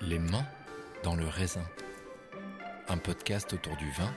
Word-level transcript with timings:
Les 0.00 0.18
mains 0.18 0.46
dans 1.02 1.14
le 1.14 1.26
raisin. 1.26 1.64
Un 2.88 2.98
podcast 2.98 3.52
autour 3.52 3.76
du 3.76 3.90
vin 3.92 4.12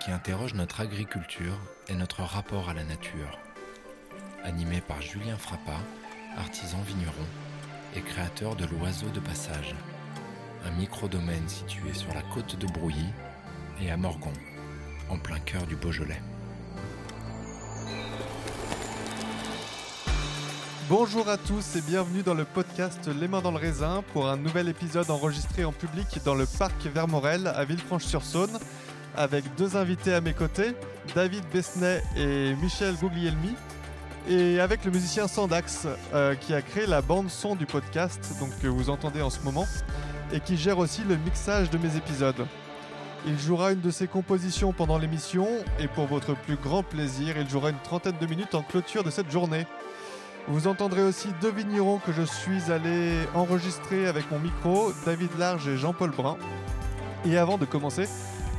qui 0.00 0.10
interroge 0.10 0.54
notre 0.54 0.80
agriculture 0.80 1.56
et 1.88 1.94
notre 1.94 2.22
rapport 2.22 2.68
à 2.68 2.74
la 2.74 2.82
nature. 2.82 3.38
Animé 4.42 4.80
par 4.80 5.00
Julien 5.00 5.36
Frappa, 5.36 5.78
artisan 6.36 6.80
vigneron 6.82 7.26
et 7.94 8.00
créateur 8.00 8.56
de 8.56 8.66
l'Oiseau 8.66 9.08
de 9.10 9.20
Passage, 9.20 9.74
un 10.64 10.70
micro-domaine 10.72 11.48
situé 11.48 11.92
sur 11.94 12.12
la 12.14 12.22
côte 12.34 12.56
de 12.56 12.66
Brouilly 12.66 13.06
et 13.80 13.90
à 13.90 13.96
Morgon, 13.96 14.32
en 15.08 15.18
plein 15.18 15.38
cœur 15.40 15.66
du 15.66 15.76
Beaujolais. 15.76 16.20
Bonjour 20.94 21.30
à 21.30 21.38
tous 21.38 21.76
et 21.76 21.80
bienvenue 21.80 22.22
dans 22.22 22.34
le 22.34 22.44
podcast 22.44 23.08
Les 23.18 23.26
mains 23.26 23.40
dans 23.40 23.50
le 23.50 23.56
raisin 23.56 24.04
pour 24.12 24.28
un 24.28 24.36
nouvel 24.36 24.68
épisode 24.68 25.10
enregistré 25.10 25.64
en 25.64 25.72
public 25.72 26.20
dans 26.22 26.34
le 26.34 26.44
parc 26.44 26.84
Vermorel 26.84 27.46
à 27.46 27.64
Villefranche-sur-Saône 27.64 28.58
avec 29.16 29.42
deux 29.56 29.78
invités 29.78 30.12
à 30.12 30.20
mes 30.20 30.34
côtés, 30.34 30.74
David 31.14 31.44
Besnay 31.50 32.02
et 32.14 32.54
Michel 32.56 32.94
Guglielmi 32.96 33.54
et 34.28 34.60
avec 34.60 34.84
le 34.84 34.90
musicien 34.90 35.28
Sandax 35.28 35.88
euh, 36.12 36.34
qui 36.34 36.52
a 36.52 36.60
créé 36.60 36.84
la 36.84 37.00
bande 37.00 37.30
son 37.30 37.56
du 37.56 37.64
podcast 37.64 38.34
donc 38.38 38.50
que 38.60 38.68
vous 38.68 38.90
entendez 38.90 39.22
en 39.22 39.30
ce 39.30 39.40
moment 39.40 39.66
et 40.30 40.40
qui 40.40 40.58
gère 40.58 40.76
aussi 40.76 41.00
le 41.08 41.16
mixage 41.16 41.70
de 41.70 41.78
mes 41.78 41.96
épisodes. 41.96 42.46
Il 43.26 43.38
jouera 43.38 43.72
une 43.72 43.80
de 43.80 43.90
ses 43.90 44.08
compositions 44.08 44.74
pendant 44.74 44.98
l'émission 44.98 45.48
et 45.78 45.88
pour 45.88 46.04
votre 46.04 46.36
plus 46.36 46.56
grand 46.56 46.82
plaisir, 46.82 47.38
il 47.38 47.48
jouera 47.48 47.70
une 47.70 47.80
trentaine 47.82 48.18
de 48.20 48.26
minutes 48.26 48.54
en 48.54 48.62
clôture 48.62 49.04
de 49.04 49.10
cette 49.10 49.30
journée. 49.30 49.64
Vous 50.48 50.66
entendrez 50.66 51.02
aussi 51.02 51.28
deux 51.40 51.52
vignerons 51.52 51.98
que 51.98 52.12
je 52.12 52.22
suis 52.22 52.72
allé 52.72 53.12
enregistrer 53.34 54.06
avec 54.08 54.30
mon 54.30 54.40
micro, 54.40 54.92
David 55.06 55.30
Large 55.38 55.68
et 55.68 55.76
Jean-Paul 55.76 56.10
Brun. 56.10 56.36
Et 57.24 57.38
avant 57.38 57.58
de 57.58 57.64
commencer, 57.64 58.08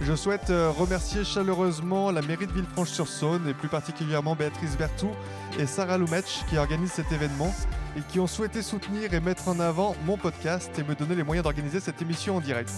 je 0.02 0.16
souhaite 0.16 0.50
euh, 0.50 0.72
remercier 0.72 1.26
chaleureusement 1.26 2.10
la 2.12 2.22
mairie 2.22 2.48
de 2.48 2.54
Villefranche-sur-Saône 2.54 3.48
et 3.50 3.54
plus 3.54 3.68
particulièrement 3.68 4.36
Béatrice 4.36 4.78
Bertou 4.78 5.12
et 5.60 5.66
Sarah 5.66 5.98
Lumetch 5.98 6.46
qui 6.50 6.58
organisent 6.58 6.94
cet 6.94 7.12
événement 7.12 7.54
et 7.98 8.02
qui 8.10 8.20
ont 8.22 8.28
souhaité 8.28 8.62
soutenir 8.62 9.14
et 9.14 9.20
mettre 9.20 9.50
en 9.50 9.60
avant 9.60 9.96
mon 10.06 10.18
podcast 10.18 10.72
et 10.80 10.84
me 10.84 10.96
donner 10.96 11.16
les 11.16 11.24
moyens 11.24 11.44
d'organiser 11.44 11.82
cette 11.82 12.02
émission 12.02 12.38
en 12.38 12.42
direct. 12.42 12.72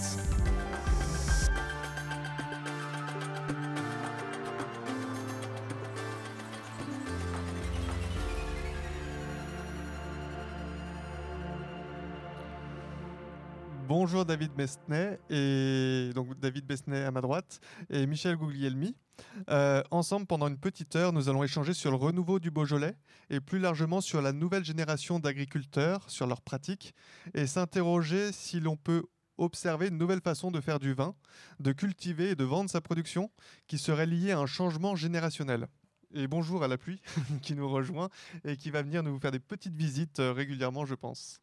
Bonjour 14.06 14.24
David 14.24 14.52
Besnay 14.52 15.18
et 15.30 16.12
donc 16.14 16.38
David 16.38 16.72
à 16.92 17.10
ma 17.10 17.20
droite 17.20 17.58
et 17.90 18.06
Michel 18.06 18.36
Guglielmi. 18.36 18.94
Euh, 19.50 19.82
ensemble, 19.90 20.26
pendant 20.26 20.46
une 20.46 20.58
petite 20.58 20.94
heure, 20.94 21.12
nous 21.12 21.28
allons 21.28 21.42
échanger 21.42 21.74
sur 21.74 21.90
le 21.90 21.96
renouveau 21.96 22.38
du 22.38 22.52
Beaujolais 22.52 22.94
et 23.30 23.40
plus 23.40 23.58
largement 23.58 24.00
sur 24.00 24.22
la 24.22 24.32
nouvelle 24.32 24.64
génération 24.64 25.18
d'agriculteurs, 25.18 26.08
sur 26.08 26.28
leurs 26.28 26.40
pratiques 26.40 26.94
et 27.34 27.48
s'interroger 27.48 28.30
si 28.30 28.60
l'on 28.60 28.76
peut 28.76 29.02
observer 29.38 29.88
une 29.88 29.98
nouvelle 29.98 30.20
façon 30.20 30.52
de 30.52 30.60
faire 30.60 30.78
du 30.78 30.94
vin, 30.94 31.16
de 31.58 31.72
cultiver 31.72 32.30
et 32.30 32.36
de 32.36 32.44
vendre 32.44 32.70
sa 32.70 32.80
production 32.80 33.32
qui 33.66 33.76
serait 33.76 34.06
liée 34.06 34.30
à 34.30 34.38
un 34.38 34.46
changement 34.46 34.94
générationnel. 34.94 35.66
Et 36.14 36.28
bonjour 36.28 36.62
à 36.62 36.68
la 36.68 36.78
pluie 36.78 37.02
qui 37.42 37.56
nous 37.56 37.68
rejoint 37.68 38.08
et 38.44 38.56
qui 38.56 38.70
va 38.70 38.82
venir 38.82 39.02
nous 39.02 39.18
faire 39.18 39.32
des 39.32 39.40
petites 39.40 39.74
visites 39.74 40.20
euh, 40.20 40.32
régulièrement, 40.32 40.86
je 40.86 40.94
pense. 40.94 41.40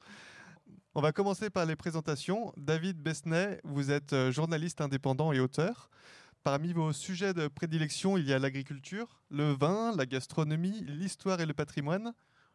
On 0.96 1.02
va 1.02 1.12
commencer 1.12 1.50
par 1.50 1.66
les 1.66 1.76
présentations. 1.76 2.54
David 2.56 3.02
Besnay, 3.02 3.60
vous 3.64 3.90
êtes 3.90 4.14
euh, 4.14 4.32
journaliste 4.32 4.80
indépendant 4.80 5.32
et 5.32 5.40
auteur. 5.40 5.90
Parmi 6.44 6.72
vos 6.72 6.94
sujets 6.94 7.34
de 7.34 7.48
prédilection, 7.48 8.16
il 8.16 8.28
y 8.28 8.34
a 8.34 8.38
l'agriculture, 8.38 9.20
le 9.32 9.54
vin, 9.54 9.96
la 9.96 10.06
gastronomie, 10.06 10.86
l'histoire 10.86 11.42
et 11.42 11.48
le 11.48 11.56
patrimoine, 11.56 12.14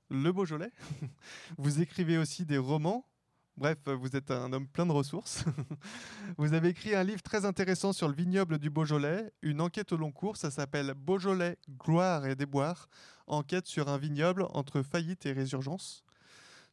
le 0.08 0.30
Beaujolais. 0.30 0.70
Vous 1.58 1.80
écrivez 1.80 2.16
aussi 2.16 2.46
des 2.46 2.58
romans. 2.58 3.08
Bref, 3.56 3.78
vous 3.88 4.14
êtes 4.14 4.30
un 4.30 4.52
homme 4.52 4.68
plein 4.68 4.86
de 4.86 4.92
ressources. 4.92 5.44
Vous 6.38 6.54
avez 6.54 6.68
écrit 6.68 6.94
un 6.94 7.02
livre 7.02 7.22
très 7.22 7.44
intéressant 7.44 7.92
sur 7.92 8.06
le 8.06 8.14
vignoble 8.14 8.60
du 8.60 8.70
Beaujolais, 8.70 9.32
une 9.42 9.60
enquête 9.60 9.92
au 9.92 9.96
long 9.96 10.12
cours, 10.12 10.36
ça 10.36 10.52
s'appelle 10.52 10.94
Beaujolais, 10.94 11.58
gloire 11.68 12.24
et 12.24 12.36
déboire, 12.36 12.88
enquête 13.26 13.66
sur 13.66 13.88
un 13.88 13.98
vignoble 13.98 14.46
entre 14.50 14.82
faillite 14.82 15.26
et 15.26 15.32
résurgence. 15.32 16.04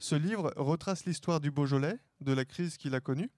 Ce 0.06 0.14
livre 0.14 0.54
retrace 0.56 1.06
l'histoire 1.06 1.40
du 1.40 1.50
Beaujolais, 1.50 1.98
de 2.22 2.32
la 2.32 2.46
crise 2.46 2.78
qu'il 2.78 2.94
a 2.94 3.00
connue. 3.00 3.32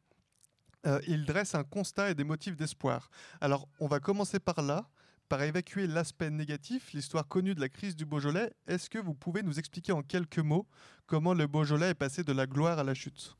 Euh, 0.85 0.99
il 1.07 1.23
dresse 1.23 1.55
un 1.55 1.63
constat 1.63 2.11
et 2.11 2.13
des 2.13 2.25
motifs 2.25 2.57
d'espoir. 2.57 3.09
Alors, 3.39 3.69
on 3.79 3.87
va 3.87 4.01
commencer 4.01 4.37
par 4.37 4.61
là, 4.61 4.89
par 5.29 5.41
évacuer 5.43 5.87
l'aspect 5.87 6.29
négatif, 6.29 6.91
l'histoire 6.91 7.25
connue 7.25 7.55
de 7.55 7.61
la 7.61 7.69
crise 7.69 7.95
du 7.95 8.05
Beaujolais. 8.05 8.51
Est-ce 8.67 8.89
que 8.89 8.99
vous 8.99 9.13
pouvez 9.13 9.43
nous 9.43 9.57
expliquer 9.59 9.93
en 9.93 10.01
quelques 10.01 10.39
mots 10.39 10.67
comment 11.05 11.33
le 11.33 11.47
Beaujolais 11.47 11.91
est 11.91 11.93
passé 11.93 12.25
de 12.25 12.33
la 12.33 12.45
gloire 12.45 12.79
à 12.79 12.83
la 12.83 12.93
chute? 12.93 13.37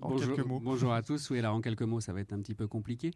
En 0.00 0.08
bonjour, 0.08 0.34
quelques 0.34 0.46
mots. 0.46 0.60
Bonjour 0.60 0.94
à 0.94 1.02
tous. 1.02 1.28
Oui, 1.28 1.40
alors 1.40 1.54
en 1.54 1.60
quelques 1.60 1.82
mots, 1.82 2.00
ça 2.00 2.14
va 2.14 2.20
être 2.20 2.32
un 2.32 2.40
petit 2.40 2.54
peu 2.54 2.66
compliqué. 2.66 3.10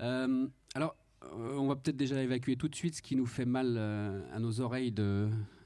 Euh, 0.00 0.48
alors, 0.74 0.96
euh, 1.22 1.54
on 1.56 1.68
va 1.68 1.76
peut-être 1.76 1.96
déjà 1.96 2.20
évacuer 2.20 2.56
tout 2.56 2.66
de 2.66 2.74
suite 2.74 2.96
ce 2.96 3.02
qui 3.02 3.14
nous 3.14 3.26
fait 3.26 3.44
mal 3.44 3.76
euh, 3.78 4.20
à 4.34 4.40
nos 4.40 4.60
oreilles 4.60 4.92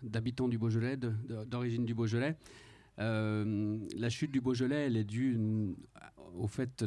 d'habitants 0.03 0.49
du 0.49 0.59
Beaujolais, 0.59 0.99
d'origine 0.99 1.87
du 1.87 1.95
Beaujolais. 1.95 2.37
Euh, 3.01 3.79
la 3.97 4.09
chute 4.09 4.31
du 4.31 4.41
Beaujolais, 4.41 4.87
elle 4.87 4.97
est 4.97 5.05
due 5.05 5.39
au 6.37 6.47
fait 6.47 6.85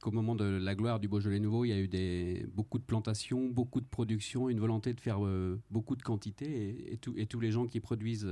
qu'au 0.00 0.10
moment 0.10 0.34
de 0.34 0.44
la 0.44 0.74
gloire 0.74 1.00
du 1.00 1.08
Beaujolais 1.08 1.40
nouveau, 1.40 1.64
il 1.64 1.68
y 1.68 1.72
a 1.72 1.78
eu 1.78 2.46
beaucoup 2.54 2.78
de 2.78 2.84
plantations, 2.84 3.48
beaucoup 3.48 3.80
de 3.80 3.86
production, 3.86 4.48
une 4.48 4.60
volonté 4.60 4.92
de 4.92 5.00
faire 5.00 5.20
beaucoup 5.70 5.96
de 5.96 6.02
quantité. 6.02 6.92
Et, 6.92 7.26
tous 7.26 7.40
les 7.40 7.50
gens 7.50 7.66
qui 7.66 7.80
produisent 7.80 8.28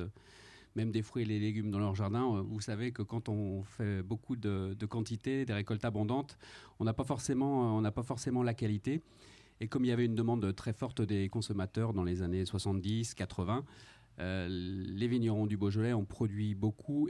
même 0.75 0.91
des 0.91 1.03
fruits 1.03 1.23
et 1.23 1.27
des 1.27 1.39
légumes 1.39 1.71
dans 1.71 1.79
leur 1.79 1.95
jardin, 1.95 2.43
vous 2.43 2.61
savez 2.61 2.93
que 2.93 3.03
quand 3.03 3.29
on 3.29 3.63
fait 3.63 4.03
beaucoup 4.03 4.37
de, 4.37 4.77
de 4.79 4.87
quantité, 4.87 5.45
des 5.45 5.55
récoltes 5.55 5.85
abondantes, 5.85 6.39
on 6.79 6.85
n'a 6.85 6.93
pas 6.93 7.05
forcément 7.05 7.81
la 8.43 8.55
qualité. 8.55 9.03
Et 9.61 9.69
comme 9.69 9.85
il 9.85 9.89
y 9.89 9.93
avait 9.93 10.05
une 10.05 10.15
demande 10.15 10.55
très 10.55 10.73
forte 10.73 11.01
des 11.01 11.29
consommateurs 11.29 11.93
dans 11.95 12.05
les 12.05 12.23
années 12.23 12.45
70, 12.45 13.15
80, 13.15 13.65
euh, 14.19 14.49
les 14.49 15.09
vignerons 15.09 15.47
du 15.47 15.57
Beaujolais 15.57 15.93
ont 15.93 16.05
produit 16.05 16.55
beaucoup 16.55 17.09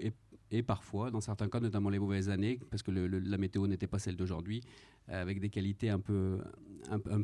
et, 0.50 0.62
parfois, 0.62 1.10
dans 1.10 1.20
certains 1.20 1.48
cas, 1.48 1.60
notamment 1.60 1.90
les 1.90 1.98
mauvaises 1.98 2.28
années, 2.28 2.58
parce 2.70 2.82
que 2.82 2.90
la 2.90 3.38
météo 3.38 3.66
n'était 3.66 3.86
pas 3.86 3.98
celle 3.98 4.16
d'aujourd'hui, 4.16 4.62
euh, 5.10 5.20
avec 5.20 5.40
des 5.40 5.50
qualités 5.50 5.90
un 5.90 6.00
peu, 6.00 6.40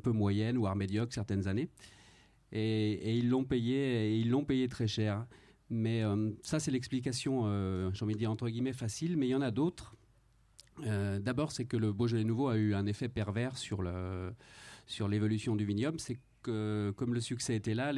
moyennes, 0.07 0.59
voire 0.59 0.77
médiocres 0.77 1.13
certaines 1.13 1.49
années. 1.49 1.69
Et, 2.53 3.17
ils 3.17 3.29
l'ont 3.29 3.45
payé, 3.45 4.19
ils 4.19 4.31
l'ont 4.31 4.45
payé 4.45 4.69
très 4.69 4.87
cher. 4.87 5.27
Mais 5.71 6.03
euh, 6.03 6.31
ça, 6.43 6.61
c'est 6.61 6.71
l'explication, 6.71 7.45
j'ai 7.93 8.05
envie 8.05 8.15
de 8.15 8.19
dire 8.19 8.31
entre 8.31 8.49
guillemets, 8.49 8.75
facile, 8.75 9.17
mais 9.17 9.29
il 9.29 9.31
y 9.31 9.35
en 9.35 9.43
a 9.43 9.51
d'autres. 9.51 9.97
D'abord, 10.79 11.53
c'est 11.53 11.65
que 11.65 11.77
le 11.77 11.93
Beaujolais 11.93 12.25
nouveau 12.25 12.49
a 12.49 12.57
eu 12.57 12.75
un 12.75 12.87
effet 12.87 13.09
pervers 13.09 13.57
sur 13.57 13.83
l'évolution 15.09 15.55
du 15.55 15.65
vignoble, 15.65 16.01
comme 16.43 17.15
le 17.15 17.21
succès 17.21 17.55
était 17.57 17.75
là, 17.75 17.93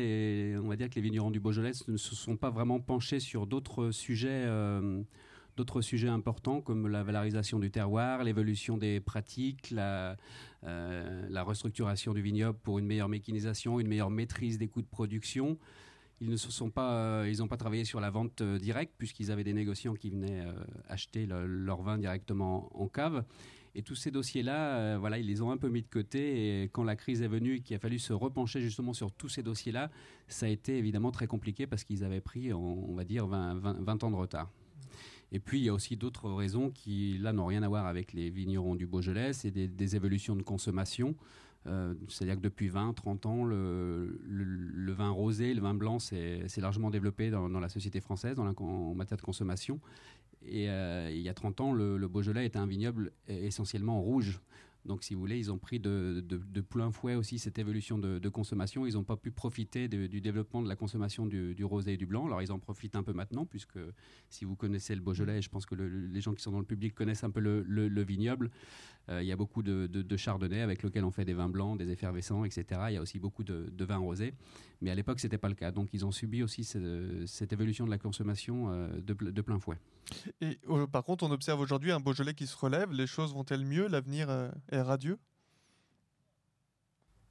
on 0.63 0.69
va 0.69 0.77
dire 0.77 0.89
que 0.89 0.95
les 0.97 1.01
vignerons 1.01 1.31
du 1.31 1.41
Beaujolais 1.41 1.73
ne 1.89 1.97
se 1.97 2.15
sont 2.15 2.37
pas 2.37 2.51
vraiment 2.51 2.81
penchés 2.81 3.21
sur 3.21 3.47
d'autres 3.47 3.91
sujets, 3.91 4.45
euh, 4.47 5.03
d'autres 5.57 5.81
sujets 5.81 6.09
importants 6.09 6.61
comme 6.61 6.89
la 6.89 7.03
valorisation 7.03 7.59
du 7.59 7.71
terroir, 7.71 8.25
l'évolution 8.25 8.77
des 8.77 9.01
pratiques, 9.01 9.71
la, 9.71 10.17
euh, 10.65 11.43
restructuration 11.45 12.15
du 12.15 12.23
vignoble 12.23 12.59
pour 12.63 12.79
une 12.79 12.87
meilleure 12.87 13.09
mécanisation, 13.09 13.81
une 13.81 13.89
meilleure 13.89 14.11
maîtrise 14.11 14.59
des 14.59 14.69
coûts 14.69 14.83
de 14.83 14.87
production. 14.87 15.59
Ils 16.21 16.31
ne 16.31 16.37
se 16.37 16.51
sont 16.51 16.71
pas, 16.71 16.93
euh, 16.93 17.31
ils 17.31 17.39
n'ont 17.39 17.49
pas 17.49 17.57
travaillé 17.57 17.85
sur 17.85 18.01
la 18.01 18.11
vente 18.11 18.43
directe 18.43 18.95
puisqu'ils 18.99 19.31
avaient 19.31 19.45
des 19.45 19.53
négociants 19.53 19.95
qui 19.95 20.11
venaient 20.11 20.45
acheter 20.89 21.27
leur 21.27 21.83
vin 21.83 21.99
directement 21.99 22.71
en 22.75 22.89
cave. 22.89 23.25
Et 23.77 23.83
tous 23.83 23.97
ces 23.97 24.11
dossiers-là, 24.11 24.77
euh, 24.77 24.97
voilà, 24.99 25.19
ils 25.19 25.27
les 25.27 25.43
ont 25.43 25.51
un 25.51 25.57
peu 25.57 25.69
mis 25.69 25.83
de 25.83 25.89
côté. 25.89 26.63
Et 26.63 26.65
quand 26.69 26.85
la 26.85 26.95
crise 26.95 27.23
est 27.23 27.29
venue, 27.29 27.61
qu'il 27.61 27.75
a 27.75 27.79
fallu 27.79 27.99
se 27.99 28.13
repencher 28.13 28.61
justement 28.61 28.93
sur 28.93 29.11
tous 29.11 29.29
ces 29.29 29.43
dossiers-là, 29.43 29.91
ça 30.29 30.47
a 30.47 30.49
été 30.49 30.79
évidemment 30.79 31.11
très 31.11 31.27
compliqué 31.27 31.67
parce 31.67 31.83
qu'ils 31.83 32.05
avaient 32.05 32.21
pris, 32.21 32.53
on, 32.53 32.95
va 32.95 33.05
dire, 33.05 33.27
20, 33.27 33.55
20, 33.55 34.05
ans 34.05 34.11
de 34.11 34.17
retard. 34.17 34.51
Et 35.33 35.41
puis, 35.41 35.59
il 35.59 35.65
y 35.65 35.69
a 35.69 35.75
aussi 35.75 35.97
d'autres 35.97 36.31
raisons 36.31 36.71
qui, 36.71 37.19
là, 37.19 37.33
n'ont 37.33 37.47
rien 37.47 37.65
à 37.65 37.69
voir 37.69 37.87
avec 37.87 38.13
les 38.13 38.31
vignerons 38.31 38.77
du 38.77 38.87
Beaujolais. 38.87 39.33
C'est 39.33 39.51
des, 39.51 39.97
évolutions 39.97 40.37
de 40.37 40.43
consommation. 40.43 41.17
Euh, 41.67 41.95
c'est-à-dire 42.09 42.37
que 42.37 42.43
depuis 42.43 42.69
20, 42.69 42.93
30 42.93 43.27
ans, 43.27 43.45
le, 43.45 44.17
vin 44.93 45.11
rosé, 45.11 45.53
le 45.53 45.63
vin 45.63 45.75
blanc, 45.75 45.99
c'est 45.99 46.59
largement 46.59 46.91
développé 46.91 47.31
dans, 47.31 47.49
la 47.49 47.69
société 47.69 48.01
française 48.01 48.37
dans 48.37 48.45
la, 48.45 48.53
en 48.57 48.95
matière 48.95 49.17
de 49.17 49.23
consommation. 49.23 49.81
Et 50.47 50.69
euh, 50.69 51.11
il 51.11 51.21
y 51.21 51.29
a 51.29 51.35
30 51.35 51.61
ans, 51.61 51.73
le, 51.73 52.07
Beaujolais 52.09 52.47
était 52.47 52.59
un 52.59 52.67
vignoble 52.67 53.13
essentiellement 53.29 54.01
rouge. 54.01 54.41
Donc, 54.85 55.03
si 55.03 55.15
vous 55.15 55.21
voulez, 55.21 55.39
ils 55.39 55.51
ont 55.51 55.57
pris 55.57 55.81
de, 55.81 56.23
plein 56.69 56.91
fouet 56.91 57.15
aussi 57.15 57.39
cette 57.39 57.59
évolution 57.59 57.99
de, 57.99 58.29
consommation. 58.29 58.87
Ils 58.87 58.95
n'ont 58.95 59.05
pas 59.05 59.17
pu 59.17 59.31
profiter 59.31 59.89
du 59.89 60.21
développement 60.21 60.63
de 60.63 60.69
la 60.69 60.77
consommation 60.77 61.25
du, 61.27 61.65
rosé 61.65 61.95
et 61.95 61.97
du 61.97 62.07
blanc. 62.07 62.27
Alors, 62.27 62.43
ils 62.43 62.53
en 62.53 62.59
profitent 62.59 62.97
un 62.97 63.03
peu 63.03 63.13
maintenant, 63.13 63.47
puisque 63.47 63.79
si 64.29 64.45
vous 64.45 64.57
connaissez 64.57 64.95
le 64.95 65.01
Beaujolais, 65.01 65.41
je 65.41 65.49
pense 65.49 65.65
que 65.65 65.75
les 65.75 66.21
gens 66.21 66.35
qui 66.35 66.43
sont 66.43 66.53
dans 66.53 66.59
le 66.59 66.67
public 66.67 66.95
connaissent 66.95 67.25
un 67.25 67.31
peu 67.31 67.41
le, 67.41 68.03
vignoble. 68.03 68.51
Euh, 69.11 69.23
il 69.23 69.29
y 69.29 69.33
a 69.33 69.37
beaucoup 69.37 69.63
de, 69.63 70.17
chardonnay 70.17 70.61
avec 70.61 70.83
lequel 70.83 71.05
on 71.05 71.11
fait 71.11 71.25
des 71.25 71.35
vins 71.35 71.49
blancs, 71.49 71.79
des 71.79 71.91
effervescents, 71.91 72.45
etc. 72.45 72.81
Il 72.89 72.95
y 72.95 72.97
a 72.97 73.03
aussi 73.03 73.19
beaucoup 73.19 73.45
de, 73.45 73.85
vins 73.85 73.99
rosés. 73.99 74.35
Mais 74.81 74.91
à 74.91 74.95
l'époque, 74.95 75.21
ce 75.21 75.27
n'était 75.27 75.39
pas 75.39 75.49
le 75.49 75.55
cas. 75.55 75.71
Donc, 75.71 75.91
ils 75.93 76.05
ont 76.07 76.13
subi 76.13 76.43
aussi 76.43 76.65
cette, 76.65 77.53
évolution 77.53 77.85
de 77.85 77.91
la 77.91 77.99
consommation 77.99 78.71
euh, 78.71 78.89
de, 79.01 79.43
plein 79.43 79.59
fouet. 79.59 79.79
Et 80.41 80.59
par 80.91 81.05
contre, 81.05 81.25
on 81.25 81.31
observe 81.31 81.61
aujourd'hui 81.61 81.93
un 81.93 82.01
Beaujolais 82.01 82.35
qui 82.35 82.47
se 82.47 82.57
relève. 82.57 82.93
Les 82.93 83.07
choses 83.07 83.35
vont-elles 83.35 83.65
mieux? 83.65 83.89
L'avenir 83.89 84.31
euh, 84.31 84.51
est 84.71 84.81
radieux? 84.81 85.19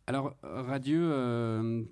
Alors, 0.05 0.35
radieux. 0.43 1.87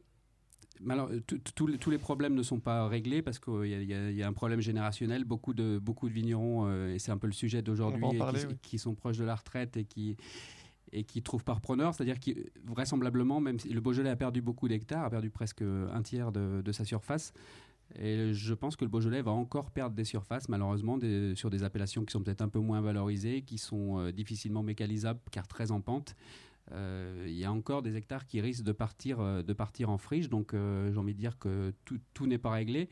Euh, 0.90 1.20
tous 1.56 1.90
les 1.90 1.98
problèmes 1.98 2.34
ne 2.34 2.44
sont 2.44 2.60
pas 2.60 2.88
réglés 2.88 3.22
parce 3.22 3.40
qu'il 3.40 3.66
y, 3.66 4.24
a 4.24 4.28
un 4.28 4.34
problème 4.34 4.62
générationnel. 4.62 5.26
Beaucoup 5.26 5.54
de, 5.54 5.80
beaucoup 5.80 6.10
de 6.10 6.14
vignerons, 6.14 6.68
euh, 6.68 6.94
et 6.94 7.00
c'est 7.00 7.12
un 7.12 7.18
peu 7.18 7.28
le 7.28 7.34
sujet 7.34 7.62
d'aujourd'hui, 7.62 8.04
qui, 8.62 8.80
sont 8.80 8.96
proches 8.96 9.18
de 9.18 9.26
la 9.26 9.36
retraite 9.36 9.78
et 9.78 9.86
qui 9.86 10.18
et 10.94 11.06
qui 11.06 11.22
trouvent 11.22 11.46
par 11.46 11.62
preneur, 11.62 11.94
c'est-à-dire 11.94 12.20
que 12.20 12.32
vraisemblablement, 12.66 13.40
même 13.40 13.58
si 13.60 13.70
le 13.70 13.80
Beaujolais 13.80 14.10
a 14.10 14.18
perdu 14.18 14.42
beaucoup 14.42 14.68
d'hectares, 14.68 15.06
a 15.06 15.10
perdu 15.10 15.30
presque 15.30 15.62
un 15.62 16.02
tiers 16.02 16.34
de, 16.34 16.62
de 16.62 16.72
sa 16.74 16.84
surface, 16.84 17.32
et 18.00 18.34
je 18.34 18.54
pense 18.54 18.76
que 18.76 18.86
le 18.86 18.90
Beaujolais 18.90 19.22
va 19.22 19.32
encore 19.32 19.72
perdre 19.72 19.96
des 19.96 20.04
surfaces, 20.04 20.50
malheureusement, 20.50 20.98
sur 21.36 21.50
des 21.50 21.64
appellations 21.64 22.06
qui 22.06 22.12
sont 22.12 22.22
peut-être 22.22 22.42
un 22.42 22.50
peu 22.50 22.60
moins 22.60 22.82
valorisées, 22.82 23.42
qui 23.42 23.58
sont 23.58 24.00
euh, 24.00 24.12
difficilement 24.12 24.64
mécanisables 24.64 25.20
car 25.32 25.48
très 25.48 25.72
en 25.72 25.82
pente. 25.82 26.16
Euh, 26.72 27.26
il 27.28 27.34
y 27.34 27.46
a 27.46 27.52
encore 27.52 27.82
des 27.82 27.96
hectares 27.96 28.26
qui 28.26 28.42
risquent 28.42 28.64
de 28.64 28.72
partir, 28.72 29.20
euh, 29.20 29.44
de 29.44 29.54
partir 29.54 29.90
en 29.90 29.98
friche, 29.98 30.30
donc 30.30 30.54
j'ai 30.54 30.98
envie 30.98 31.14
de 31.14 31.20
dire 31.20 31.38
que 31.38 31.74
tout, 31.86 32.28
n'est 32.28 32.38
pas 32.38 32.52
réglé. 32.52 32.90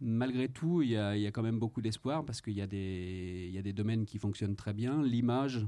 Malgré 0.00 0.48
tout, 0.48 0.82
il 0.82 0.90
y, 0.90 0.96
a, 0.96 1.14
quand 1.28 1.42
même 1.42 1.58
beaucoup 1.58 1.80
d'espoir 1.80 2.24
parce 2.24 2.40
qu'il 2.40 2.54
y, 2.54 2.60
a 2.60 2.66
y 2.66 3.58
a 3.58 3.62
des 3.62 3.72
domaines 3.72 4.04
qui 4.04 4.18
fonctionnent 4.18 4.56
très 4.56 4.74
bien. 4.74 5.02
L'image, 5.02 5.66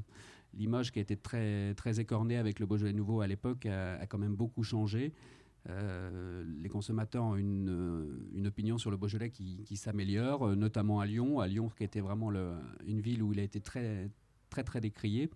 l'image 0.52 0.92
qui 0.92 0.98
a 0.98 1.02
été 1.02 1.16
très, 1.16 1.74
très 1.74 2.00
écornée 2.00 2.36
avec 2.36 2.58
le 2.58 2.66
Beaujolais 2.66 2.92
nouveau 2.92 3.20
à 3.20 3.26
l'époque 3.26 3.66
a, 3.66 3.94
a, 3.94 4.06
quand 4.06 4.18
même 4.18 4.34
beaucoup 4.34 4.62
changé. 4.62 5.12
Euh, 5.68 6.44
les 6.62 6.68
consommateurs 6.68 7.24
ont 7.24 7.36
une, 7.36 7.68
euh, 7.68 8.28
une, 8.34 8.46
opinion 8.46 8.78
sur 8.78 8.90
le 8.90 8.96
Beaujolais 8.96 9.30
qui, 9.30 9.62
qui 9.64 9.76
s'améliore, 9.76 10.48
euh, 10.48 10.54
notamment 10.54 11.00
à 11.00 11.06
Lyon. 11.06 11.40
À 11.40 11.48
Lyon, 11.48 11.70
qui 11.76 11.84
était 11.84 12.00
vraiment 12.00 12.30
le, 12.30 12.52
une 12.86 13.00
ville 13.00 13.22
où 13.22 13.32
il 13.32 13.40
a 13.40 13.42
été 13.42 13.60
très, 13.60 14.08
très, 14.56 14.64
très 14.64 14.80
décrié. 14.80 15.28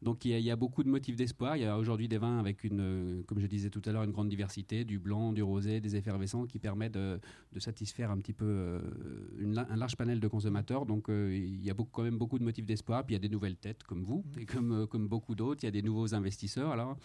Donc 0.00 0.24
il 0.24 0.38
y, 0.38 0.50
a, 0.50 0.54
beaucoup 0.54 0.84
de 0.84 0.88
motifs 0.88 1.16
d'espoir. 1.16 1.56
Il 1.56 1.62
y 1.62 1.66
a 1.66 1.76
aujourd'hui 1.76 2.06
des 2.06 2.18
vins 2.18 2.38
avec 2.38 2.62
une, 2.62 3.24
comme 3.26 3.40
je 3.40 3.46
disais 3.46 3.68
tout 3.68 3.82
à 3.84 3.90
l'heure, 3.90 4.04
une 4.04 4.12
grande 4.12 4.28
diversité, 4.28 4.84
du 4.84 5.00
blanc, 5.00 5.32
du 5.32 5.42
rosé, 5.42 5.80
des 5.80 5.96
effervescents 5.96 6.46
qui 6.46 6.60
permettent 6.60 6.94
de, 6.94 7.18
de 7.52 7.58
satisfaire 7.58 8.12
un 8.12 8.18
petit 8.18 8.32
peu 8.32 8.80
un 9.42 9.76
large 9.76 9.96
panel 9.96 10.20
de 10.20 10.28
consommateurs. 10.28 10.86
Donc 10.86 11.06
il 11.08 11.64
y 11.64 11.68
a 11.68 11.74
beaucoup, 11.74 11.90
quand 11.90 12.04
même 12.04 12.16
beaucoup 12.16 12.38
de 12.38 12.44
motifs 12.44 12.64
d'espoir. 12.64 13.04
Puis 13.04 13.14
il 13.14 13.16
y 13.16 13.20
a 13.24 13.28
des 13.28 13.28
nouvelles 13.28 13.56
têtes 13.56 13.82
comme 13.82 14.04
vous 14.04 14.22
et 14.38 14.46
comme, 14.46 14.86
comme 14.86 15.08
beaucoup 15.08 15.34
d'autres. 15.34 15.64
Il 15.64 15.66
y 15.66 15.68
a 15.68 15.72
des 15.72 15.82
nouveaux 15.82 16.14
investisseurs. 16.14 16.70
Alors 16.70 16.96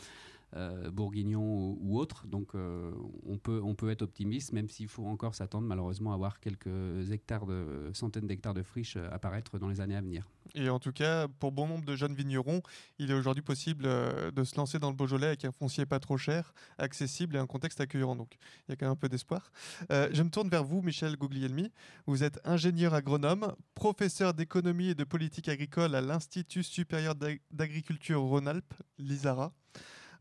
euh, 0.55 0.91
bourguignon 0.91 1.77
ou, 1.81 1.97
autre. 1.97 2.27
Donc 2.27 2.53
euh, 2.53 2.91
on, 3.25 3.37
peut, 3.37 3.59
on 3.63 3.73
peut 3.73 3.89
être 3.89 4.03
optimiste, 4.03 4.53
même 4.53 4.69
s'il 4.69 4.87
faut 4.87 5.05
encore 5.05 5.33
s'attendre 5.33 5.67
malheureusement 5.67 6.13
à 6.13 6.17
voir 6.17 6.39
quelques 6.39 7.09
hectares 7.11 7.47
de, 7.47 7.89
centaines 7.93 8.27
d'hectares 8.27 8.53
de 8.53 8.61
friches 8.61 8.97
euh, 8.97 9.09
apparaître 9.11 9.57
dans 9.57 9.67
les 9.67 9.81
années 9.81 9.95
à 9.95 10.01
venir. 10.01 10.29
Et 10.53 10.69
en 10.69 10.77
tout 10.77 10.91
cas, 10.91 11.27
pour 11.27 11.51
bon 11.51 11.65
nombre 11.65 11.85
de 11.85 11.95
jeunes 11.95 12.13
vignerons, 12.13 12.61
il 12.99 13.09
est 13.09 13.15
aujourd'hui 13.15 13.41
possible 13.41 13.83
de 13.83 14.43
se 14.43 14.55
lancer 14.55 14.77
dans 14.77 14.91
le 14.91 14.95
Beaujolais 14.95 15.27
avec 15.27 15.45
un 15.45 15.51
foncier 15.51 15.87
pas 15.87 15.99
trop 15.99 16.17
cher, 16.17 16.53
accessible 16.77 17.35
et 17.35 17.39
un 17.39 17.47
contexte 17.47 17.81
accueillant. 17.81 18.15
Donc 18.15 18.35
il 18.67 18.71
y 18.71 18.73
a 18.73 18.75
quand 18.75 18.85
même 18.85 18.93
un 18.93 18.95
peu 18.95 19.09
d'espoir. 19.09 19.51
je 19.89 20.21
me 20.21 20.29
tourne 20.29 20.49
vers 20.49 20.63
vous, 20.63 20.81
Michel 20.83 21.15
Guglielmi. 21.15 21.71
Vous 22.05 22.23
êtes 22.23 22.39
ingénieur 22.43 22.93
agronome, 22.93 23.55
professeur 23.73 24.35
d'économie 24.35 24.89
et 24.89 24.95
de 24.95 25.03
politique 25.03 25.49
agricole 25.49 25.95
à 25.95 26.01
l'Institut 26.01 26.63
supérieur 26.63 27.15
d'agriculture 27.49 28.21
Rhône-Alpes, 28.21 28.73
l'ISARA. 28.99 29.51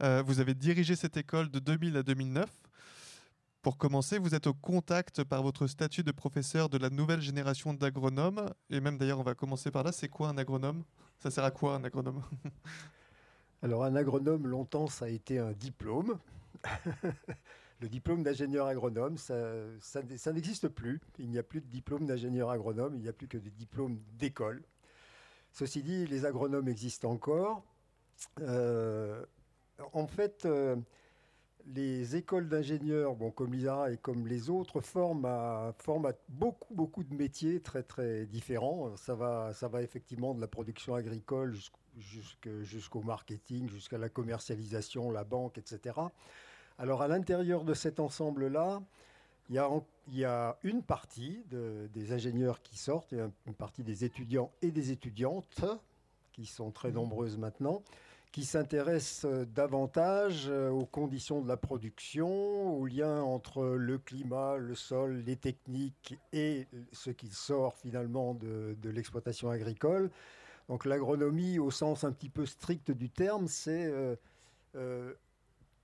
Euh, 0.03 0.23
vous 0.27 0.41
avez 0.41 0.55
dirigé 0.55 0.97
cette 0.97 1.17
école 1.17 1.51
de 1.51 1.61
2000 1.61 1.97
à 1.97 2.03
2009. 2.03 2.51
Pour 3.63 3.79
commencer, 3.79 4.19
vous 4.19 4.35
êtes 4.35 4.49
au 4.49 4.55
contact 4.55 5.23
par 5.23 5.45
votre 5.45 5.69
statut 5.69 6.03
de 6.03 6.11
professeur 6.11 6.69
de 6.69 6.77
la 6.77 6.91
nouvelle 6.91 7.21
génération 7.21 7.73
d'agronomes. 7.73 8.51
Et 8.71 8.81
même 8.81 8.99
d'ailleurs, 8.99 9.21
on 9.21 9.23
va 9.23 9.37
commencer 9.37 9.71
par 9.71 9.85
là. 9.85 9.93
C'est 9.93 10.09
quoi 10.09 10.29
un 10.29 10.39
agronome? 10.39 10.83
Ça 11.21 11.31
sert 11.31 11.45
à 11.45 11.53
quoi 11.53 11.77
un 11.77 11.85
agronome? 11.85 12.21
Alors 13.63 13.85
un 13.85 13.95
agronome, 13.95 14.49
longtemps, 14.49 14.89
ça 14.89 15.05
a 15.05 15.09
été 15.09 15.39
un 15.39 15.53
diplôme. 15.53 16.19
Le 17.81 17.89
diplôme 17.89 18.25
d'ingénieur 18.25 18.67
agronome, 18.67 19.17
ça, 19.17 19.37
ça 19.81 20.33
n'existe 20.33 20.69
plus. 20.69 21.01
Il 21.19 21.31
n'y 21.31 21.39
a 21.39 21.45
plus 21.45 21.61
de 21.61 21.67
diplôme 21.67 22.07
d'ingénieur 22.07 22.51
agronome, 22.51 22.95
il 22.97 23.03
n'y 23.03 23.09
a 23.09 23.13
plus 23.13 23.29
que 23.29 23.39
des 23.39 23.51
diplômes 23.51 24.01
d'école. 24.19 24.63
Ceci 25.53 25.83
dit, 25.83 26.07
les 26.07 26.25
agronomes 26.25 26.69
existent 26.69 27.11
encore. 27.11 27.65
Euh, 28.41 29.25
en 29.93 30.07
fait, 30.07 30.45
euh, 30.45 30.77
les 31.67 32.17
écoles 32.17 32.49
d'ingénieurs, 32.49 33.15
bon, 33.15 33.31
comme 33.31 33.53
l'ISARA 33.53 33.93
et 33.93 33.97
comme 33.97 34.27
les 34.27 34.51
autres, 34.51 34.81
forment 34.81 35.27
à, 35.27 35.75
beaucoup, 36.29 36.75
beaucoup 36.75 37.05
de 37.05 37.15
métiers 37.15 37.61
très, 37.61 37.83
très 37.83 38.27
différents. 38.27 38.97
Ça 38.97 39.15
va, 39.15 39.53
ça 39.55 39.69
va 39.69 39.83
effectivement 39.83 40.35
de 40.35 40.41
la 40.41 40.49
production 40.49 40.95
agricole 40.95 41.55
jusqu'au 41.97 43.03
marketing, 43.03 43.69
jusqu'à 43.69 43.99
la 43.99 44.09
commercialisation, 44.09 45.11
la 45.11 45.25
banque, 45.25 45.59
etc. 45.59 45.97
Alors, 46.79 47.03
à 47.03 47.09
l'intérieur 47.09 47.65
de 47.65 47.75
cet 47.75 48.01
ensemble-là, 48.01 48.83
il 49.49 49.57
y, 50.15 50.25
a, 50.25 50.57
une 50.63 50.83
partie 50.83 51.45
des 51.51 52.13
ingénieurs 52.13 52.63
qui 52.63 52.79
sortent, 52.79 53.13
et 53.13 53.21
une 53.47 53.55
partie 53.55 53.83
des 53.83 54.05
étudiants 54.05 54.51
et 54.63 54.71
des 54.71 54.91
étudiantes, 54.91 55.65
qui 56.33 56.47
sont 56.47 56.71
très 56.71 56.91
mmh. 56.91 56.95
nombreuses 56.95 57.37
maintenant, 57.37 57.83
qui 58.33 58.47
s'intéresse 58.47 59.27
euh, 59.27 59.45
davantage 59.45 60.47
euh, 60.49 60.71
aux 60.71 60.87
conditions 60.87 61.43
de 61.43 61.49
la 61.49 61.59
production, 61.59 62.79
aux 62.79 62.87
liens 62.87 63.21
entre 63.21 63.63
le 63.63 63.99
climat, 63.99 64.57
le 64.57 64.75
sol, 64.75 65.23
les 65.27 65.37
techniques 65.37 66.19
et 66.33 66.67
ce 66.93 67.11
qui 67.11 67.29
sort 67.29 67.75
finalement 67.75 68.35
de, 68.35 68.75
l'exploitation 68.85 69.51
agricole. 69.51 70.11
Donc 70.69 70.87
l'agronomie, 70.87 71.59
au 71.59 71.71
sens 71.71 72.05
un 72.05 72.13
petit 72.13 72.31
peu 72.31 72.47
strict 72.47 72.91
du 72.91 73.11
terme, 73.11 73.49
c'est 73.49 73.93
euh, 74.77 75.15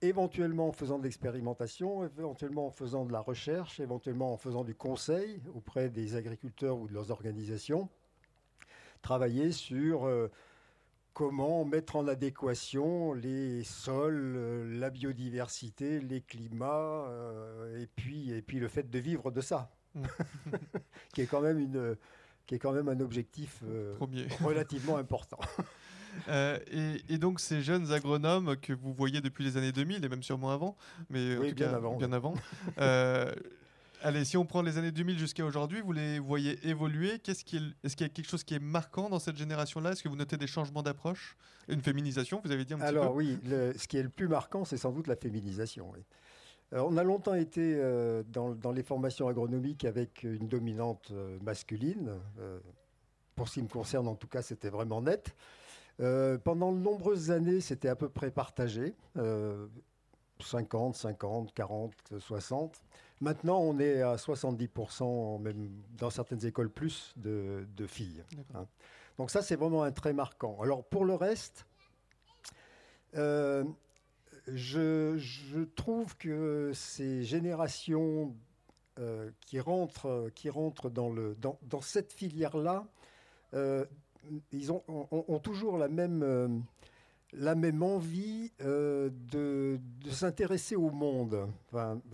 éventuellement 0.01 0.69
en 0.69 0.73
faisant 0.73 0.99
de 0.99 1.05
l'expérimentation, 1.05 2.05
éventuellement 2.19 2.69
en 2.69 2.71
faisant 2.71 3.05
de 3.05 3.13
la 3.13 3.21
recherche, 3.21 3.79
éventuellement 3.81 4.33
en 4.33 4.39
faisant 4.39 4.65
du 4.65 4.75
conseil 4.75 5.43
auprès 5.55 5.91
des 5.91 6.17
agriculteurs 6.17 6.79
ou 6.79 6.89
de 6.89 6.95
leurs 6.95 7.11
organisations, 7.11 7.91
travailler 9.03 9.53
sur 9.53 10.09
comment 11.19 11.65
mettre 11.65 11.97
en 11.97 12.07
adéquation 12.07 13.13
les 13.13 13.65
sols, 13.65 14.35
euh, 14.37 14.79
la 14.79 14.89
biodiversité, 14.89 15.99
les 15.99 16.21
climats, 16.21 17.07
euh, 17.09 17.83
et, 17.83 17.89
puis, 17.89 18.31
et 18.31 18.41
puis 18.41 18.61
le 18.61 18.69
fait 18.69 18.89
de 18.89 18.99
vivre 19.01 19.33
de 19.33 19.41
ça, 19.41 19.69
mm. 19.97 20.05
qui, 21.13 21.23
est 21.23 21.27
quand 21.27 21.41
même 21.41 21.59
une, 21.59 21.97
qui 22.47 22.55
est 22.55 22.61
quand 22.61 22.71
même 22.71 22.89
un 22.89 23.01
objectif 23.01 23.65
euh, 23.69 23.97
relativement 24.45 24.97
important. 24.97 25.41
et, 26.29 27.19
donc 27.19 27.41
ces 27.41 27.63
jeunes 27.63 27.91
agronomes 27.91 28.57
que 28.57 28.73
vous 28.73 28.95
voyez 28.95 29.21
depuis 29.21 29.43
les 29.43 29.57
années 29.57 29.73
2000 29.73 30.05
et 30.05 30.09
même 30.09 30.23
sûrement 30.23 30.53
avant, 30.53 30.77
mais 31.11 31.37
en 31.37 31.41
tout 31.41 31.55
bien 31.55 31.67
cas, 31.67 31.75
avant, 31.75 31.97
bien 31.97 32.13
avant 32.13 32.35
Allez, 34.03 34.25
si 34.25 34.37
on 34.37 34.47
prend 34.47 34.63
les 34.63 34.79
années 34.79 34.93
2000 34.93 35.19
jusqu'à 35.19 35.45
aujourd'hui, 35.45 35.81
vous 35.81 35.93
les 35.93 36.21
voyez 36.21 36.69
évoluer. 36.69 37.21
Est-ce 37.27 37.45
qu'il 37.45 37.75
y 37.85 38.05
a 38.05 38.09
quelque 38.09 38.29
chose 38.29 38.45
qui 38.45 38.55
est 38.55 38.61
marquant 38.61 39.09
dans 39.09 39.19
cette 39.19 39.37
génération-là? 39.37 39.93
Est-ce 39.93 40.05
que 40.05 40.09
vous 40.09 40.17
notez 40.17 40.37
des 40.37 40.47
changements 40.47 40.83
d'approche? 40.83 41.37
Une 41.67 41.81
féminisation, 41.81 42.41
vous 42.45 42.53
avez 42.53 42.65
dit 42.65 42.75
un 42.75 42.79
petit 42.79 42.93
peu? 42.93 43.01
Alors 43.01 43.15
oui, 43.15 43.39
ce 43.45 43.89
qui 43.89 43.97
est 43.97 44.03
le 44.03 44.09
plus 44.09 44.29
marquant, 44.29 44.65
c'est 44.65 44.77
sans 44.77 44.93
doute 44.93 45.09
la 45.09 45.17
féminisation. 45.17 45.93
on 46.73 46.97
a 46.97 47.03
longtemps 47.03 47.35
été 47.35 47.75
euh, 47.77 48.23
dans, 48.29 48.73
les 48.73 48.85
formations 48.85 49.27
agronomiques 49.27 49.85
avec 49.85 50.23
une 50.23 50.47
dominante 50.47 51.09
euh, 51.11 51.37
masculine. 51.43 52.13
Euh, 52.39 52.61
pour 53.35 53.49
ce 53.49 53.55
qui 53.55 53.63
me 53.63 53.69
concerne, 53.69 54.07
en 54.07 54.15
tout 54.15 54.29
cas, 54.29 54.43
c'était 54.43 54.71
vraiment 54.71 55.03
net. 55.03 55.35
pendant 56.45 56.73
de 56.73 56.79
nombreuses 56.79 57.33
années, 57.33 57.61
c'était 57.61 57.89
à 57.89 57.97
peu 57.97 58.09
près 58.09 58.31
partagé. 58.31 58.95
50, 60.41 60.95
50, 60.95 61.53
40, 61.53 61.93
60. 62.19 62.81
Maintenant, 63.21 63.59
on 63.59 63.79
est 63.79 64.03
à 64.03 64.15
70%, 64.15 65.41
même 65.41 65.71
dans 65.97 66.11
certaines 66.11 66.45
écoles 66.47 66.71
plus, 66.71 67.15
de, 67.17 67.67
filles. 67.87 68.23
Hein. 68.55 68.67
Donc 69.17 69.31
ça, 69.31 69.43
c'est 69.43 69.57
vraiment 69.57 69.83
un 69.83 69.91
trait 69.91 70.13
marquant. 70.13 70.59
Alors 70.63 70.85
pour 70.85 71.05
le 71.05 71.15
reste, 71.15 71.67
euh, 73.17 73.65
je, 74.47 75.65
trouve 75.75 76.17
que 76.17 76.71
ces 76.75 77.25
générations 77.25 78.35
euh, 79.01 79.31
qui, 79.41 79.59
rentrent, 79.59 80.31
qui 80.35 80.49
rentrent 80.49 80.89
dans, 80.89 81.11
le, 81.11 81.37
dans, 81.37 81.81
cette 81.81 82.13
filière-là, 82.13 82.87
euh, 83.55 83.85
ils 84.53 84.71
ont, 84.71 84.83
ont, 84.89 85.39
toujours 85.39 85.79
la 85.79 85.89
même 85.89 86.63
la 87.33 87.55
même 87.55 87.83
envie 87.83 88.53
euh, 88.63 89.11
de, 89.31 89.79
s'intéresser 90.11 90.77
au 90.77 90.91
monde. 90.91 91.49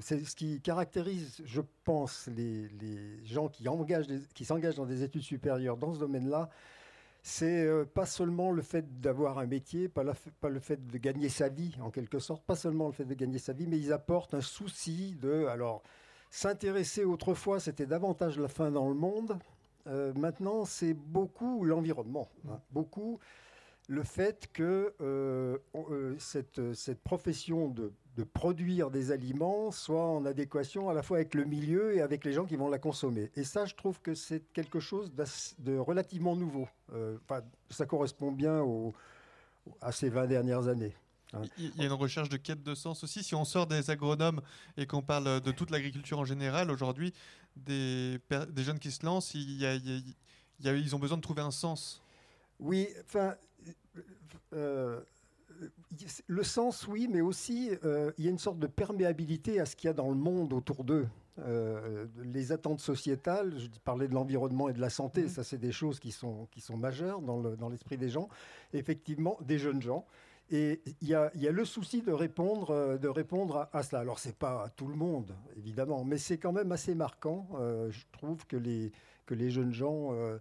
c'est 0.01 0.25
ce 0.25 0.35
qui 0.35 0.61
caractérise, 0.61 1.41
je 1.45 1.61
pense, 1.85 2.29
les, 2.37 2.69
gens 3.25 3.49
qui, 3.49 3.69
engagent 3.69 4.09
qui 4.35 4.45
s'engagent 4.45 4.77
dans 4.77 4.87
des 4.87 5.03
études 5.03 5.23
supérieures 5.23 5.77
dans 5.77 5.95
ce 5.95 6.01
domaine-là. 6.01 6.51
C'est 7.27 7.65
euh, 7.65 7.87
pas 7.87 8.05
seulement 8.05 8.51
le 8.51 8.61
fait 8.61 9.01
d'avoir 9.01 9.39
un 9.39 9.47
métier, 9.47 9.89
pas, 9.89 10.05
pas, 10.41 10.51
le 10.51 10.61
fait 10.61 10.87
de 10.87 10.99
gagner 10.99 11.31
sa 11.31 11.49
vie, 11.49 11.75
en 11.81 11.91
quelque 11.91 12.19
sorte, 12.19 12.45
pas 12.45 12.57
seulement 12.57 12.87
le 12.87 12.93
fait 12.93 13.07
de 13.07 13.15
gagner 13.15 13.39
sa 13.39 13.55
vie, 13.55 13.67
mais 13.67 13.79
ils 13.79 13.95
apportent 13.95 14.35
un 14.35 14.43
souci 14.43 15.17
de. 15.23 15.47
Alors, 15.47 15.83
s'intéresser 16.29 17.05
autrefois, 17.05 17.61
c'était 17.61 17.87
davantage 17.87 18.39
la 18.39 18.49
fin 18.49 18.71
dans 18.71 18.89
le 18.89 18.95
monde. 18.95 19.39
Euh, 19.87 20.13
maintenant, 20.15 20.65
c'est 20.65 20.95
beaucoup 20.95 21.65
l'environnement. 21.65 22.29
Hein. 22.49 22.59
beaucoup 22.71 23.19
le 23.89 24.03
fait 24.03 24.49
que 24.53 24.95
euh, 25.01 25.59
euh, 25.75 26.15
cette, 26.19 26.75
cette, 26.75 27.03
profession 27.03 27.69
de, 27.69 27.93
produire 28.33 28.91
des 28.91 29.11
aliments 29.11 29.71
soit 29.71 30.07
en 30.07 30.25
adéquation 30.25 30.89
à 30.89 30.95
la 30.95 31.03
fois 31.03 31.19
avec 31.19 31.35
le 31.35 31.45
milieu 31.45 31.95
et 31.95 32.01
avec 32.01 32.25
les 32.25 32.33
gens 32.33 32.47
qui 32.47 32.57
vont 32.57 32.69
la 32.69 32.79
consommer. 32.79 33.31
Et 33.37 33.45
ça, 33.45 33.67
je 33.67 33.75
trouve 33.75 34.01
que 34.01 34.15
c'est 34.15 34.41
quelque 34.53 34.81
chose 34.81 35.13
de 35.59 35.77
relativement 35.77 36.37
nouveau. 36.37 36.69
Euh, 36.93 37.19
ça 37.71 37.87
correspond 37.87 38.33
bien 38.33 38.65
à 39.81 39.93
ces 39.93 40.09
20 40.09 40.27
dernières 40.29 40.69
années. 40.69 40.95
Hein. 41.35 41.43
Il 41.59 41.77
y 41.77 41.83
a 41.83 41.87
une 41.87 41.93
recherche 41.93 42.29
de 42.29 42.37
quête 42.37 42.63
de 42.63 42.75
sens 42.75 43.03
aussi. 43.05 43.23
Si 43.23 43.35
on 43.35 43.45
sort 43.45 43.67
des 43.67 43.91
agronomes 43.91 44.41
et 44.77 44.87
qu'on 44.87 45.03
parle 45.03 45.41
de 45.41 45.51
toute 45.51 45.71
l'agriculture 45.71 46.19
en 46.19 46.25
général, 46.25 46.71
aujourd'hui, 46.71 47.13
des, 47.57 48.19
des, 48.51 48.63
jeunes 48.63 48.79
qui 48.79 48.91
se 48.91 49.05
lancent, 49.05 49.35
ils 49.35 50.95
ont 50.95 50.99
besoin 50.99 51.19
de 51.19 51.23
trouver 51.23 51.43
un 51.43 51.51
sens. 51.51 52.01
Oui, 52.61 52.89
enfin, 53.05 53.35
euh, 54.53 55.01
le 56.27 56.43
sens, 56.43 56.89
oui, 56.89 57.09
mais 57.09 57.21
aussi 57.21 57.71
euh, 57.85 58.11
il 58.19 58.25
y 58.25 58.29
a 58.29 58.31
une 58.31 58.39
sorte 58.39 58.59
de 58.59 58.67
perméabilité 58.67 59.61
à 59.61 59.67
ce 59.67 59.77
qu'il 59.77 59.87
y 59.89 59.91
a 59.91 59.95
dans 59.95 60.09
le 60.09 60.17
monde 60.17 60.53
autour 60.53 60.85
d'eux. 60.85 61.07
Euh, 61.41 62.07
les 62.23 62.53
attentes 62.53 62.81
sociétales, 62.81 63.53
je 63.59 63.69
parlais 63.85 64.09
de 64.09 64.15
l'environnement 64.15 64.69
et 64.69 64.73
de 64.73 64.81
la 64.81 64.91
santé, 64.91 65.25
mmh. 65.25 65.29
ça 65.29 65.45
c'est 65.45 65.59
des 65.59 65.73
choses 65.73 65.99
qui 65.99 66.13
sont, 66.13 66.47
qui 66.51 66.61
sont 66.61 66.77
majeures 66.77 67.21
dans, 67.21 67.69
l'esprit 67.69 67.97
des 67.97 68.09
gens, 68.09 68.29
effectivement, 68.73 69.39
des 69.43 69.59
jeunes 69.59 69.83
gens. 69.83 70.05
Et 70.51 70.83
il 71.01 71.09
y 71.09 71.15
a, 71.15 71.31
y 71.37 71.49
a, 71.49 71.53
le 71.53 71.65
souci 71.65 72.03
de 72.03 72.13
répondre, 72.13 72.99
de 72.99 73.09
répondre 73.09 73.69
à, 73.73 73.83
cela. 73.83 74.03
Alors, 74.03 74.19
ce 74.19 74.29
n'est 74.29 74.35
pas 74.35 74.65
à 74.65 74.69
tout 74.69 74.87
le 74.87 74.95
monde, 74.95 75.35
évidemment, 75.57 76.05
mais 76.05 76.19
c'est 76.19 76.37
quand 76.37 76.53
même 76.53 76.71
assez 76.71 76.95
marquant. 76.95 77.49
je 77.89 78.05
trouve 78.13 78.47
que 78.47 78.57
les, 78.57 78.93
que 79.27 79.35
les 79.35 79.51
jeunes 79.51 79.73
gens 79.73 80.13
euh, 80.13 80.39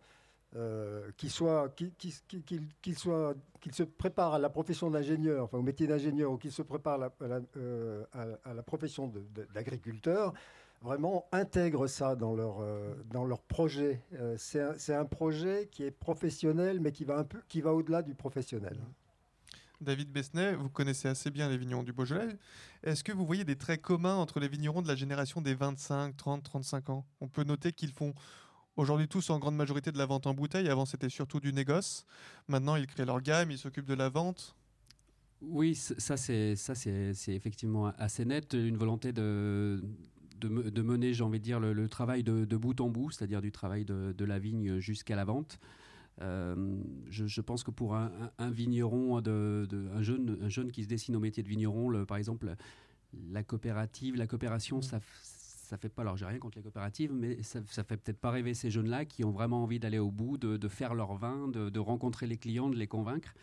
qu'il 1.18 1.32
soit, 1.32 1.74
qu'il 1.76 2.98
soit, 2.98 3.36
qu'il 3.60 3.74
se 3.74 3.84
prépare 3.84 4.34
à 4.34 4.40
la 4.40 4.50
profession 4.50 4.92
d'ingénieur, 4.92 5.46
enfin 5.46 5.58
au 5.58 5.62
métier 5.62 5.88
d'ingénieur, 5.88 6.32
ou 6.32 6.38
qu'il 6.38 6.52
se 6.52 6.62
prépare 6.62 6.96
à 6.96 7.28
la, 7.28 7.42
euh, 7.58 8.04
à 8.14 8.54
la, 8.54 8.64
profession 8.64 9.12
d'agriculteur, 9.54 10.34
vraiment 10.82 11.26
intègre 11.32 11.88
ça 11.88 12.16
dans 12.16 12.36
leur, 12.36 12.62
euh, 12.62 12.94
dans 13.12 13.26
leur 13.26 13.42
projet. 13.42 14.02
c'est 14.38 14.62
un, 14.62 15.00
un, 15.00 15.06
projet 15.06 15.70
qui 15.72 15.84
est 15.84 15.92
professionnel, 15.92 16.80
mais 16.82 16.92
qui 16.92 17.06
va, 17.06 17.18
un 17.18 17.24
peu, 17.24 17.42
qui 17.48 17.62
va 17.62 17.74
au-delà 17.74 18.02
du 18.02 18.14
professionnel. 18.14 18.78
David 19.84 20.12
Besnet, 20.12 20.56
vous 20.56 20.70
connaissez 20.70 21.08
assez 21.08 21.30
bien 21.30 21.50
les 21.50 21.58
vignerons 21.58 21.84
du 21.84 21.94
Beaujolais. 21.94 22.38
Est-ce 22.84 23.04
que 23.04 23.12
vous 23.12 23.26
voyez 23.26 23.44
des 23.44 23.58
traits 23.58 23.82
communs 23.82 24.16
entre 24.16 24.40
les 24.40 24.48
vignerons 24.48 24.82
de 24.82 24.88
la 24.88 24.96
génération 24.96 25.42
des 25.42 25.54
25, 25.54 26.16
30, 26.16 26.44
35 26.44 26.90
ans? 26.90 27.06
On 27.22 27.28
peut 27.28 27.44
noter 27.44 27.74
qu'ils 27.74 27.92
font 27.92 28.14
Aujourd'hui, 28.76 29.08
tous 29.08 29.30
en 29.30 29.38
grande 29.38 29.56
majorité 29.56 29.92
de 29.92 29.98
la 29.98 30.06
vente 30.06 30.26
en 30.26 30.34
bouteille. 30.34 30.68
Avant, 30.68 30.86
c'était 30.86 31.10
surtout 31.10 31.40
du 31.40 31.54
négoce. 31.54 32.06
Maintenant, 32.48 32.76
ils 32.76 32.88
créent 32.88 33.06
leur 33.06 33.22
gamme, 33.22 33.52
ils 33.52 33.58
s'occupent 33.58 33.88
de 33.88 33.94
la 33.94 34.10
vente. 34.10 34.56
Oui, 35.42 35.76
ça 35.76 36.16
c'est 36.16 36.56
ça 36.56 36.74
c'est 36.74 37.14
effectivement 37.28 37.88
assez 37.98 38.24
net. 38.24 38.54
Une 38.54 38.78
volonté 38.78 39.12
de 39.12 39.84
de, 40.50 40.82
mener, 40.82 41.14
j'ai 41.14 41.24
envie 41.24 41.40
de 41.40 41.44
dire, 41.44 41.60
le, 41.60 41.88
travail 41.88 42.24
de, 42.24 42.58
bout 42.58 42.80
en 42.82 42.90
bout, 42.90 43.12
c'est-à-dire 43.12 43.42
du 43.42 43.52
travail 43.52 43.86
de, 43.86 44.26
la 44.26 44.40
vigne 44.40 44.80
jusqu'à 44.80 45.16
la 45.16 45.26
vente. 45.26 45.60
Euh, 46.22 46.56
je, 47.10 47.42
pense 47.42 47.64
que 47.64 47.72
pour 47.72 47.96
un, 47.96 48.12
vigneron, 48.52 49.22
de, 49.22 49.68
un, 49.96 50.02
jeune, 50.02 50.38
un 50.42 50.50
jeune 50.50 50.72
qui 50.72 50.84
se 50.84 50.90
dessine 50.90 51.16
au 51.16 51.20
métier 51.20 51.44
de 51.44 51.48
vigneron, 51.48 52.06
par 52.06 52.18
exemple, 52.18 52.56
la 53.32 53.44
coopérative, 53.44 54.16
la 54.16 54.28
coopération, 54.28 54.80
mmh. 54.80 54.84
ça, 54.84 55.00
ça 55.74 55.78
fait 55.78 55.90
pas, 55.90 56.04
alors 56.04 56.16
j'ai 56.18 56.28
rien 56.28 56.38
contre 56.38 56.60
les 56.60 56.64
coopératives, 56.64 57.12
mais 57.12 57.42
ça, 57.42 57.60
ça 57.66 57.84
fait 57.84 57.98
peut-être 57.98 58.20
pas 58.20 58.30
rêver 58.30 58.54
ces 58.54 58.70
jeunes-là 58.70 59.06
qui 59.06 59.26
ont 59.26 59.32
vraiment 59.32 59.64
envie 59.64 59.80
d'aller 59.80 59.98
au 59.98 60.12
bout, 60.12 60.38
de, 60.38 60.68
faire 60.68 60.94
leur 60.94 61.16
vin, 61.16 61.48
de, 61.48 61.80
rencontrer 61.80 62.28
les 62.28 62.38
clients, 62.38 62.70
de 62.70 62.76
les 62.76 62.86
convaincre. 62.86 63.34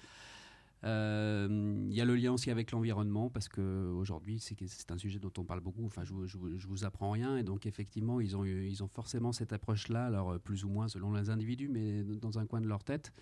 Euh, 0.85 1.87
il 1.91 1.93
y 1.93 2.01
a 2.01 2.05
le 2.05 2.15
lien 2.15 2.33
aussi 2.33 2.51
avec 2.53 2.71
l'environnement 2.71 3.29
parce 3.29 3.49
qu'aujourd'hui 3.49 4.39
c'est 4.39 4.91
un 4.91 4.97
sujet 4.97 5.19
dont 5.19 5.33
on 5.39 5.45
parle 5.45 5.61
beaucoup. 5.61 5.85
Enfin, 5.85 6.05
je, 6.05 6.15
je, 6.25 6.67
vous 6.69 6.85
apprends 6.85 7.11
rien 7.11 7.37
et 7.37 7.43
donc 7.43 7.67
effectivement 7.67 8.21
ils 8.21 8.37
ont 8.37 8.45
ils 8.45 8.83
ont 8.85 8.89
forcément 8.89 9.33
cette 9.33 9.53
approche-là, 9.53 10.07
alors 10.07 10.39
plus 10.39 10.65
ou 10.65 10.69
moins 10.69 10.87
selon 10.87 11.13
les 11.13 11.31
individus, 11.31 11.69
mais 11.69 12.05
dans 12.05 12.39
un 12.39 12.47
coin 12.47 12.61
de 12.61 12.69
leur 12.69 12.85
tête. 12.85 13.13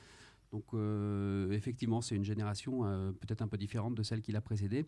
Donc 0.53 0.65
euh, 0.75 1.51
effectivement 1.53 2.03
c'est 2.03 2.15
une 2.15 2.25
génération 2.25 2.85
euh, 2.85 3.11
peut-être 3.13 3.41
un 3.41 3.49
peu 3.49 3.57
différente 3.57 3.95
de 3.95 4.03
celle 4.03 4.21
qui 4.21 4.33
l'a 4.33 4.43
précédée. 4.43 4.85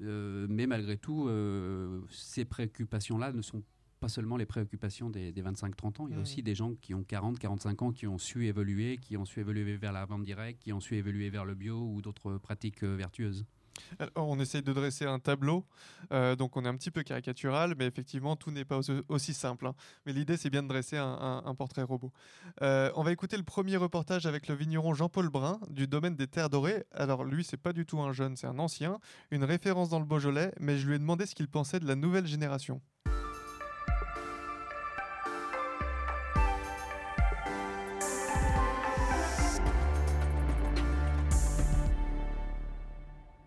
Euh, 0.00 0.46
mais 0.48 0.66
malgré 0.66 0.96
tout, 0.96 1.28
euh, 1.28 2.00
ces 2.10 2.44
préoccupations-là 2.44 3.32
ne 3.32 3.42
sont 3.42 3.62
pas 4.00 4.08
seulement 4.08 4.36
les 4.36 4.46
préoccupations 4.46 5.08
des, 5.08 5.32
25-30 5.32 6.02
ans. 6.02 6.06
Il 6.08 6.12
y 6.12 6.14
a 6.14 6.18
mmh. 6.18 6.22
aussi 6.22 6.42
des 6.42 6.54
gens 6.54 6.74
qui 6.74 6.94
ont 6.94 7.02
40-45 7.02 7.84
ans 7.84 7.92
qui 7.92 8.06
ont 8.06 8.18
su 8.18 8.46
évoluer, 8.46 8.98
qui 8.98 9.16
ont 9.16 9.24
su 9.24 9.40
évoluer 9.40 9.76
vers 9.76 9.92
la 9.92 10.04
vente 10.04 10.24
directe, 10.24 10.62
qui 10.62 10.72
ont 10.72 10.80
su 10.80 10.96
évoluer 10.96 11.30
vers 11.30 11.44
le 11.44 11.54
bio 11.54 11.80
ou 11.80 12.02
d'autres 12.02 12.36
pratiques 12.38 12.82
euh, 12.82 12.96
vertueuses 13.98 14.14
on 14.16 14.38
essaye 14.40 14.62
de 14.62 14.72
dresser 14.72 15.06
un 15.06 15.18
tableau, 15.18 15.64
euh, 16.12 16.36
donc 16.36 16.56
on 16.56 16.64
est 16.64 16.68
un 16.68 16.76
petit 16.76 16.90
peu 16.90 17.02
caricatural, 17.02 17.74
mais 17.78 17.86
effectivement 17.86 18.36
tout 18.36 18.50
n'est 18.50 18.64
pas 18.64 18.80
aussi 19.08 19.34
simple. 19.34 19.66
Hein. 19.66 19.74
Mais 20.06 20.12
l'idée 20.12 20.36
c'est 20.36 20.50
bien 20.50 20.62
de 20.62 20.68
dresser 20.68 20.96
un, 20.96 21.54
portrait 21.56 21.82
robot. 21.82 22.12
Euh, 22.62 22.90
on 22.96 23.02
va 23.02 23.12
écouter 23.12 23.36
le 23.36 23.42
premier 23.42 23.76
reportage 23.76 24.26
avec 24.26 24.48
le 24.48 24.54
vigneron 24.54 24.94
Jean-Paul 24.94 25.28
Brun 25.28 25.60
du 25.70 25.86
domaine 25.86 26.16
des 26.16 26.26
Terres 26.26 26.50
Dorées. 26.50 26.84
Alors 26.92 27.24
lui 27.24 27.44
c'est 27.44 27.56
pas 27.56 27.72
du 27.72 27.86
tout 27.86 28.00
un 28.00 28.12
jeune, 28.12 28.36
c'est 28.36 28.46
un 28.46 28.58
ancien, 28.58 28.98
une 29.30 29.44
référence 29.44 29.88
dans 29.88 30.00
le 30.00 30.06
Beaujolais, 30.06 30.52
mais 30.58 30.78
je 30.78 30.86
lui 30.86 30.96
ai 30.96 30.98
demandé 30.98 31.26
ce 31.26 31.34
qu'il 31.34 31.48
pensait 31.48 31.80
de 31.80 31.86
la 31.86 31.94
nouvelle 31.94 32.26
génération. 32.26 32.80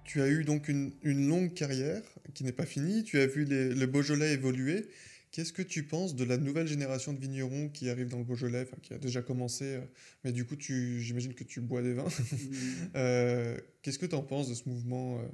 Tu 0.07 0.21
as 0.21 0.29
eu 0.29 0.43
donc 0.43 0.69
une, 0.69 0.93
longue 1.03 1.53
carrière 1.53 2.01
qui 2.33 2.43
n'est 2.43 2.51
pas 2.51 2.65
finie, 2.65 3.03
tu 3.03 3.19
as 3.19 3.27
vu 3.27 3.45
le 3.45 3.85
Beaujolais 3.85 4.33
évoluer. 4.33 4.87
Qu'est-ce 5.31 5.53
que 5.53 5.61
tu 5.61 5.83
penses 5.83 6.15
de 6.15 6.23
la 6.23 6.37
nouvelle 6.37 6.67
génération 6.67 7.13
de 7.13 7.19
vignerons 7.19 7.69
qui 7.69 7.89
arrive 7.89 8.07
dans 8.07 8.17
le 8.17 8.23
Beaujolais, 8.23 8.65
qui 8.81 8.93
a 8.93 8.97
déjà 8.97 9.21
commencé, 9.21 9.65
euh, 9.65 9.81
mais 10.23 10.31
du 10.31 10.45
coup, 10.45 10.55
j'imagine 10.57 11.33
que 11.33 11.43
tu 11.43 11.61
bois 11.61 11.81
des 11.81 11.93
vins. 11.93 12.07
Euh, 12.95 13.57
qu'est-ce 13.81 13.99
que 13.99 14.05
tu 14.05 14.15
en 14.15 14.23
penses 14.23 14.49
de 14.49 14.55
ce 14.55 14.67
mouvement 14.67 15.19
euh? 15.19 15.27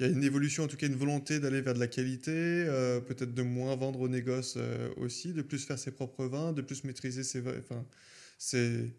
Il 0.00 0.06
y 0.06 0.08
a 0.08 0.12
une 0.12 0.24
évolution, 0.24 0.64
en 0.64 0.66
tout 0.66 0.76
cas 0.76 0.88
une 0.88 0.96
volonté 0.96 1.38
d'aller 1.38 1.60
vers 1.60 1.74
de 1.74 1.78
la 1.78 1.86
qualité, 1.86 2.32
peut-être 3.06 3.32
de 3.32 3.42
moins 3.42 3.76
vendre 3.76 4.00
au 4.00 4.08
négoce 4.08 4.58
aussi, 4.96 5.32
de 5.32 5.42
plus 5.42 5.64
faire 5.64 5.78
ses 5.78 5.92
propres 5.92 6.26
vins, 6.26 6.52
de 6.52 6.62
plus 6.62 6.82
maîtriser 6.82 7.22
ses... 7.22 7.40
Enfin, 7.46 7.86
c'est 8.36 8.90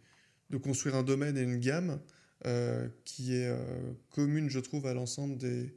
de 0.52 0.58
construire 0.58 0.96
un 0.96 1.04
domaine 1.04 1.38
et 1.38 1.42
une 1.42 1.60
gamme. 1.60 2.00
Euh, 2.46 2.90
qui 3.06 3.34
est 3.34 3.48
euh, 3.48 3.58
commune, 4.12 4.50
je 4.50 4.60
trouve, 4.60 4.86
à 4.88 4.94
l'ensemble 4.94 5.38
des, 5.38 5.74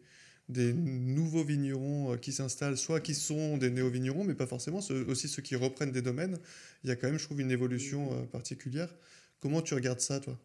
des 0.48 0.72
nouveaux 0.74 1.44
vignerons 1.44 2.12
euh, 2.12 2.16
qui 2.16 2.32
s'installent, 2.32 2.76
soit 2.76 3.00
qui 3.00 3.14
sont 3.14 3.56
des 3.56 3.70
néo-vignerons, 3.70 4.24
mais 4.24 4.34
pas 4.34 4.46
forcément, 4.46 4.80
aussi 5.06 5.28
ceux 5.28 5.40
qui 5.40 5.54
reprennent 5.54 5.92
des 5.92 6.02
domaines. 6.02 6.36
Il 6.82 6.88
y 6.88 6.90
a 6.90 6.96
quand 6.96 7.06
même, 7.06 7.18
je 7.18 7.24
trouve, 7.24 7.40
une 7.40 7.52
évolution 7.52 8.26
particulière. 8.26 8.92
Comment 9.40 9.62
tu 9.62 9.74
regardes 9.74 10.00
ça, 10.00 10.18
toi? 10.18 10.38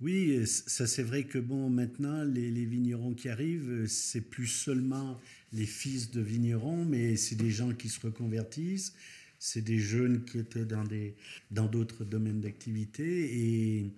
Oui, 0.00 0.46
ça 0.46 0.86
c'est 0.86 1.02
vrai 1.02 1.24
que 1.24 1.38
bon, 1.38 1.70
maintenant, 1.70 2.22
les, 2.22 2.50
les 2.50 2.66
vignerons 2.66 3.14
qui 3.14 3.28
arrivent, 3.28 3.86
c'est 3.86 4.20
plus 4.20 4.46
seulement 4.46 5.18
les 5.52 5.66
fils 5.66 6.10
de 6.10 6.20
vignerons, 6.20 6.84
mais 6.84 7.16
c'est 7.16 7.36
des 7.36 7.50
gens 7.50 7.72
qui 7.72 7.88
se 7.88 8.00
reconvertissent, 8.00 8.92
c'est 9.38 9.62
des 9.62 9.78
jeunes 9.78 10.24
qui 10.24 10.38
étaient 10.38 10.64
dans 10.66 10.84
des 10.84 11.16
dans 11.50 11.66
d'autres 11.66 12.04
domaines 12.04 12.40
d'activité 12.40 13.04
et 13.38 13.92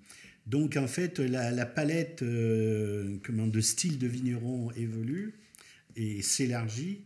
donc 0.47 0.77
en 0.77 0.87
fait, 0.87 1.19
la, 1.19 1.67
palette 1.67 2.23
euh, 2.23 3.19
de 3.29 3.61
style 3.61 3.99
de 3.99 4.07
vigneron 4.07 4.71
évolue 4.73 5.35
et 5.97 6.23
s'élargit. 6.23 7.05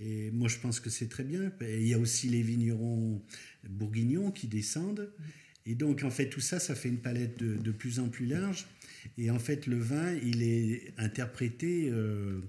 Et 0.00 0.30
moi, 0.30 0.48
je 0.48 0.58
pense 0.58 0.78
que 0.78 0.90
c'est 0.90 1.08
très 1.08 1.24
bien. 1.24 1.52
Il 1.60 1.86
y 1.86 1.94
a 1.94 1.98
aussi 1.98 2.28
les 2.28 2.42
vignerons 2.42 3.20
bourguignons 3.68 4.30
qui 4.30 4.46
descendent. 4.46 5.10
Et 5.66 5.74
donc, 5.74 6.04
en 6.04 6.10
fait, 6.10 6.28
tout 6.28 6.40
ça, 6.40 6.60
ça 6.60 6.74
fait 6.76 6.88
une 6.88 7.00
palette 7.00 7.36
de, 7.38 7.72
plus 7.72 7.98
en 7.98 8.08
plus 8.08 8.26
large. 8.26 8.66
Et 9.18 9.30
en 9.30 9.40
fait, 9.40 9.66
le 9.66 9.78
vin, 9.78 10.14
il 10.22 10.42
est 10.42 10.92
interprété 10.98 11.90
euh, 11.90 12.40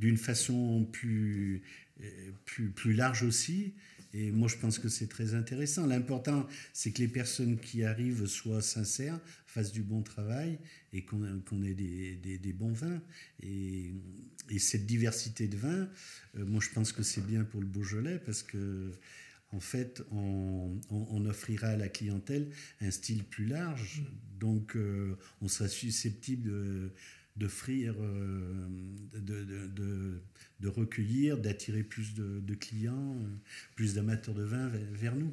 d'une 0.00 0.16
façon 0.16 0.88
plus, 0.90 1.62
euh, 2.02 2.30
plus, 2.46 2.70
plus 2.70 2.94
large 2.94 3.22
aussi. 3.22 3.74
Et 4.14 4.30
moi, 4.30 4.46
je 4.46 4.56
pense 4.56 4.78
que 4.78 4.88
c'est 4.88 5.08
très 5.08 5.34
intéressant. 5.34 5.86
L'important, 5.86 6.46
c'est 6.72 6.92
que 6.92 7.00
les 7.00 7.08
personnes 7.08 7.58
qui 7.58 7.82
arrivent 7.82 8.26
soient 8.26 8.62
sincères, 8.62 9.18
fassent 9.44 9.72
du 9.72 9.82
bon 9.82 10.02
travail 10.02 10.58
et 10.92 11.04
qu'on 11.04 11.62
ait 11.64 11.74
des, 11.74 12.52
bons 12.52 12.72
vins. 12.72 13.02
Et, 13.42 13.92
cette 14.58 14.86
diversité 14.86 15.48
de 15.48 15.56
vins, 15.56 15.88
euh, 16.36 16.44
moi, 16.46 16.60
je 16.60 16.70
pense 16.70 16.92
que 16.92 17.02
c'est 17.02 17.26
bien 17.26 17.44
pour 17.44 17.60
le 17.60 17.66
Beaujolais 17.66 18.20
parce 18.24 18.42
que 18.42 18.92
en 19.50 19.60
fait, 19.60 20.02
on, 20.10 21.26
offrira 21.26 21.68
à 21.68 21.76
la 21.76 21.88
clientèle 21.88 22.50
un 22.80 22.90
style 22.90 23.24
plus 23.24 23.46
large. 23.46 24.02
Donc, 24.38 24.76
euh, 24.76 25.16
on 25.40 25.48
sera 25.48 25.68
susceptible 25.68 26.42
de 26.42 26.92
d'offrir, 27.36 27.94
euh, 27.98 28.68
de, 29.12 30.68
recueillir, 30.68 31.38
d'attirer 31.38 31.82
plus 31.82 32.14
de, 32.14 32.54
clients, 32.54 33.16
euh, 33.16 33.36
plus 33.74 33.94
d'amateurs 33.94 34.34
de 34.34 34.44
vin 34.44 34.68
vers, 34.92 35.16
nous. 35.16 35.32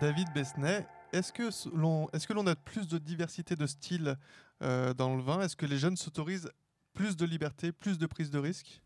David 0.00 0.28
Besnay, 0.34 0.86
est-ce 1.12 1.32
que 1.32 1.50
l'on 1.76 2.08
est 2.12 2.26
que 2.26 2.32
l'on 2.32 2.46
a 2.46 2.56
plus 2.56 2.88
de 2.88 2.96
diversité 2.96 3.54
de 3.54 3.66
styles 3.66 4.16
euh, 4.62 4.94
dans 4.94 5.14
le 5.14 5.22
vin? 5.22 5.42
Est-ce 5.42 5.56
que 5.56 5.66
les 5.66 5.78
jeunes 5.78 5.96
s'autorisent 5.96 6.50
plus 6.94 7.16
de 7.16 7.26
liberté, 7.26 7.70
plus 7.70 7.98
de 7.98 8.06
prise 8.06 8.30
de 8.30 8.38
risque? 8.38 8.80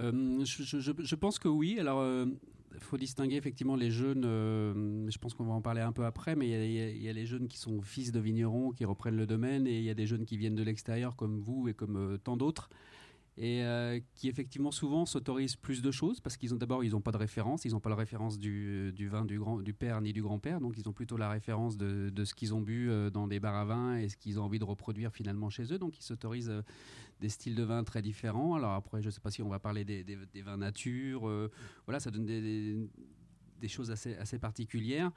Euh, 0.00 0.44
je, 0.44 1.14
pense 1.14 1.38
que 1.38 1.48
oui. 1.48 1.78
Alors, 1.78 2.00
il 2.02 2.06
euh, 2.06 2.26
faut 2.80 2.96
distinguer 2.96 3.36
effectivement 3.36 3.76
les 3.76 3.90
jeunes. 3.90 4.24
Euh, 4.24 5.08
je 5.10 5.18
pense 5.18 5.34
qu'on 5.34 5.44
va 5.44 5.52
en 5.52 5.60
parler 5.60 5.80
un 5.80 5.92
peu 5.92 6.04
après, 6.04 6.36
mais 6.36 6.48
il 6.48 7.02
y, 7.02 7.08
a 7.08 7.12
les 7.12 7.26
jeunes 7.26 7.48
qui 7.48 7.58
sont 7.58 7.80
fils 7.82 8.12
de 8.12 8.20
vignerons, 8.20 8.70
qui 8.70 8.84
reprennent 8.84 9.16
le 9.16 9.26
domaine, 9.26 9.66
et 9.66 9.78
il 9.78 9.84
y 9.84 9.90
a 9.90 9.94
des 9.94 10.06
jeunes 10.06 10.24
qui 10.24 10.36
viennent 10.36 10.56
de 10.56 10.62
l'extérieur, 10.62 11.16
comme 11.16 11.40
vous 11.40 11.68
et 11.68 11.74
comme 11.74 12.18
tant 12.24 12.36
d'autres, 12.36 12.70
et 13.36 13.64
euh, 13.64 13.98
qui 14.14 14.28
effectivement 14.28 14.70
souvent 14.70 15.06
s'autorisent 15.06 15.56
plus 15.56 15.82
de 15.82 15.90
choses 15.90 16.20
parce 16.20 16.36
qu'ils 16.36 16.54
ont 16.54 16.56
d'abord 16.56 16.84
ils 16.84 16.92
n'ont 16.92 17.00
pas 17.00 17.10
de 17.10 17.16
référence, 17.16 17.64
ils 17.64 17.72
n'ont 17.72 17.80
pas 17.80 17.90
la 17.90 17.96
référence 17.96 18.38
du, 18.38 18.92
vin 19.10 19.24
du, 19.24 19.38
grand, 19.38 19.60
du 19.60 19.74
père 19.74 20.00
ni 20.00 20.12
du 20.12 20.22
grand-père, 20.22 20.60
donc 20.60 20.74
ils 20.78 20.88
ont 20.88 20.92
plutôt 20.92 21.16
la 21.16 21.28
référence 21.28 21.76
de, 21.76 22.12
ce 22.24 22.34
qu'ils 22.34 22.54
ont 22.54 22.60
bu 22.60 22.88
euh, 22.88 23.10
dans 23.10 23.26
des 23.26 23.40
bars 23.40 23.56
à 23.56 23.64
vin 23.64 23.96
et 23.96 24.08
ce 24.08 24.16
qu'ils 24.16 24.38
ont 24.38 24.44
envie 24.44 24.60
de 24.60 24.64
reproduire 24.64 25.12
finalement 25.12 25.50
chez 25.50 25.72
eux, 25.72 25.78
donc 25.78 25.98
ils 25.98 26.02
s'autorisent 26.02 26.50
euh, 26.50 26.62
des 27.20 27.28
styles 27.28 27.56
de 27.56 27.64
vin 27.64 27.82
très 27.82 28.02
différents. 28.02 28.54
Alors 28.54 28.72
après, 28.72 29.02
je 29.02 29.06
ne 29.06 29.10
sais 29.10 29.20
pas 29.20 29.30
si 29.30 29.42
on 29.42 29.48
va 29.48 29.58
parler 29.58 29.84
des, 29.84 30.04
vins 30.42 30.56
nature, 30.56 31.30
voilà, 31.86 32.00
ça 32.00 32.10
donne 32.10 32.26
des, 32.26 33.68
choses 33.68 33.90
assez, 33.90 34.14
assez 34.16 34.38
particulières, 34.38 35.10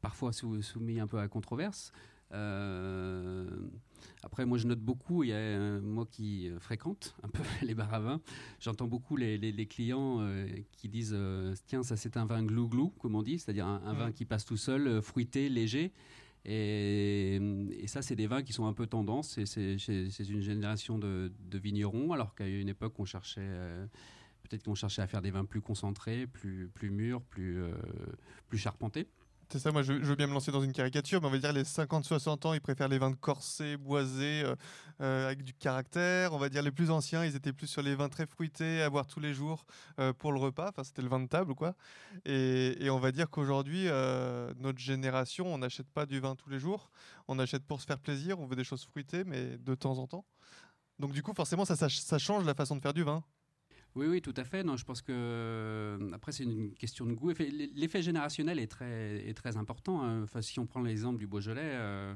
parfois 0.00 0.32
soumis 0.32 1.00
un 1.00 1.06
peu 1.06 1.18
à 1.18 1.28
controverse. 1.28 1.92
Euh, 2.32 3.46
après, 4.22 4.44
moi, 4.46 4.58
je 4.58 4.66
note 4.66 4.80
beaucoup, 4.80 5.24
il 5.24 5.30
y 5.30 5.32
a 5.32 5.80
moi 5.80 6.06
qui 6.10 6.50
fréquente 6.58 7.14
un 7.22 7.28
peu 7.28 7.42
les 7.62 7.74
bars 7.74 7.92
à 7.92 8.00
vin, 8.00 8.20
j'entends 8.60 8.86
beaucoup 8.86 9.16
les, 9.16 9.36
les, 9.38 9.66
clients 9.66 10.20
euh, 10.20 10.46
qui 10.72 10.88
disent 10.88 11.14
euh, 11.14 11.54
Tiens, 11.66 11.82
ça 11.82 11.96
c'est 11.96 12.16
un 12.16 12.24
vin 12.24 12.42
glou-glou, 12.42 12.90
comme 12.98 13.14
on 13.14 13.22
dit, 13.22 13.38
c'est-à-dire 13.38 13.66
un, 13.66 13.92
vin 13.94 14.12
qui 14.12 14.24
passe 14.24 14.44
tout 14.44 14.56
seul, 14.56 15.02
fruité, 15.02 15.48
léger. 15.48 15.92
Et, 16.44 17.36
et, 17.70 17.86
ça, 17.86 18.02
c'est 18.02 18.16
des 18.16 18.26
vins 18.26 18.42
qui 18.42 18.52
sont 18.52 18.66
un 18.66 18.72
peu 18.72 18.86
tendance. 18.86 19.38
C'est 19.44 20.28
une 20.28 20.40
génération 20.40 20.98
de, 20.98 21.32
de 21.38 21.58
vignerons, 21.58 22.12
alors 22.12 22.34
qu'à 22.34 22.48
une 22.48 22.68
époque, 22.68 22.94
on 22.98 23.04
cherchait. 23.04 23.48
Peut-être 24.42 24.64
qu'on 24.64 24.74
cherchait 24.74 25.02
à 25.02 25.06
faire 25.06 25.22
des 25.22 25.30
vins 25.30 25.44
plus 25.44 25.60
concentrés, 25.60 26.26
plus, 26.26 26.68
plus 26.74 26.90
mûrs, 26.90 27.22
plus, 27.22 27.62
plus 28.48 28.58
charpentés. 28.58 29.06
C'est 29.52 29.58
ça, 29.58 29.70
moi 29.70 29.82
je, 29.82 29.92
veux 29.92 30.14
bien 30.14 30.26
me 30.28 30.32
lancer 30.32 30.50
dans 30.50 30.62
une 30.62 30.72
caricature, 30.72 31.20
mais 31.20 31.26
on 31.26 31.30
va 31.30 31.36
dire 31.36 31.52
les 31.52 31.64
50-60 31.64 32.46
ans, 32.46 32.54
ils 32.54 32.62
préfèrent 32.62 32.88
les 32.88 32.96
vins 32.96 33.10
de 33.10 33.16
corsés, 33.16 33.76
boisés, 33.76 34.40
euh, 34.44 34.56
euh, 35.02 35.26
avec 35.26 35.44
du 35.44 35.52
caractère. 35.52 36.32
On 36.32 36.38
va 36.38 36.48
dire 36.48 36.62
les 36.62 36.70
plus 36.70 36.90
anciens, 36.90 37.22
ils 37.22 37.36
étaient 37.36 37.52
plus 37.52 37.66
sur 37.66 37.82
les 37.82 37.94
vins 37.94 38.08
très 38.08 38.24
fruités, 38.24 38.80
à 38.80 38.88
boire 38.88 39.06
tous 39.06 39.20
les 39.20 39.34
jours 39.34 39.66
euh, 39.98 40.14
pour 40.14 40.32
le 40.32 40.38
repas. 40.38 40.70
Enfin, 40.70 40.84
c'était 40.84 41.02
le 41.02 41.08
vin 41.08 41.20
de 41.20 41.26
table, 41.26 41.54
quoi. 41.54 41.74
Et, 42.24 42.88
on 42.88 42.98
va 42.98 43.12
dire 43.12 43.28
qu'aujourd'hui, 43.28 43.88
notre 44.58 44.78
génération, 44.78 45.52
on 45.52 45.58
n'achète 45.58 45.90
pas 45.90 46.06
du 46.06 46.18
vin 46.18 46.34
tous 46.34 46.48
les 46.48 46.58
jours. 46.58 46.90
On 47.28 47.38
achète 47.38 47.66
pour 47.66 47.82
se 47.82 47.84
faire 47.84 47.98
plaisir, 47.98 48.40
on 48.40 48.46
veut 48.46 48.56
des 48.56 48.64
choses 48.64 48.86
fruitées, 48.86 49.24
mais 49.24 49.58
de 49.58 49.74
temps 49.74 49.98
en 49.98 50.06
temps. 50.06 50.24
Donc 50.98 51.12
du 51.12 51.22
coup, 51.22 51.34
forcément, 51.34 51.66
ça 51.66 52.18
change 52.18 52.46
la 52.46 52.54
façon 52.54 52.74
de 52.74 52.80
faire 52.80 52.94
du 52.94 53.02
vin. 53.02 53.22
Oui, 53.94 54.06
oui, 54.06 54.22
tout 54.22 54.32
à 54.36 54.44
fait. 54.44 54.62
Non, 54.64 54.76
je 54.76 54.84
pense 54.84 55.02
que 55.02 55.12
euh, 55.12 56.12
après 56.12 56.32
c'est 56.32 56.44
une 56.44 56.72
question 56.72 57.04
de 57.04 57.12
goût. 57.12 57.32
L'effet 57.74 58.00
générationnel 58.00 58.58
est 58.58 58.66
très, 58.66 59.28
est 59.28 59.34
très 59.34 59.56
important. 59.58 60.02
Hein. 60.02 60.22
Enfin, 60.22 60.40
si 60.40 60.58
on 60.58 60.66
prend 60.66 60.80
l'exemple 60.80 61.18
du 61.18 61.26
Beaujolais, 61.26 61.60
euh, 61.62 62.14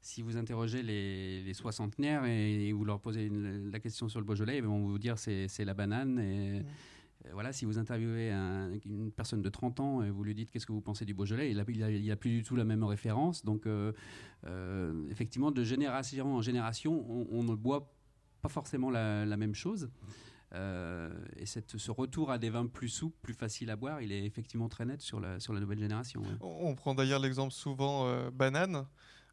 si 0.00 0.22
vous 0.22 0.38
interrogez 0.38 0.82
les, 0.82 1.42
les 1.42 1.54
soixantenaires 1.54 2.24
et, 2.24 2.72
vous 2.72 2.84
leur 2.86 2.98
posez 2.98 3.30
la 3.30 3.78
question 3.78 4.08
sur 4.08 4.20
le 4.20 4.26
Beaujolais, 4.26 4.56
ils 4.56 4.64
vont 4.64 4.86
vous 4.86 4.98
dire 4.98 5.18
c'est 5.18 5.64
la 5.64 5.74
banane. 5.74 6.18
Et, 6.18 6.60
mmh. 6.60 6.64
voilà, 7.34 7.52
si 7.52 7.66
vous 7.66 7.76
interviewez 7.76 8.30
une 8.86 9.12
personne 9.12 9.42
de 9.42 9.50
30 9.50 9.80
ans 9.80 10.02
et 10.02 10.08
vous 10.08 10.24
lui 10.24 10.34
dites 10.34 10.50
qu'est-ce 10.50 10.66
que 10.66 10.72
vous 10.72 10.80
pensez 10.80 11.04
du 11.04 11.12
Beaujolais, 11.12 11.50
il 11.50 11.58
n'a 11.58 11.90
il 11.90 12.10
a, 12.10 12.16
plus 12.16 12.30
du 12.30 12.42
tout 12.42 12.56
la 12.56 12.64
même 12.64 12.84
référence. 12.84 13.44
Donc, 13.44 13.66
euh, 13.66 13.92
effectivement, 15.10 15.50
de 15.50 15.62
génération 15.62 16.36
en 16.36 16.40
génération, 16.40 17.04
on, 17.30 17.42
ne 17.44 17.54
boit 17.54 17.92
pas 18.40 18.48
forcément 18.48 18.90
la, 18.90 19.26
la 19.26 19.36
même 19.36 19.54
chose. 19.54 19.90
Euh, 20.54 21.10
et 21.36 21.46
cette, 21.46 21.78
ce 21.78 21.90
retour 21.90 22.30
à 22.30 22.38
des 22.38 22.50
vins 22.50 22.66
plus 22.66 22.88
souples, 22.88 23.16
plus 23.22 23.34
faciles 23.34 23.70
à 23.70 23.76
boire, 23.76 24.02
il 24.02 24.12
est 24.12 24.24
effectivement 24.24 24.68
très 24.68 24.84
net 24.84 25.00
sur 25.00 25.18
la, 25.18 25.40
sur 25.40 25.52
la 25.52 25.60
nouvelle 25.60 25.78
génération. 25.78 26.22
On 26.40 26.74
prend 26.74 26.94
d'ailleurs 26.94 27.20
l'exemple 27.20 27.52
souvent 27.52 28.06
euh, 28.06 28.30
banane, 28.30 28.86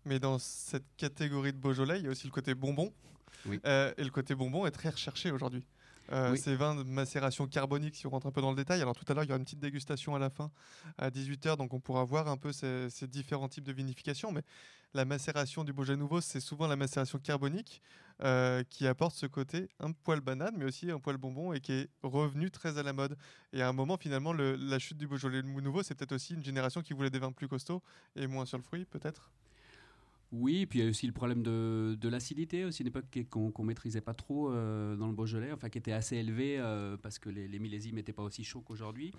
mais 0.05 0.19
dans 0.19 0.39
cette 0.39 0.85
catégorie 0.95 1.51
de 1.51 1.57
Beaujolais, 1.57 1.99
il 1.99 2.05
y 2.05 2.07
a 2.07 2.11
aussi 2.11 2.27
le 2.27 2.31
côté 2.31 2.55
bonbon. 2.55 2.93
Euh, 3.65 3.93
et 3.97 4.03
le 4.03 4.09
côté 4.09 4.35
bonbon 4.35 4.65
est 4.65 4.71
très 4.71 4.89
recherché 4.89 5.31
aujourd'hui. 5.31 5.63
Ces 6.35 6.55
vins 6.55 6.75
de 6.75 6.83
macération 6.83 7.47
carbonique, 7.47 7.95
si 7.95 8.07
on 8.07 8.09
rentre 8.09 8.27
un 8.27 8.31
peu 8.31 8.41
dans 8.41 8.49
le 8.49 8.55
détail. 8.55 8.81
Alors 8.81 8.95
tout 8.95 9.05
à 9.07 9.13
l'heure, 9.13 9.23
il 9.23 9.27
y 9.27 9.31
aura 9.31 9.37
une 9.37 9.43
petite 9.43 9.59
dégustation 9.59 10.15
à 10.15 10.19
la 10.19 10.29
fin, 10.29 10.51
à 10.97 11.09
18h, 11.09 11.57
donc 11.57 11.73
on 11.73 11.79
pourra 11.79 12.03
voir 12.03 12.27
un 12.27 12.37
peu 12.37 12.51
ces, 12.51 12.89
différents 13.07 13.47
types 13.47 13.63
de 13.63 13.73
vinification. 13.73 14.31
Mais 14.31 14.41
la 14.93 15.05
macération 15.05 15.63
du 15.63 15.71
Beaujolais 15.71 15.97
nouveau, 15.97 16.19
c'est 16.19 16.39
souvent 16.39 16.67
la 16.67 16.75
macération 16.75 17.19
carbonique 17.19 17.81
euh, 18.23 18.63
qui 18.69 18.87
apporte 18.87 19.15
ce 19.15 19.27
côté 19.27 19.69
un 19.79 19.91
poil 19.91 20.19
banane, 20.19 20.55
mais 20.57 20.65
aussi 20.65 20.89
un 20.89 20.99
poil 20.99 21.17
bonbon 21.17 21.53
et 21.53 21.59
qui 21.59 21.73
est 21.73 21.89
revenu 22.01 22.49
très 22.49 22.77
à 22.77 22.83
la 22.83 22.93
mode. 22.93 23.15
Et 23.53 23.61
à 23.61 23.69
un 23.69 23.73
moment, 23.73 23.97
finalement, 23.97 24.33
la 24.33 24.79
chute 24.79 24.97
du 24.97 25.07
Beaujolais 25.07 25.43
nouveau, 25.43 25.83
c'est 25.83 25.95
peut-être 25.95 26.13
aussi 26.13 26.33
une 26.33 26.43
génération 26.43 26.81
qui 26.81 26.93
voulait 26.93 27.11
des 27.11 27.19
vins 27.19 27.31
plus 27.31 27.47
costauds 27.47 27.83
et 28.15 28.25
moins 28.25 28.45
sur 28.45 28.57
le 28.57 28.63
fruit, 28.63 28.85
peut-être? 28.85 29.31
Oui, 30.31 30.67
puis 30.67 30.79
il 30.79 30.83
y 30.83 30.85
a 30.85 30.89
aussi 30.89 31.07
le 31.07 31.13
problème 31.13 31.41
de, 31.41 31.97
de 31.99 32.09
l'acidité, 32.09 32.63
aussi 32.63 32.83
une 32.83 32.89
époque 32.89 33.05
qu'on 33.31 33.51
ne 33.57 33.63
maîtrisait 33.63 34.01
pas 34.01 34.13
trop 34.13 34.51
euh, 34.51 34.95
dans 34.95 35.07
le 35.07 35.13
Beaujolais, 35.13 35.51
enfin 35.51 35.69
qui 35.69 35.79
était 35.79 35.91
assez 35.91 36.17
élevée 36.17 36.57
euh, 36.59 36.97
parce 36.97 37.17
que 37.17 37.29
les, 37.29 37.47
millésimes 37.57 37.95
n'étaient 37.95 38.13
pas 38.13 38.21
aussi 38.21 38.43
chauds 38.43 38.61
qu'aujourd'hui. 38.61 39.11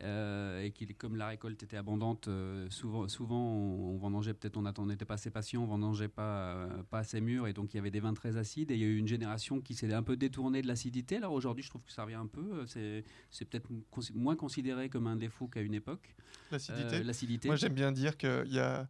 Euh, 0.00 0.62
et 0.62 0.70
qui, 0.70 0.86
comme 0.94 1.16
la 1.16 1.28
récolte 1.28 1.62
était 1.62 1.78
abondante, 1.78 2.28
souvent, 2.68 3.08
souvent 3.08 3.42
on, 3.42 3.96
vendangeait 3.96 4.34
peut-être, 4.34 4.58
on 4.58 4.86
n'était 4.86 5.06
pas 5.06 5.14
assez 5.14 5.30
patient, 5.30 5.62
on 5.62 5.66
vendangeait 5.66 6.08
pas, 6.08 6.68
pas 6.90 6.98
assez 6.98 7.22
mûr, 7.22 7.46
et 7.46 7.54
donc 7.54 7.72
il 7.72 7.78
y 7.78 7.80
avait 7.80 7.90
des 7.90 8.00
vins 8.00 8.14
très 8.14 8.36
acides. 8.36 8.70
Et 8.70 8.74
il 8.74 8.80
y 8.80 8.84
a 8.84 8.88
eu 8.88 8.98
une 8.98 9.08
génération 9.08 9.62
qui 9.62 9.74
s'est 9.74 9.92
un 9.94 10.02
peu 10.02 10.16
détournée 10.16 10.60
de 10.60 10.66
l'acidité. 10.66 11.16
Alors 11.16 11.32
aujourd'hui, 11.32 11.64
je 11.64 11.70
trouve 11.70 11.82
que 11.82 11.92
ça 11.92 12.02
revient 12.04 12.14
un 12.14 12.26
peu. 12.26 12.66
C'est 12.66 13.04
peut-être 13.46 13.70
moins 14.14 14.36
considéré 14.36 14.90
comme 14.90 15.06
un 15.06 15.16
défaut 15.16 15.48
qu'à 15.48 15.62
une 15.62 15.74
époque. 15.74 16.14
L'acidité. 16.50 17.48
Moi, 17.48 17.56
j'aime 17.56 17.72
bien 17.72 17.90
dire 17.90 18.18
qu'il 18.18 18.52
y 18.52 18.58
a 18.58 18.86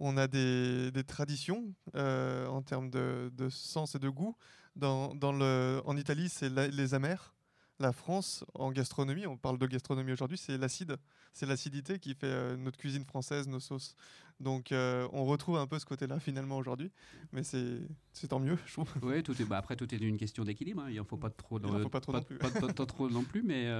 on 0.00 0.16
a 0.16 0.28
des, 0.28 0.92
traditions 1.06 1.74
euh, 1.94 2.46
en 2.46 2.62
termes 2.62 2.90
de, 2.90 3.48
sens 3.50 3.94
et 3.94 3.98
de 3.98 4.08
goût. 4.08 4.36
Dans, 4.76 5.12
le, 5.14 5.80
en 5.84 5.96
Italie, 5.96 6.28
c'est 6.28 6.50
les 6.50 6.94
amers. 6.94 7.34
La 7.80 7.92
France, 7.92 8.44
en 8.54 8.72
gastronomie, 8.72 9.26
on 9.28 9.36
parle 9.36 9.56
de 9.56 9.66
gastronomie 9.66 10.10
aujourd'hui, 10.10 10.36
c'est 10.36 10.58
l'acide. 10.58 10.96
C'est 11.32 11.46
l'acidité 11.46 12.00
qui 12.00 12.14
fait 12.14 12.26
euh, 12.26 12.56
notre 12.56 12.76
cuisine 12.76 13.04
française, 13.04 13.46
nos 13.46 13.60
sauces. 13.60 13.94
Donc 14.40 14.72
euh, 14.72 15.06
on 15.12 15.24
retrouve 15.24 15.58
un 15.58 15.68
peu 15.68 15.78
ce 15.78 15.86
côté-là 15.86 16.18
finalement 16.18 16.56
aujourd'hui. 16.56 16.90
Mais 17.32 17.44
c'est 17.44 17.86
tant 18.28 18.40
mieux, 18.40 18.58
je 18.66 18.72
trouve. 18.72 18.92
Oui, 19.02 19.22
tout 19.22 19.40
est, 19.40 19.44
bah, 19.44 19.58
après, 19.58 19.76
tout 19.76 19.94
est 19.94 19.98
une 19.98 20.16
question 20.16 20.42
d'équilibre. 20.42 20.82
Hein. 20.82 20.90
Il 20.90 20.96
n'en 20.96 21.04
faut 21.04 21.16
pas 21.16 21.30
trop, 21.30 21.60
Il 21.60 21.82
faut 21.82 21.88
pas 21.88 22.00
trop, 22.00 22.12
non 22.12 22.22
plus. 22.22 22.38
Pas, 22.38 22.50
trop 22.86 23.08
non 23.08 23.22
plus, 23.22 23.44
mais 23.44 23.70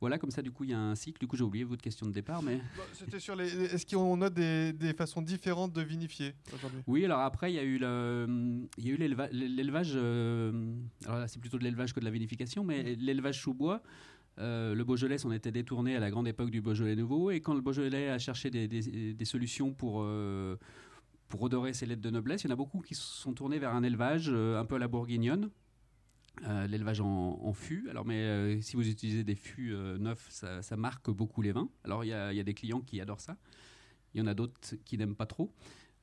voilà, 0.00 0.18
comme 0.18 0.30
ça, 0.30 0.42
du 0.42 0.50
coup, 0.50 0.64
il 0.64 0.70
y 0.70 0.74
a 0.74 0.78
un 0.78 0.94
cycle. 0.94 1.18
Du 1.18 1.26
coup, 1.26 1.36
j'ai 1.36 1.42
oublié 1.42 1.64
votre 1.64 1.82
question 1.82 2.06
de 2.06 2.12
départ, 2.12 2.42
mais. 2.42 2.60
C'était 2.92 3.18
sur 3.18 3.34
les. 3.34 3.46
Est-ce 3.46 3.86
qu'on 3.86 4.20
a 4.20 4.28
des, 4.28 4.72
des, 4.72 4.92
façons 4.92 5.22
différentes 5.22 5.72
de 5.72 5.80
vinifier 5.80 6.34
aujourd'hui? 6.54 6.80
Oui, 6.86 7.04
alors 7.04 7.20
après, 7.20 7.50
il 7.50 7.54
y 7.54 7.58
a 7.58 7.62
eu 7.62 7.78
le, 7.78 8.66
il 8.76 8.86
y 8.86 8.90
a 8.90 8.94
eu 8.94 8.96
l'élevage. 8.96 9.92
Euh, 9.94 10.74
alors 11.04 11.18
là, 11.18 11.28
c'est 11.28 11.40
plutôt 11.40 11.58
de 11.58 11.64
l'élevage 11.64 11.94
que 11.94 12.00
de 12.00 12.04
la 12.04 12.10
vinification, 12.10 12.62
mais 12.62 12.82
mmh. 12.82 12.96
l'élevage 13.00 13.40
sous 13.40 13.54
bois. 13.54 13.82
Euh, 14.38 14.74
le 14.74 14.84
Beaujolais 14.84 15.16
s'en 15.16 15.32
était 15.32 15.50
détourné 15.50 15.96
à 15.96 16.00
la 16.00 16.10
grande 16.10 16.28
époque 16.28 16.50
du 16.50 16.60
Beaujolais 16.60 16.94
nouveau, 16.94 17.30
et 17.30 17.40
quand 17.40 17.54
le 17.54 17.62
Beaujolais 17.62 18.10
a 18.10 18.18
cherché 18.18 18.50
des, 18.50 18.68
des, 18.68 19.24
solutions 19.24 19.72
pour 19.72 20.02
euh, 20.02 20.56
pour 21.28 21.40
redorer 21.40 21.72
ses 21.72 21.86
lettres 21.86 22.02
de 22.02 22.10
noblesse, 22.10 22.44
il 22.44 22.48
y 22.48 22.50
en 22.50 22.52
a 22.52 22.56
beaucoup 22.56 22.80
qui 22.80 22.94
se 22.94 23.00
sont 23.00 23.32
tournés 23.32 23.58
vers 23.58 23.74
un 23.74 23.82
élevage 23.82 24.28
un 24.28 24.64
peu 24.66 24.74
à 24.74 24.78
la 24.78 24.88
bourguignonne, 24.88 25.48
euh, 26.44 26.66
l'élevage 26.66 27.00
en, 27.00 27.52
fût. 27.54 27.88
Alors, 27.88 28.04
mais 28.04 28.20
euh, 28.20 28.60
si 28.60 28.76
vous 28.76 28.86
utilisez 28.86 29.24
des 29.24 29.34
fûts 29.34 29.72
euh, 29.72 29.96
neufs, 29.96 30.28
ça, 30.30 30.76
marque 30.76 31.10
beaucoup 31.10 31.40
les 31.40 31.52
vins. 31.52 31.68
Alors, 31.82 32.04
il 32.04 32.08
y, 32.08 32.12
a 32.12 32.42
des 32.42 32.54
clients 32.54 32.80
qui 32.80 33.00
adorent 33.00 33.20
ça. 33.20 33.36
Il 34.14 34.20
y 34.20 34.22
en 34.22 34.26
a 34.26 34.34
d'autres 34.34 34.58
qui 34.84 34.98
n'aiment 34.98 35.16
pas 35.16 35.26
trop. 35.26 35.52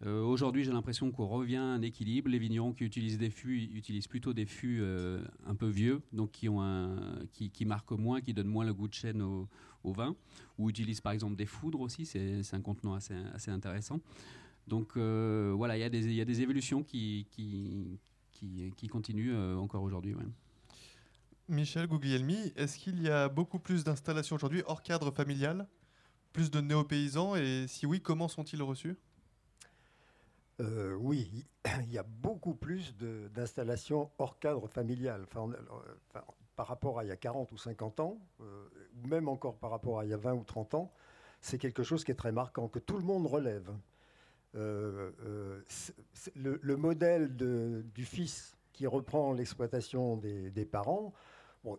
Aujourd'hui, 0.06 0.65
j'ai 0.65 0.74
l'impression 0.74 1.13
qu'on 1.13 1.28
revient 1.28 1.56
à 1.56 1.63
un 1.63 1.82
équilibre. 1.82 2.30
Les 2.30 2.38
vignerons 2.38 2.74
qui 2.74 2.84
utilisent 2.84 3.17
des 3.17 3.30
fûts 3.30 3.69
utilisent 3.74 4.10
plutôt 4.10 4.34
des 4.34 4.46
fûts 4.46 4.84
un 5.46 5.56
peu 5.56 5.69
vieux, 5.69 6.02
donc 6.12 6.32
qui, 6.32 6.50
ont 6.50 6.62
un, 6.62 6.98
qui, 7.32 7.65
marquent 7.65 7.93
moins, 7.93 8.19
qui 8.19 8.34
donnent 8.34 8.50
moins 8.50 8.65
le 8.65 8.74
goût 8.74 8.89
de 8.89 8.93
chêne 8.93 9.22
au, 9.22 9.48
vin, 9.86 10.13
ou 10.58 10.69
utilisent 10.69 11.00
par 11.00 11.13
exemple 11.13 11.38
des 11.38 11.46
foudres 11.46 11.80
aussi. 11.80 12.06
C'est 12.06 12.54
un 12.54 12.60
contenant 12.60 12.96
assez, 12.96 13.50
intéressant. 13.50 14.02
Donc 14.67 14.98
voilà, 14.98 15.78
il 15.78 15.80
y, 15.80 16.15
y, 16.15 16.22
a 16.22 16.26
des 16.26 16.41
évolutions 16.41 16.84
qui, 16.84 17.26
qui, 17.32 17.98
qui, 18.75 18.88
continuent 18.88 19.58
encore 19.58 19.84
aujourd'hui. 19.84 20.15
Michel 21.49 21.88
Guglielmi, 21.88 22.53
est-ce 22.56 22.77
qu'il 22.77 23.01
y 23.01 23.10
a 23.10 23.27
beaucoup 23.27 23.60
plus 23.60 23.84
d'installations 23.84 24.36
aujourd'hui 24.36 24.63
hors 24.65 24.82
cadre 24.82 25.12
familial 25.12 25.67
Plus 26.32 26.49
de 26.49 26.62
néo-paysans 26.62 27.36
Et 27.36 27.65
si 27.67 27.86
oui, 27.86 28.01
comment 28.01 28.27
sont-ils 28.27 28.62
reçus? 28.63 28.95
Euh, 30.60 30.95
oui, 30.95 31.45
il 31.82 31.91
y 31.91 31.97
a 31.97 32.03
beaucoup 32.03 32.53
plus 32.53 32.95
d'installations 33.34 34.10
hors 34.17 34.39
cadre 34.39 34.67
familial. 34.67 35.23
Enfin, 35.23 35.49
par 36.56 36.67
rapport 36.67 36.99
à 36.99 37.03
il 37.03 37.08
y 37.08 37.12
a 37.12 37.17
40 37.17 37.51
ou 37.51 37.58
50 37.58 37.99
ans, 37.99 38.17
euh, 38.41 38.69
ou 39.03 39.08
même 39.08 39.27
encore 39.27 39.58
par 39.58 39.71
rapport 39.71 39.99
à 39.99 40.06
il 40.06 40.12
y 40.12 40.13
a 40.13 40.17
20 40.17 40.34
ou 40.34 40.43
30 40.43 40.75
ans, 40.75 40.93
c'est 41.41 41.58
quelque 41.58 41.84
chose 41.84 42.03
qui 42.03 42.12
est 42.12 42.15
très 42.15 42.32
marquant, 42.32 42.67
que 42.67 42.79
tout 42.79 42.97
le 42.97 43.03
monde 43.03 43.25
relève. 43.25 43.69
Euh, 44.55 45.61
le, 46.35 46.75
modèle 46.75 47.35
du 47.35 48.05
fils 48.05 48.55
qui 48.71 48.87
reprend 48.87 49.33
l'exploitation 49.33 50.17
des, 50.17 50.65
parents, 50.65 51.13
on 51.63 51.77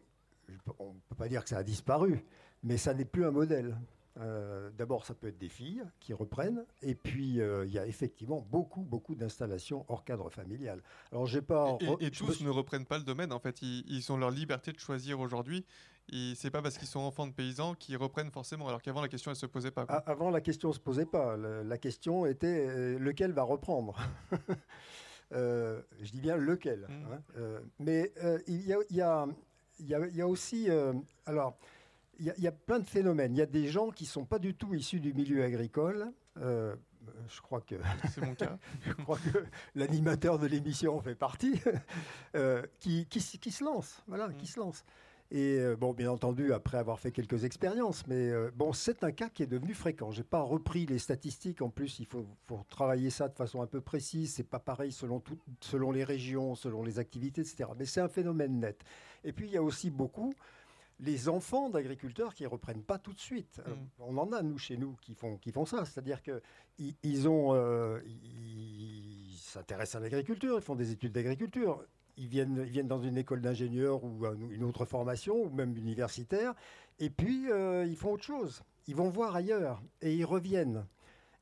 ne 0.48 0.98
peut 1.08 1.14
pas 1.16 1.28
dire 1.28 1.42
que 1.42 1.50
ça 1.50 1.58
a 1.58 1.62
disparu, 1.62 2.24
mais 2.62 2.76
ça 2.76 2.94
n'est 2.94 3.04
plus 3.04 3.24
un 3.24 3.30
modèle. 3.30 3.76
Euh, 4.20 4.70
d'abord, 4.78 5.04
ça 5.04 5.14
peut 5.14 5.26
être 5.26 5.38
des 5.38 5.48
filles 5.48 5.82
qui 5.98 6.12
reprennent, 6.12 6.64
et 6.82 6.94
puis 6.94 7.40
euh, 7.40 7.66
il 7.66 7.72
y 7.72 7.80
a 7.80 7.86
effectivement 7.86 8.46
beaucoup, 8.48 8.82
beaucoup 8.82 9.16
d'installations 9.16 9.84
hors 9.88 10.04
cadre 10.04 10.30
familial. 10.30 10.80
Alors, 11.10 11.26
j'ai 11.26 11.42
pas. 11.42 11.76
Et, 11.98 12.12
tous 12.12 12.40
ne 12.42 12.50
reprennent 12.50 12.86
pas 12.86 12.98
le 12.98 13.04
domaine. 13.04 13.32
En 13.32 13.40
fait, 13.40 13.60
ils, 13.62 14.12
ont 14.12 14.16
leur 14.16 14.30
liberté 14.30 14.72
de 14.72 14.78
choisir 14.78 15.18
aujourd'hui. 15.18 15.64
C'est 16.34 16.50
pas 16.50 16.62
parce 16.62 16.78
qu'ils 16.78 16.88
sont 16.88 17.00
enfants 17.00 17.26
de 17.26 17.32
paysans 17.32 17.74
qu'ils 17.74 17.96
reprennent 17.96 18.30
forcément. 18.30 18.68
Alors 18.68 18.82
qu'avant, 18.82 19.00
la 19.00 19.08
question 19.08 19.30
elle 19.30 19.36
se 19.36 19.46
posait 19.46 19.70
pas. 19.70 19.82
Avant, 20.06 20.30
la 20.30 20.40
question 20.40 20.72
se 20.72 20.80
posait 20.80 21.06
pas. 21.06 21.36
la 21.36 21.78
question 21.78 22.26
était 22.26 22.66
euh, 22.68 22.98
lequel 22.98 23.32
va 23.32 23.42
reprendre? 23.42 23.98
je 25.32 26.10
dis 26.12 26.20
bien 26.20 26.36
lequel. 26.36 26.86
Mmh. 26.88 27.12
Hein. 27.12 27.60
mais 27.78 28.12
il 28.46 28.66
y 28.66 28.72
a, 28.72 28.78
y, 28.90 29.00
a, 29.00 29.26
y, 29.80 30.20
a, 30.20 30.28
aussi, 30.28 30.68
alors 31.26 31.56
il 32.18 32.32
y, 32.38 32.46
a 32.46 32.52
plein 32.52 32.78
de 32.78 32.86
phénomènes. 32.86 33.34
Il 33.34 33.38
y 33.38 33.42
a 33.42 33.46
des 33.46 33.68
gens 33.68 33.90
qui 33.90 34.04
ne 34.04 34.08
sont 34.08 34.24
pas 34.24 34.38
du 34.38 34.54
tout 34.54 34.74
issus 34.74 35.00
du 35.00 35.12
milieu 35.12 35.42
agricole. 35.42 36.12
Euh, 36.38 36.74
je 37.28 37.40
crois 37.40 37.60
que 37.60 37.74
c'est 38.12 38.20
mon 38.20 38.34
cas. 38.34 38.58
je 38.86 38.92
crois 38.92 39.18
que 39.18 39.44
l'animateur 39.74 40.38
de 40.38 40.46
l'émission 40.46 40.96
en 40.96 41.00
fait 41.00 41.14
partie, 41.14 41.60
euh, 42.34 42.62
qui, 42.80 43.06
qui, 43.06 43.20
se 43.20 43.64
lance, 43.64 44.02
voilà, 44.06 44.28
qui 44.32 44.44
mm. 44.44 44.48
se 44.48 44.60
lance. 44.60 44.84
Et 45.30 45.58
euh, 45.58 45.74
bon, 45.74 45.92
bien 45.92 46.10
entendu, 46.10 46.52
après 46.52 46.78
avoir 46.78 47.00
fait 47.00 47.10
quelques 47.10 47.44
expériences, 47.44 48.06
mais 48.06 48.30
bon, 48.54 48.72
c'est 48.72 49.02
un 49.04 49.12
cas 49.12 49.28
qui 49.28 49.42
est 49.42 49.46
devenu 49.46 49.74
fréquent. 49.74 50.10
J'ai 50.10 50.22
pas 50.22 50.42
repris 50.42 50.86
les 50.86 50.98
statistiques. 50.98 51.62
En 51.62 51.70
plus, 51.70 51.98
il 51.98 52.06
faut, 52.06 52.26
faut 52.46 52.64
travailler 52.68 53.10
ça 53.10 53.28
de 53.28 53.34
façon 53.34 53.62
un 53.62 53.66
peu 53.66 53.80
précise. 53.80 54.34
C'est 54.34 54.44
pas 54.44 54.60
pareil 54.60 54.92
selon 54.92 55.20
tout, 55.20 55.38
selon 55.60 55.90
les 55.90 56.04
régions, 56.04 56.54
selon 56.54 56.82
les 56.82 56.98
activités, 56.98 57.40
etc. 57.40 57.70
Mais 57.76 57.86
c'est 57.86 58.00
un 58.00 58.08
phénomène 58.08 58.60
net. 58.60 58.84
Et 59.24 59.32
puis, 59.32 59.46
il 59.46 59.52
y 59.52 59.56
a 59.56 59.62
aussi 59.62 59.90
beaucoup 59.90 60.32
les 61.00 61.28
enfants 61.28 61.70
d'agriculteurs 61.70 62.34
qui 62.34 62.46
reprennent 62.46 62.82
pas 62.82 62.98
tout 62.98 63.12
de 63.12 63.20
suite. 63.20 63.60
Mm. 63.66 63.72
On 64.00 64.18
en 64.18 64.32
a 64.32 64.42
nous 64.42 64.58
chez 64.58 64.76
nous 64.76 64.96
qui 65.00 65.14
font 65.14 65.36
qui 65.38 65.52
font 65.52 65.66
ça, 65.66 65.84
c'est-à-dire 65.84 66.22
que 66.22 66.40
ils, 66.78 67.28
ont 67.28 67.54
euh, 67.54 68.00
ils 68.06 69.36
s'intéressent 69.38 69.96
à 69.96 70.00
l'agriculture, 70.00 70.56
ils 70.56 70.62
font 70.62 70.76
des 70.76 70.92
études 70.92 71.12
d'agriculture, 71.12 71.84
ils 72.16 72.28
viennent 72.28 72.62
ils 72.64 72.70
viennent 72.70 72.88
dans 72.88 73.02
une 73.02 73.16
école 73.16 73.40
d'ingénieur 73.40 74.04
ou 74.04 74.24
une 74.50 74.64
autre 74.64 74.84
formation 74.84 75.42
ou 75.42 75.50
même 75.50 75.76
universitaire, 75.76 76.54
et 76.98 77.10
puis 77.10 77.50
euh, 77.50 77.84
ils 77.86 77.96
font 77.96 78.12
autre 78.12 78.24
chose. 78.24 78.62
Ils 78.86 78.96
vont 78.96 79.08
voir 79.08 79.34
ailleurs 79.34 79.82
et 80.00 80.14
ils 80.14 80.24
reviennent. 80.24 80.86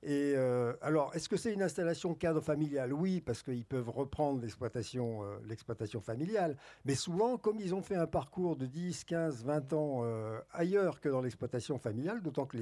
Et 0.04 0.34
euh, 0.34 0.72
alors, 0.82 1.14
est-ce 1.14 1.28
que 1.28 1.36
c'est 1.36 1.52
une 1.52 1.62
installation 1.62 2.14
cadre 2.14 2.40
familiale 2.40 2.92
Oui, 2.92 3.20
parce 3.20 3.42
qu'ils 3.42 3.64
peuvent 3.64 3.88
reprendre 3.88 4.40
l'exploitation, 4.40 5.22
euh, 5.22 5.38
l'exploitation 5.46 6.00
familiale. 6.00 6.56
Mais 6.84 6.96
souvent, 6.96 7.38
comme 7.38 7.60
ils 7.60 7.72
ont 7.72 7.82
fait 7.82 7.94
un 7.94 8.08
parcours 8.08 8.56
de 8.56 8.66
10, 8.66 9.04
15, 9.04 9.44
20 9.44 9.72
ans 9.74 10.04
ailleurs 10.52 11.00
que 11.00 11.08
dans 11.08 11.20
l'exploitation 11.20 11.78
familiale, 11.78 12.20
d'autant 12.20 12.46
que 12.46 12.56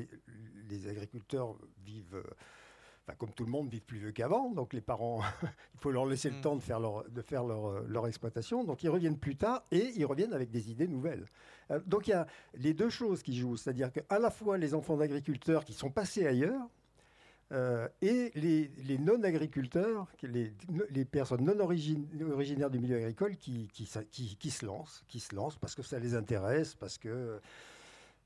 les, 0.68 0.88
agriculteurs 0.88 1.56
vivent, 1.82 2.22
enfin, 3.10 3.16
comme 3.18 3.32
tout 3.32 3.44
le 3.44 3.50
monde, 3.50 3.68
vivent 3.68 3.82
plus 3.82 3.98
vieux 3.98 4.12
qu'avant. 4.12 4.50
Donc 4.50 4.72
les 4.72 4.80
parents, 4.80 5.20
il 5.42 5.80
faut 5.80 5.90
leur 5.90 6.06
laisser 6.06 6.30
le 6.30 6.36
mm. 6.36 6.40
temps 6.40 6.56
de 6.56 6.62
faire, 6.62 6.80
leur, 6.80 7.04
de 7.08 7.22
faire 7.22 7.44
leur, 7.44 7.82
leur 7.82 8.06
exploitation. 8.06 8.64
Donc 8.64 8.82
ils 8.82 8.88
reviennent 8.88 9.18
plus 9.18 9.36
tard 9.36 9.64
et 9.70 9.92
ils 9.96 10.04
reviennent 10.04 10.32
avec 10.32 10.50
des 10.50 10.70
idées 10.70 10.88
nouvelles. 10.88 11.26
donc 11.86 12.08
il 12.08 12.10
y 12.10 12.14
a 12.14 12.26
les 12.54 12.74
deux 12.74 12.90
choses 12.90 13.22
qui 13.22 13.36
jouent. 13.36 13.56
C'est-à-dire 13.56 13.92
qu'à 13.92 14.18
la 14.18 14.30
fois 14.30 14.58
les 14.58 14.74
enfants 14.74 14.96
d'agriculteurs 14.96 15.64
qui 15.64 15.72
sont 15.72 15.90
passés 15.90 16.26
ailleurs, 16.26 16.68
euh, 17.52 17.88
et 18.00 18.30
les, 18.36 18.98
non-agriculteurs, 18.98 20.06
les, 20.22 21.04
personnes 21.04 21.44
non 21.44 21.58
originaires 21.58 22.70
du 22.70 22.78
milieu 22.78 22.96
agricole 22.96 23.36
qui, 23.36 23.68
qui, 23.72 23.86
se 23.86 24.64
lancent, 24.64 25.02
qui 25.08 25.18
se 25.18 25.34
lancent 25.34 25.56
parce 25.56 25.74
que 25.74 25.82
ça 25.82 25.98
les 25.98 26.14
intéresse, 26.14 26.76
parce 26.76 26.96
que 26.96 27.40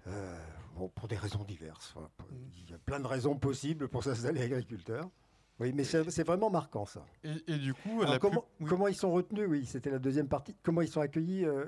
euh, 0.06 0.38
bon, 0.76 0.88
pour 0.88 1.08
des 1.08 1.16
raisons 1.16 1.44
diverses. 1.44 1.94
il 2.30 2.70
y 2.70 2.74
a 2.74 2.78
plein 2.78 3.00
de 3.00 3.06
raisons 3.06 3.36
possibles 3.36 3.88
pour 3.88 4.04
s'installer 4.04 4.42
agriculteur. 4.44 5.08
Oui, 5.60 5.72
mais 5.72 5.84
c'est 5.84 6.24
vraiment 6.24 6.50
marquant 6.50 6.84
ça. 6.84 7.04
Et, 7.22 7.58
du 7.58 7.74
coup, 7.74 8.02
comment, 8.20 8.44
comment, 8.66 8.88
ils 8.88 8.96
sont 8.96 9.12
retenus? 9.12 9.46
Oui, 9.48 9.64
c'était 9.66 9.90
la 9.90 10.00
deuxième 10.00 10.26
partie. 10.26 10.56
Comment 10.64 10.80
ils 10.80 10.88
sont 10.88 11.00
accueillis 11.00 11.44
euh, 11.44 11.66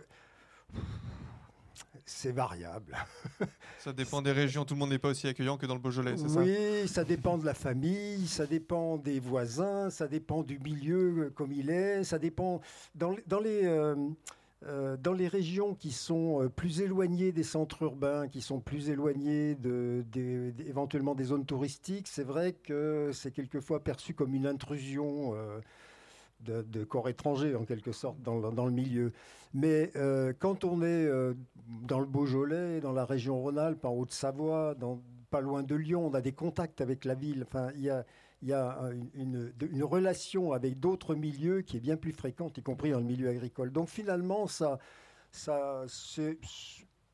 c'est 2.05 2.33
variable. 2.33 2.97
Ça 3.79 3.93
dépend 3.93 4.23
des 4.23 4.33
régions, 4.33 4.65
tout 4.65 4.75
le 4.75 4.81
monde 4.81 4.91
n'est 4.91 4.99
pas 4.99 5.09
aussi 5.09 5.27
accueillant 5.27 5.57
que 5.57 5.67
dans 5.67 5.75
le 5.75 5.81
Beaujolais, 5.81 6.17
c'est 6.17 6.29
ça? 6.29 6.41
Oui, 6.41 6.89
ça 6.89 7.05
dépend 7.05 7.39
de 7.39 7.45
la 7.45 7.55
famille, 7.55 8.27
ça 8.27 8.47
dépend 8.47 8.97
des 8.97 9.21
voisins, 9.21 9.91
ça 9.91 10.09
dépend 10.09 10.43
du 10.43 10.59
milieu 10.59 11.27
euh, 11.27 11.31
comme 11.31 11.53
il 11.53 11.71
est, 11.71 12.03
ça 12.03 12.19
dépend... 12.19 12.61
Dans, 12.95 13.11
les... 13.13 13.65
Euh, 13.65 13.95
euh, 13.95 13.97
dans 14.63 15.13
les 15.13 15.29
régions 15.29 15.75
qui 15.75 15.93
sont 15.93 16.51
plus 16.57 16.81
éloignées 16.81 17.31
des 17.31 17.43
centres 17.43 17.83
urbains, 17.83 18.27
qui 18.27 18.41
sont 18.41 18.59
plus 18.59 18.89
éloignées 18.89 19.57
éventuellement 20.67 21.15
des 21.15 21.25
zones 21.25 21.45
touristiques, 21.45 22.09
c'est 22.09 22.25
vrai 22.25 22.53
que 22.53 23.11
c'est 23.13 23.31
quelquefois 23.31 23.85
perçu 23.85 24.15
comme 24.15 24.35
une 24.35 24.47
intrusion 24.47 25.35
de, 26.41 26.85
corps 26.85 27.09
étrangers, 27.09 27.55
en 27.55 27.65
quelque 27.65 27.93
sorte, 27.93 28.21
dans, 28.23 28.65
le 28.65 28.71
milieu. 28.71 29.13
Mais 29.55 29.91
euh, 29.97 30.33
quand 30.39 30.65
on 30.65 30.83
est 30.83 31.07
euh, 31.07 31.35
dans 31.67 32.01
le 32.01 32.07
Beaujolais, 32.07 32.81
dans 32.81 32.93
la 32.93 33.05
région 33.05 33.41
Rhône-Alpes, 33.41 33.85
en 33.85 33.93
Haute-Savoie, 33.93 34.75
pas 35.31 35.41
loin 35.41 35.63
de 35.63 35.75
Lyon, 35.75 36.07
on 36.07 36.15
a 36.15 36.21
des 36.21 36.33
contacts 36.33 36.81
avec 36.81 37.05
la 37.05 37.15
ville. 37.15 37.45
Enfin, 37.47 37.69
il 37.75 37.83
y 37.83 37.91
a, 37.91 38.05
y 38.43 38.53
a 38.53 38.79
une, 39.15 39.53
une, 39.61 39.85
relation 39.85 40.53
avec 40.53 40.79
d'autres 40.79 41.15
milieux 41.15 41.63
qui 41.63 41.77
est 41.77 41.81
bien 41.81 41.97
plus 41.97 42.13
fréquente, 42.13 42.59
y 42.59 42.63
compris 42.63 42.91
dans 42.91 42.99
le 42.99 43.05
milieu 43.05 43.29
agricole. 43.29 43.73
Donc 43.73 43.89
finalement, 43.89 44.47
ça, 44.47 44.79
ça 45.31 45.85
c'est 45.89 46.39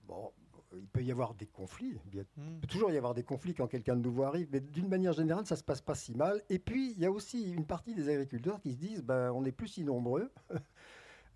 bon, 0.07 0.33
il 0.77 0.87
peut 0.87 1.03
y 1.03 1.11
avoir 1.11 1.35
des 1.35 1.47
conflits. 1.47 1.95
Hmm. 2.13 2.55
Il 2.55 2.61
peut 2.61 2.67
toujours 2.67 2.91
y 2.91 2.97
avoir 2.97 3.15
des 3.15 3.23
conflits 3.23 3.55
quand 3.55 3.67
quelqu'un 3.67 3.97
de 3.97 4.03
nouveau 4.03 4.25
arrive, 4.25 4.49
mais 4.53 4.61
d'une 4.61 4.89
manière 4.89 5.13
générale, 5.13 5.47
ça 5.47 5.57
se 5.57 5.65
passe 5.65 5.81
pas 5.81 5.95
si 5.95 6.15
mal. 6.15 6.43
Et 6.49 6.59
puis, 6.59 6.93
il 6.93 6.99
y 6.99 7.07
a 7.07 7.11
aussi 7.11 7.53
une 7.53 7.67
partie 7.67 7.95
des 7.95 8.09
agriculteurs 8.09 8.61
qui 8.61 8.73
se 8.73 8.79
disent, 8.79 9.03
ben, 9.03 9.31
on 9.33 9.43
n'est 9.43 9.53
plus 9.53 9.69
si 9.69 9.85
nombreux. 9.85 10.31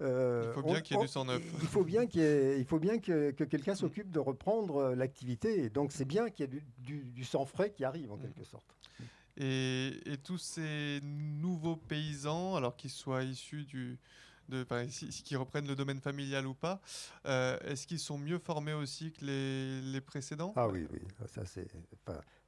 Euh, 0.03 0.45
il 0.49 0.53
faut 0.53 0.63
bien 0.63 0.81
qu'il 0.83 0.95
y 0.95 1.01
ait 1.01 1.03
du 1.03 1.09
sang 1.09 1.25
neuf. 1.25 1.43
Il 1.63 1.69
faut 1.69 1.83
bien, 1.83 2.07
qu'il 2.07 2.23
il 2.59 2.65
faut 2.67 2.79
bien 2.79 2.99
que, 2.99 3.31
quelqu'un 3.31 3.75
s'occupe 3.75 4.11
de 4.11 4.19
reprendre 4.19 4.77
euh, 4.77 4.95
l'activité. 4.95 5.71
Donc 5.71 5.91
c'est 5.91 6.05
bien 6.05 6.29
qu'il 6.29 6.53
y 6.53 6.59
ait 6.59 6.63
du, 6.77 7.25
sang 7.25 7.47
frais 7.47 7.71
qui 7.71 7.83
arrive 7.83 8.13
en 8.13 8.19
hmm. 8.19 8.21
quelque 8.21 8.45
sorte. 8.45 8.76
Et, 9.39 10.01
tous 10.25 10.39
ces 10.39 11.01
nouveaux 11.03 11.77
paysans, 11.77 12.57
alors 12.57 12.77
qu'ils 12.77 12.91
soient 12.91 13.23
issus 13.23 13.65
du, 13.65 13.99
de, 14.49 14.67
qui 15.25 15.37
reprennent 15.37 15.67
le 15.67 15.77
domaine 15.77 16.01
familial 16.01 16.47
ou 16.47 16.55
pas, 16.55 16.81
euh, 17.27 17.59
est-ce 17.61 17.87
qu'ils 17.87 17.99
sont 17.99 18.19
mieux 18.19 18.39
formés 18.39 18.73
aussi 18.73 19.13
que 19.13 19.25
les, 19.25 20.01
précédents? 20.01 20.53
Ah 20.57 20.69
oui, 20.69 20.87
oui. 20.91 21.01
Ça, 21.27 21.45
c'est, 21.45 21.67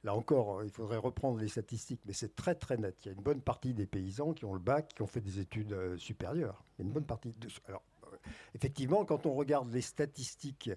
là 0.03 0.15
encore, 0.15 0.63
il 0.63 0.71
faudrait 0.71 0.97
reprendre 0.97 1.39
les 1.39 1.47
statistiques, 1.47 2.01
mais 2.05 2.13
c'est 2.13 2.35
très 2.35 2.55
très 2.55 2.77
net. 2.77 2.95
Il 3.03 3.07
y 3.07 3.11
a 3.11 3.13
une 3.13 3.23
bonne 3.23 3.41
partie 3.41 3.73
des 3.73 3.85
paysans 3.85 4.33
qui 4.33 4.45
ont 4.45 4.53
le 4.53 4.59
bac, 4.59 4.93
qui 4.95 5.01
ont 5.01 5.07
fait 5.07 5.21
des 5.21 5.39
études 5.39 5.73
euh, 5.73 5.97
supérieures. 5.97 6.63
Il 6.77 6.81
y 6.81 6.83
a 6.83 6.87
une 6.87 6.93
bonne 6.93 7.05
partie. 7.05 7.33
Alors, 7.67 7.83
euh, 8.05 8.17
effectivement, 8.55 9.05
quand 9.05 9.25
on 9.25 9.33
regarde 9.33 9.71
les 9.71 9.81
statistiques 9.81 10.71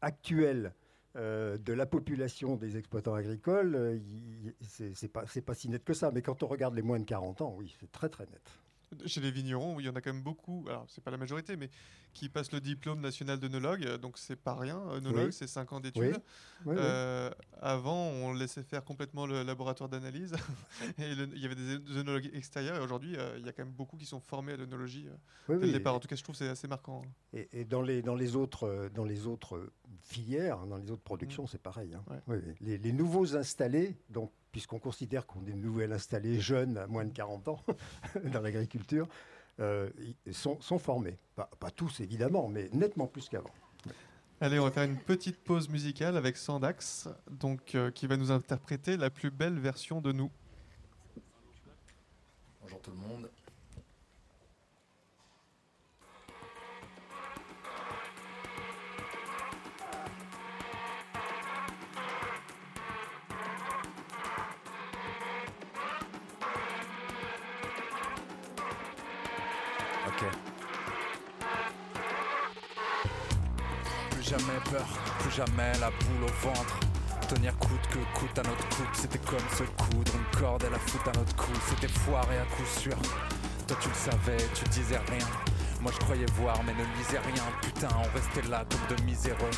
actuelles 0.00 0.72
de 1.16 1.72
la 1.72 1.86
population 1.86 2.56
des 2.56 2.76
exploitants 2.76 3.14
agricoles, 3.14 4.00
c'est 4.60 5.08
pas, 5.08 5.24
pas 5.44 5.54
si 5.54 5.68
net 5.68 5.84
que 5.84 5.94
ça. 5.94 6.10
Mais 6.12 6.22
quand 6.22 6.42
on 6.42 6.46
regarde 6.46 6.74
les 6.74 6.82
moins 6.82 6.98
de 6.98 7.04
40 7.04 7.40
ans, 7.40 7.54
oui, 7.56 7.74
c'est 7.80 7.90
très 7.90 8.08
très 8.08 8.26
net. 8.26 8.42
Chez 9.04 9.20
les 9.20 9.30
vignerons, 9.30 9.78
il 9.80 9.86
y 9.86 9.88
en 9.88 9.94
a 9.94 10.00
quand 10.00 10.12
même 10.12 10.22
beaucoup, 10.22 10.64
alors 10.68 10.86
c'est 10.88 11.02
pas 11.02 11.10
la 11.10 11.16
majorité, 11.16 11.56
mais 11.56 11.70
qui 12.16 12.30
passent 12.30 12.52
le 12.52 12.60
diplôme 12.60 13.00
national 13.00 13.38
d'œnologue, 13.38 13.96
donc 14.00 14.16
c'est 14.16 14.36
pas 14.36 14.54
rien. 14.54 14.80
Œnologue, 14.90 15.32
c'est 15.32 15.46
5 15.46 15.72
ans 15.74 15.80
d'études. 15.80 16.16
Euh, 16.66 17.30
avant, 17.60 18.08
on 18.08 18.32
laissait 18.32 18.62
faire 18.62 18.84
complètement 18.84 19.26
le 19.26 19.42
laboratoire 19.42 19.90
d'analyse, 19.90 20.34
et 20.98 21.12
il 21.12 21.38
y 21.38 21.44
avait 21.44 21.54
des 21.54 21.96
œnologues 21.98 22.30
extérieurs, 22.32 22.76
et 22.76 22.80
aujourd'hui, 22.80 23.16
euh, 23.16 23.36
il 23.38 23.44
y 23.44 23.48
a 23.48 23.52
quand 23.52 23.64
même 23.64 23.74
beaucoup 23.74 23.98
qui 23.98 24.06
sont 24.06 24.20
formés 24.20 24.52
à 24.52 24.56
l'œnologie 24.56 25.08
euh, 25.50 25.58
dès 25.58 25.66
le 25.66 25.72
départ. 25.72 25.94
En 25.94 26.00
tout 26.00 26.08
cas, 26.08 26.16
je 26.16 26.22
trouve 26.22 26.34
que 26.34 26.38
c'est 26.38 26.48
assez 26.48 26.68
marquant. 26.68 27.02
Et, 27.34 27.64
dans, 27.64 27.82
les, 27.82 28.00
dans, 28.00 28.14
les 28.14 28.34
autres, 28.34 28.88
dans 28.94 29.04
les 29.04 29.26
autres 29.26 29.70
filières, 30.00 30.66
dans 30.66 30.78
les 30.78 30.90
autres 30.90 31.02
productions, 31.02 31.44
mm. 31.44 31.48
c'est 31.48 31.62
pareil. 31.62 31.94
Hein. 31.94 32.40
Les, 32.60 32.78
les, 32.78 32.92
nouveaux 32.92 33.36
installés, 33.36 33.96
donc 34.08 34.32
puisqu'on 34.56 34.78
considère 34.78 35.26
qu'on 35.26 35.44
est 35.44 35.52
nouvel 35.52 35.92
installé 35.92 36.40
jeunes 36.40 36.78
à 36.78 36.86
moins 36.86 37.04
de 37.04 37.12
40 37.12 37.48
ans 37.48 37.62
dans 38.32 38.40
l'agriculture, 38.40 39.06
euh, 39.60 39.90
sont, 40.32 40.78
formés. 40.78 41.18
Pas, 41.34 41.70
tous 41.70 42.00
évidemment, 42.00 42.48
mais 42.48 42.70
nettement 42.72 43.06
plus 43.06 43.28
qu'avant. 43.28 43.52
Allez, 44.40 44.58
on 44.58 44.64
va 44.64 44.70
faire 44.70 44.84
une 44.84 44.96
petite 44.96 45.36
pause 45.44 45.68
musicale 45.68 46.16
avec 46.16 46.38
Sandax, 46.38 47.06
donc, 47.30 47.74
euh, 47.74 47.90
qui 47.90 48.06
va 48.06 48.16
nous 48.16 48.30
interpréter 48.30 48.96
la 48.96 49.10
plus 49.10 49.30
belle 49.30 49.58
version 49.58 50.00
de 50.00 50.12
nous. 50.12 50.30
Bonjour 52.62 52.80
tout 52.80 52.92
le 52.92 52.96
monde. 52.96 53.28
Plus 75.18 75.30
jamais 75.30 75.72
la 75.80 75.90
boule 75.90 76.24
au 76.24 76.46
ventre. 76.46 76.80
Tenir 77.28 77.56
coûte 77.58 77.86
que 77.90 77.98
coûte 78.18 78.38
à 78.38 78.42
notre 78.48 78.68
coupe, 78.68 78.88
c'était 78.92 79.18
comme 79.18 79.38
se 79.56 79.64
coudre 79.64 80.12
une 80.14 80.40
corde 80.40 80.62
et 80.64 80.70
la 80.70 80.78
foutre 80.78 81.08
à 81.08 81.18
notre 81.18 81.34
cou, 81.34 81.50
c'était 81.68 81.92
foiré 81.92 82.38
à 82.38 82.44
coup 82.44 82.64
sûr. 82.64 82.96
Toi 83.66 83.76
tu 83.80 83.88
le 83.88 83.94
savais, 83.94 84.36
tu 84.54 84.64
disais 84.68 84.98
rien. 85.10 85.26
Moi 85.80 85.90
je 85.92 85.98
croyais 85.98 86.26
voir 86.36 86.62
mais 86.64 86.72
ne 86.72 86.98
lisais 86.98 87.18
rien. 87.18 87.42
Putain, 87.62 87.88
on 87.98 88.14
restait 88.16 88.48
là 88.48 88.64
comme 88.70 88.96
de 88.96 89.02
miséreux. 89.02 89.50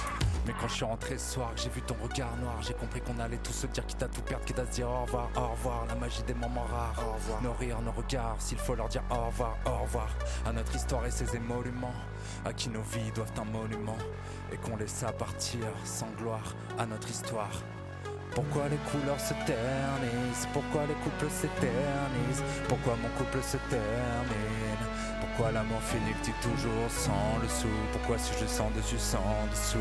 Mais 0.48 0.54
quand 0.58 0.68
je 0.68 0.76
suis 0.76 0.84
rentré 0.86 1.18
ce 1.18 1.34
soir, 1.34 1.52
j'ai 1.56 1.68
vu 1.68 1.82
ton 1.82 1.94
regard 2.02 2.34
noir, 2.36 2.56
j'ai 2.62 2.72
compris 2.72 3.02
qu'on 3.02 3.18
allait 3.18 3.36
tous 3.36 3.52
se 3.52 3.66
dire 3.66 3.84
quitte 3.84 4.02
à 4.02 4.08
tout 4.08 4.22
perdre, 4.22 4.46
quitte 4.46 4.58
à 4.58 4.64
se 4.64 4.70
dire 4.70 4.88
au 4.88 5.02
revoir, 5.02 5.28
au 5.36 5.48
revoir, 5.48 5.84
la 5.86 5.94
magie 5.94 6.22
des 6.22 6.32
moments 6.32 6.64
rares, 6.64 6.94
revoir. 6.96 7.42
Nos 7.42 7.52
rires, 7.52 7.82
nos 7.82 7.92
regards, 7.92 8.36
s'il 8.38 8.56
faut 8.56 8.74
leur 8.74 8.88
dire 8.88 9.02
au 9.10 9.26
revoir, 9.26 9.58
au 9.66 9.82
revoir, 9.82 10.08
à 10.46 10.52
notre 10.54 10.74
histoire 10.74 11.04
et 11.04 11.10
ses 11.10 11.36
émoluments, 11.36 11.92
à 12.46 12.54
qui 12.54 12.70
nos 12.70 12.80
vies 12.80 13.12
doivent 13.14 13.30
un 13.38 13.44
monument, 13.44 13.98
et 14.50 14.56
qu'on 14.56 14.78
laissa 14.78 15.12
partir 15.12 15.60
sans 15.84 16.08
gloire 16.18 16.54
à 16.78 16.86
notre 16.86 17.10
histoire. 17.10 17.62
Pourquoi 18.30 18.70
les 18.70 18.78
couleurs 18.90 19.20
se 19.20 19.34
ternissent? 19.44 20.48
Pourquoi 20.54 20.86
les 20.86 20.94
couples 20.94 21.28
s'éternisent? 21.28 22.42
Pourquoi 22.68 22.96
mon 22.96 23.10
couple 23.18 23.42
se 23.42 23.58
termine? 23.68 24.87
Pourquoi 25.38 25.52
l'amour 25.52 25.80
finit-il 25.82 26.32
toujours 26.42 26.90
sans 26.90 27.38
le 27.40 27.46
sou? 27.46 27.68
Pourquoi 27.92 28.18
si 28.18 28.32
je 28.40 28.46
sens 28.46 28.72
dessus 28.74 28.98
sans 28.98 29.46
dessous? 29.52 29.78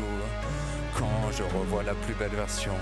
Quand 0.96 1.32
je 1.32 1.42
revois 1.42 1.82
la 1.82 1.94
plus 1.94 2.14
belle 2.14 2.30
version 2.30 2.74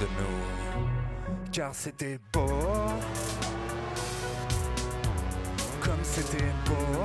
de 0.00 0.06
nous. 0.18 1.32
Car 1.52 1.72
c'était 1.72 2.18
beau. 2.32 2.48
Comme 5.80 6.02
c'était 6.02 6.52
beau. 6.66 6.98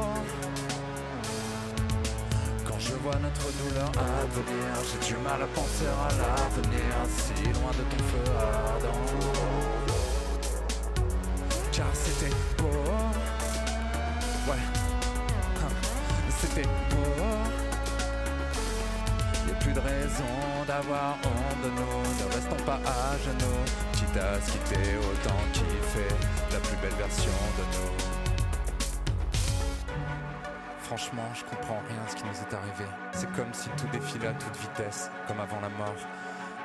Quand 2.65 2.79
je 2.79 2.93
vois 2.95 3.15
notre 3.21 3.51
douleur 3.63 3.91
à 3.99 4.25
venir 4.33 4.65
J'ai 4.91 5.13
du 5.13 5.21
mal 5.21 5.39
à 5.39 5.47
penser 5.53 5.85
à 5.85 6.09
l'avenir 6.17 6.95
Si 7.09 7.43
loin 7.43 7.71
de 7.73 7.83
ton 7.95 8.03
feu 8.05 8.31
ardent. 8.39 9.01
Car 11.71 11.93
c'était 11.93 12.33
beau. 12.57 12.89
Ouais 14.49 14.84
c'était 16.55 16.67
beau. 16.67 17.25
Y'a 19.47 19.55
plus 19.55 19.73
de 19.73 19.79
raison 19.79 20.23
d'avoir 20.67 21.17
honte 21.23 21.61
de 21.63 21.69
nous, 21.69 22.25
ne 22.25 22.33
restons 22.33 22.63
pas 22.65 22.79
à 22.85 23.17
genoux. 23.17 23.61
Quitte 23.93 24.17
à 24.17 24.41
se 24.41 24.51
quitter 24.51 24.97
autant 24.97 25.35
fait 25.81 26.53
la 26.53 26.59
plus 26.59 26.77
belle 26.77 26.97
version 26.97 27.31
de 27.57 27.63
nous. 27.77 27.91
Franchement, 30.79 31.29
je 31.33 31.43
comprends 31.43 31.81
rien 31.89 32.01
ce 32.07 32.15
qui 32.15 32.23
nous 32.23 32.29
est 32.29 32.53
arrivé. 32.53 32.85
C'est 33.11 33.31
comme 33.33 33.53
si 33.53 33.69
tout 33.69 33.87
défilait 33.91 34.27
à 34.27 34.33
toute 34.33 34.55
vitesse, 34.57 35.09
comme 35.27 35.39
avant 35.39 35.59
la 35.61 35.69
mort. 35.69 35.95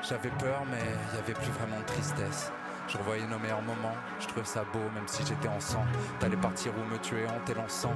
J'avais 0.08 0.30
peur, 0.30 0.62
mais 0.70 0.78
il 0.78 1.12
n'y 1.14 1.18
avait 1.18 1.34
plus 1.34 1.52
vraiment 1.52 1.78
de 1.78 1.86
tristesse. 1.86 2.52
Je 2.90 2.98
revoyais 2.98 3.26
nos 3.28 3.38
meilleurs 3.38 3.62
moments, 3.62 3.94
je 4.18 4.26
trouvais 4.26 4.44
ça 4.44 4.64
beau 4.72 4.80
même 4.92 5.06
si 5.06 5.24
j'étais 5.24 5.46
en 5.46 5.60
sang. 5.60 5.84
T'allais 6.18 6.36
partir 6.36 6.72
ou 6.76 6.92
me 6.92 6.98
tuer 6.98 7.24
en 7.26 7.38
t'élançant. 7.46 7.94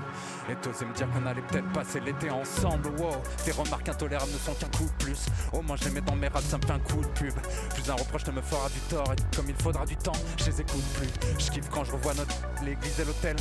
Et 0.48 0.54
t'osais 0.54 0.84
me 0.84 0.94
dire 0.94 1.08
qu'on 1.10 1.26
allait 1.26 1.42
peut-être 1.42 1.68
passer 1.72 1.98
l'été 1.98 2.30
ensemble. 2.30 2.90
Wow, 2.98 3.16
tes 3.44 3.50
remarques 3.50 3.88
intolérables 3.88 4.30
ne 4.30 4.38
sont 4.38 4.54
qu'un 4.54 4.68
coup 4.78 4.84
de 4.84 5.04
plus. 5.04 5.26
Au 5.52 5.62
moins 5.62 5.74
je 5.76 5.86
les 5.86 5.90
mets 5.90 6.00
dans 6.00 6.14
mes 6.14 6.28
rats, 6.28 6.40
ça 6.42 6.58
me 6.58 6.62
fait 6.62 6.72
un 6.72 6.78
coup 6.78 7.00
de 7.00 7.08
pub. 7.08 7.34
Plus 7.74 7.90
un 7.90 7.94
reproche 7.94 8.24
ne 8.26 8.32
me 8.32 8.42
fera 8.42 8.68
du 8.68 8.78
tort. 8.88 9.12
Et 9.12 9.36
comme 9.36 9.48
il 9.48 9.56
faudra 9.56 9.84
du 9.84 9.96
temps, 9.96 10.12
je 10.38 10.44
les 10.44 10.60
écoute 10.60 10.84
plus. 10.94 11.10
Je 11.40 11.50
kiffe 11.50 11.68
quand 11.70 11.82
je 11.82 11.90
revois 11.90 12.14
notre 12.14 12.34
l'église 12.62 13.00
et 13.00 13.04
l'hôtel. 13.04 13.36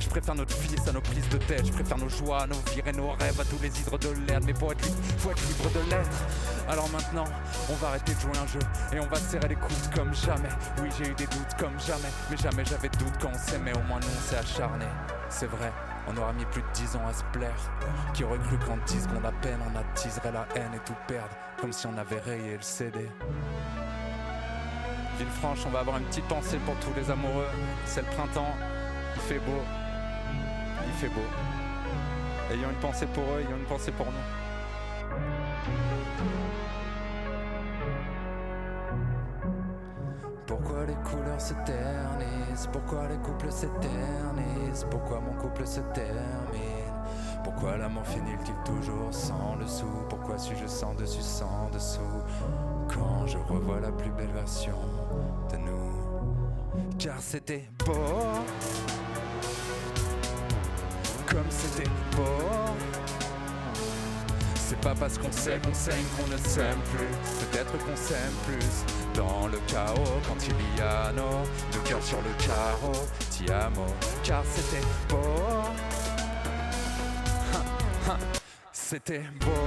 Je 0.00 0.08
préfère 0.08 0.34
notre 0.34 0.56
fils 0.56 0.86
à 0.88 0.92
nos 0.92 1.00
prises 1.00 1.28
de 1.28 1.38
tête. 1.38 1.64
Je 1.64 1.72
préfère 1.72 1.98
nos 1.98 2.08
joies, 2.08 2.44
nos 2.48 2.72
vires 2.72 2.88
et 2.88 2.92
nos 2.92 3.12
rêves 3.12 3.40
à 3.40 3.44
tous 3.44 3.58
les 3.62 3.68
hydres 3.68 3.98
de 3.98 4.08
l'air. 4.26 4.40
Mais 4.44 4.52
pour 4.52 4.72
être 4.72 4.84
libre, 4.84 4.96
faut 5.18 5.30
être 5.30 5.46
libre 5.46 5.70
de 5.70 5.90
l'être. 5.90 6.57
Alors 6.68 6.90
maintenant, 6.90 7.24
on 7.70 7.74
va 7.76 7.88
arrêter 7.88 8.14
de 8.14 8.20
jouer 8.20 8.36
un 8.36 8.46
jeu 8.46 8.58
et 8.92 9.00
on 9.00 9.06
va 9.06 9.16
serrer 9.16 9.48
les 9.48 9.54
coudes 9.54 9.94
comme 9.94 10.14
jamais. 10.14 10.50
Oui, 10.82 10.90
j'ai 10.98 11.08
eu 11.08 11.14
des 11.14 11.26
doutes 11.26 11.54
comme 11.58 11.80
jamais, 11.80 12.10
mais 12.30 12.36
jamais 12.36 12.62
j'avais 12.62 12.90
de 12.90 12.98
doute 12.98 13.14
quand 13.22 13.30
on 13.32 13.38
s'aimait. 13.38 13.72
Au 13.72 13.80
moins 13.88 14.00
nous 14.00 14.06
on 14.06 14.20
s'est 14.20 14.36
acharné. 14.36 14.84
C'est 15.30 15.46
vrai, 15.46 15.72
on 16.06 16.16
aura 16.18 16.34
mis 16.34 16.44
plus 16.44 16.60
de 16.60 16.66
10 16.74 16.96
ans 16.96 17.06
à 17.08 17.14
se 17.14 17.24
plaire. 17.32 17.56
Qui 18.12 18.24
aurait 18.24 18.38
cru 18.38 18.58
qu'en 18.58 18.76
10 18.86 19.04
secondes 19.04 19.24
à 19.24 19.32
peine 19.40 19.58
on 19.72 19.78
attiserait 19.78 20.32
la 20.32 20.46
haine 20.56 20.74
et 20.74 20.80
tout 20.80 20.96
perdre, 21.06 21.34
comme 21.58 21.72
si 21.72 21.86
on 21.86 21.96
avait 21.96 22.20
rayé 22.20 22.56
le 22.56 22.62
CD. 22.62 23.08
Villefranche, 25.16 25.60
on 25.66 25.70
va 25.70 25.80
avoir 25.80 25.96
une 25.96 26.04
petite 26.04 26.28
pensée 26.28 26.58
pour 26.66 26.74
tous 26.76 26.92
les 27.00 27.10
amoureux. 27.10 27.48
C'est 27.86 28.02
le 28.02 28.14
printemps, 28.14 28.54
il 29.16 29.22
fait 29.22 29.38
beau, 29.38 29.62
il 30.86 30.92
fait 31.00 31.08
beau. 31.08 31.26
Ayons 32.52 32.68
une 32.68 32.76
pensée 32.76 33.06
pour 33.06 33.24
eux, 33.24 33.40
ayons 33.40 33.56
une 33.56 33.66
pensée 33.66 33.92
pour 33.92 34.06
nous. 34.06 34.12
Pourquoi 40.78 40.94
les 40.94 41.10
couleurs 41.10 41.40
se 41.40 41.54
ternissent 41.66 42.68
Pourquoi 42.70 43.08
les 43.08 43.16
couples 43.16 43.50
s'éternisent 43.50 44.86
Pourquoi 44.88 45.18
mon 45.18 45.32
couple 45.32 45.66
se 45.66 45.80
termine 45.92 46.94
Pourquoi 47.42 47.76
l'amour 47.78 48.06
finit-il 48.06 48.54
toujours 48.64 49.12
sans 49.12 49.56
le 49.58 49.66
sou 49.66 49.88
Pourquoi 50.08 50.38
suis-je 50.38 50.68
sans 50.68 50.94
dessus, 50.94 51.22
sans 51.22 51.68
dessous 51.72 52.22
Quand 52.94 53.26
je 53.26 53.38
revois 53.38 53.80
la 53.80 53.90
plus 53.90 54.10
belle 54.10 54.30
version 54.30 54.76
de 55.50 55.56
nous. 55.56 56.86
Car 56.96 57.18
c'était 57.18 57.68
beau. 57.84 57.94
Comme 61.28 61.50
c'était 61.50 61.90
beau. 62.14 62.72
C'est 64.54 64.80
pas 64.80 64.94
parce 64.94 65.18
qu'on 65.18 65.32
sait 65.32 65.58
qu'on 65.58 65.74
s'aime 65.74 66.04
qu'on 66.16 66.30
ne 66.30 66.36
s'aime 66.36 66.78
plus. 66.94 67.46
Peut-être 67.46 67.72
qu'on 67.84 67.96
s'aime 67.96 68.34
plus 68.46 69.07
dans 69.18 69.48
le 69.48 69.58
chaos 69.66 70.20
quand 70.26 70.38
il 70.46 70.78
y 70.78 70.80
a 70.80 71.12
nos 71.12 71.42
deux 71.72 71.80
cœurs 71.80 72.02
sur 72.02 72.18
le 72.18 72.32
carreau. 72.46 73.06
Ti 73.30 73.50
amo, 73.50 73.86
car 74.22 74.44
c'était 74.44 74.86
beau. 75.08 75.18
C'était 78.72 79.26
beau. 79.40 79.66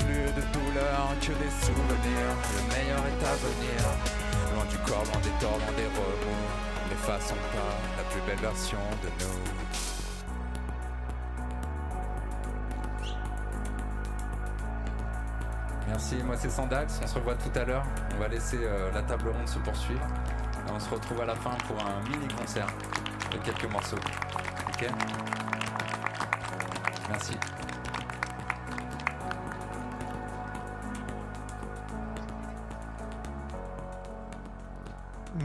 Plus 0.00 0.26
de 0.38 0.42
douleur 0.52 1.08
que 1.20 1.32
des 1.42 1.52
souvenirs. 1.64 2.34
Le 2.56 2.62
meilleur 2.74 3.02
est 3.12 3.22
à 3.24 3.34
venir. 3.46 3.80
Loin 4.52 4.66
du 4.68 4.78
corps, 4.78 5.04
loin 5.04 5.20
des 5.22 5.36
torts, 5.40 5.58
loin 5.58 5.74
des 5.76 5.90
remous. 5.96 6.46
N'effaçons 6.90 7.40
pas 7.52 7.74
la 7.96 8.04
plus 8.10 8.20
belle 8.26 8.42
version 8.42 8.78
de 9.02 9.08
nous. 9.24 9.85
Merci, 15.86 16.16
moi 16.24 16.36
c'est 16.36 16.50
Sandax, 16.50 17.00
on 17.02 17.06
se 17.06 17.14
revoit 17.14 17.36
tout 17.36 17.56
à 17.56 17.64
l'heure. 17.64 17.84
On 18.16 18.18
va 18.18 18.28
laisser 18.28 18.58
euh, 18.60 18.90
la 18.92 19.02
table 19.02 19.28
ronde 19.28 19.48
se 19.48 19.58
poursuivre. 19.60 20.04
Et 20.66 20.70
on 20.72 20.80
se 20.80 20.90
retrouve 20.90 21.20
à 21.20 21.26
la 21.26 21.36
fin 21.36 21.56
pour 21.68 21.80
un 21.80 22.00
mini 22.10 22.26
concert 22.34 22.66
de 23.32 23.38
quelques 23.38 23.70
morceaux. 23.70 23.96
Ok? 24.68 24.88
Merci. 27.08 27.34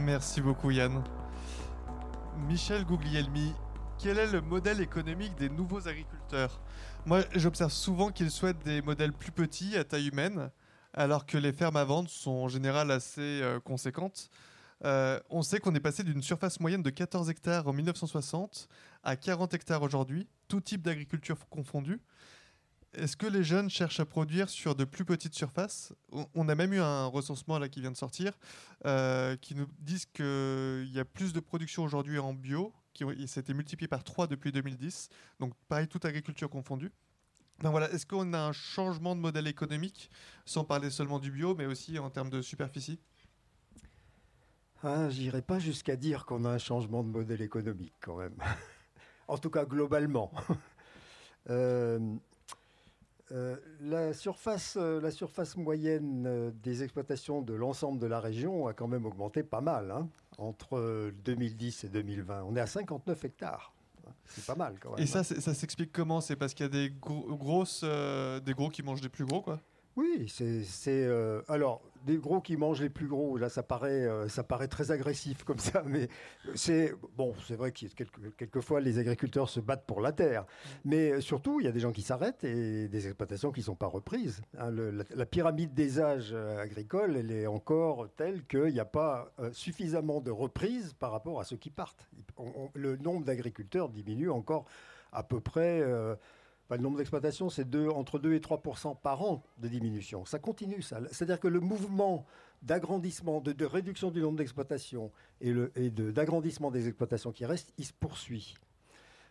Merci 0.00 0.40
beaucoup 0.40 0.72
Yann. 0.72 1.02
Michel 2.48 2.84
Guglielmi, 2.84 3.54
quel 3.98 4.18
est 4.18 4.32
le 4.32 4.40
modèle 4.40 4.80
économique 4.80 5.36
des 5.36 5.48
nouveaux 5.48 5.86
agriculteurs? 5.86 6.60
Moi, 7.04 7.22
j'observe 7.34 7.72
souvent 7.72 8.12
qu'ils 8.12 8.30
souhaitent 8.30 8.62
des 8.64 8.80
modèles 8.80 9.12
plus 9.12 9.32
petits, 9.32 9.76
à 9.76 9.82
taille 9.82 10.06
humaine, 10.06 10.50
alors 10.94 11.26
que 11.26 11.36
les 11.36 11.52
fermes 11.52 11.76
à 11.76 11.82
vendre 11.82 12.08
sont 12.08 12.30
en 12.30 12.48
général 12.48 12.92
assez 12.92 13.20
euh, 13.42 13.58
conséquentes. 13.58 14.30
Euh, 14.84 15.18
on 15.28 15.42
sait 15.42 15.58
qu'on 15.58 15.74
est 15.74 15.80
passé 15.80 16.04
d'une 16.04 16.22
surface 16.22 16.60
moyenne 16.60 16.82
de 16.82 16.90
14 16.90 17.28
hectares 17.28 17.66
en 17.66 17.72
1960 17.72 18.68
à 19.02 19.16
40 19.16 19.52
hectares 19.52 19.82
aujourd'hui, 19.82 20.28
tout 20.46 20.60
type 20.60 20.82
d'agriculture 20.82 21.36
confondu. 21.48 22.00
Est-ce 22.94 23.16
que 23.16 23.26
les 23.26 23.42
jeunes 23.42 23.68
cherchent 23.68 24.00
à 24.00 24.04
produire 24.04 24.48
sur 24.48 24.76
de 24.76 24.84
plus 24.84 25.04
petites 25.04 25.34
surfaces? 25.34 25.92
On 26.34 26.48
a 26.48 26.54
même 26.54 26.72
eu 26.72 26.80
un 26.80 27.06
recensement 27.06 27.58
là 27.58 27.68
qui 27.68 27.80
vient 27.80 27.90
de 27.90 27.96
sortir 27.96 28.32
euh, 28.86 29.34
qui 29.36 29.56
nous 29.56 29.66
disent 29.80 30.06
qu'il 30.06 30.90
y 30.92 31.00
a 31.00 31.04
plus 31.04 31.32
de 31.32 31.40
production 31.40 31.82
aujourd'hui 31.82 32.18
en 32.20 32.32
bio, 32.32 32.72
qui 32.92 33.28
s'était 33.28 33.54
multiplié 33.54 33.88
par 33.88 34.04
3 34.04 34.26
depuis 34.26 34.52
2010. 34.52 35.08
Donc 35.40 35.54
pareil, 35.68 35.88
toute 35.88 36.04
agriculture 36.04 36.50
confondue. 36.50 36.92
Voilà, 37.60 37.90
est-ce 37.92 38.06
qu'on 38.06 38.32
a 38.32 38.40
un 38.40 38.52
changement 38.52 39.14
de 39.14 39.20
modèle 39.20 39.46
économique, 39.46 40.10
sans 40.44 40.64
parler 40.64 40.90
seulement 40.90 41.20
du 41.20 41.30
bio, 41.30 41.54
mais 41.54 41.66
aussi 41.66 41.98
en 41.98 42.10
termes 42.10 42.30
de 42.30 42.42
superficie? 42.42 42.98
Ah, 44.82 45.08
J'irai 45.10 45.42
pas 45.42 45.60
jusqu'à 45.60 45.94
dire 45.94 46.26
qu'on 46.26 46.44
a 46.44 46.50
un 46.50 46.58
changement 46.58 47.04
de 47.04 47.08
modèle 47.08 47.40
économique 47.40 47.94
quand 48.00 48.16
même. 48.16 48.34
en 49.28 49.38
tout 49.38 49.50
cas, 49.50 49.64
globalement. 49.64 50.32
euh, 51.50 52.00
euh, 53.32 53.56
la, 53.80 54.12
surface, 54.12 54.76
euh, 54.78 55.00
la 55.00 55.10
surface 55.10 55.56
moyenne 55.56 56.24
euh, 56.26 56.50
des 56.62 56.82
exploitations 56.82 57.40
de 57.40 57.54
l'ensemble 57.54 57.98
de 57.98 58.06
la 58.06 58.20
région 58.20 58.66
a 58.66 58.74
quand 58.74 58.88
même 58.88 59.06
augmenté 59.06 59.42
pas 59.42 59.62
mal 59.62 59.90
hein, 59.90 60.08
entre 60.36 61.10
2010 61.24 61.84
et 61.84 61.88
2020. 61.88 62.42
On 62.42 62.56
est 62.56 62.60
à 62.60 62.66
59 62.66 63.24
hectares. 63.24 63.72
C'est 64.26 64.44
pas 64.44 64.54
mal 64.54 64.74
quand 64.80 64.90
même. 64.90 65.00
Et 65.00 65.06
ça, 65.06 65.20
hein. 65.20 65.22
ça 65.22 65.54
s'explique 65.54 65.92
comment? 65.92 66.20
C'est 66.20 66.36
parce 66.36 66.52
qu'il 66.52 66.64
y 66.64 66.68
a 66.68 66.70
des, 66.70 66.90
grosses, 66.90 67.84
des 67.84 68.52
gros 68.52 68.68
qui 68.68 68.82
mangent 68.82 69.00
des 69.00 69.08
plus 69.08 69.24
gros, 69.24 69.40
quoi? 69.40 69.60
Oui, 69.96 70.28
c'est. 70.28 71.08
alors, 71.48 71.82
des 72.04 72.16
gros 72.18 72.40
qui 72.40 72.56
mangent 72.56 72.80
les 72.80 72.90
plus 72.90 73.06
gros. 73.06 73.36
Là, 73.36 73.48
ça 73.48 73.62
paraît, 73.62 74.04
euh, 74.04 74.28
ça 74.28 74.42
paraît 74.42 74.68
très 74.68 74.90
agressif 74.90 75.44
comme 75.44 75.58
ça, 75.58 75.82
mais 75.86 76.08
c'est 76.54 76.94
bon. 77.16 77.34
C'est 77.46 77.56
vrai 77.56 77.72
que 77.72 77.86
quelquefois 78.36 78.80
les 78.80 78.98
agriculteurs 78.98 79.48
se 79.48 79.60
battent 79.60 79.86
pour 79.86 80.00
la 80.00 80.12
terre, 80.12 80.44
mais 80.84 81.20
surtout 81.20 81.60
il 81.60 81.64
y 81.64 81.68
a 81.68 81.72
des 81.72 81.80
gens 81.80 81.92
qui 81.92 82.02
s'arrêtent 82.02 82.44
et 82.44 82.88
des 82.88 83.06
exploitations 83.06 83.52
qui 83.52 83.60
ne 83.60 83.64
sont 83.64 83.74
pas 83.74 83.86
reprises. 83.86 84.42
Hein. 84.58 84.70
la, 84.70 85.26
pyramide 85.26 85.74
des 85.74 86.00
âges 86.00 86.32
euh, 86.32 86.60
agricoles, 86.60 87.16
elle 87.16 87.30
est 87.30 87.46
encore 87.46 88.08
telle 88.16 88.44
qu'il 88.46 88.72
n'y 88.72 88.80
a 88.80 88.84
pas 88.84 89.32
euh, 89.38 89.50
suffisamment 89.52 90.20
de 90.20 90.30
reprises 90.30 90.92
par 90.94 91.12
rapport 91.12 91.40
à 91.40 91.44
ceux 91.44 91.56
qui 91.56 91.70
partent. 91.70 92.08
le 92.74 92.96
nombre 92.96 93.24
d'agriculteurs 93.24 93.88
diminue 93.88 94.30
encore 94.30 94.66
à 95.12 95.22
peu 95.22 95.40
près 95.40 95.82
le 96.70 96.78
nombre 96.78 96.98
d'exploitations, 96.98 97.50
c'est 97.50 97.66
entre 97.76 98.18
2 98.18 98.34
et 98.34 98.38
3% 98.40 98.96
par 99.00 99.22
an 99.22 99.42
de 99.58 99.68
diminution. 99.68 100.24
Ça 100.24 100.38
continue, 100.38 100.82
ça. 100.82 101.00
C'est-à-dire 101.10 101.40
que 101.40 101.48
le 101.48 101.60
mouvement 101.60 102.26
d'agrandissement, 102.62 103.40
de, 103.40 103.64
réduction 103.64 104.10
du 104.10 104.20
nombre 104.20 104.38
d'exploitations 104.38 105.10
et, 105.40 105.52
d'agrandissement 105.90 106.70
des 106.70 106.88
exploitations 106.88 107.32
qui 107.32 107.44
restent, 107.44 107.72
il 107.78 107.84
se 107.84 107.92
poursuit. 107.92 108.54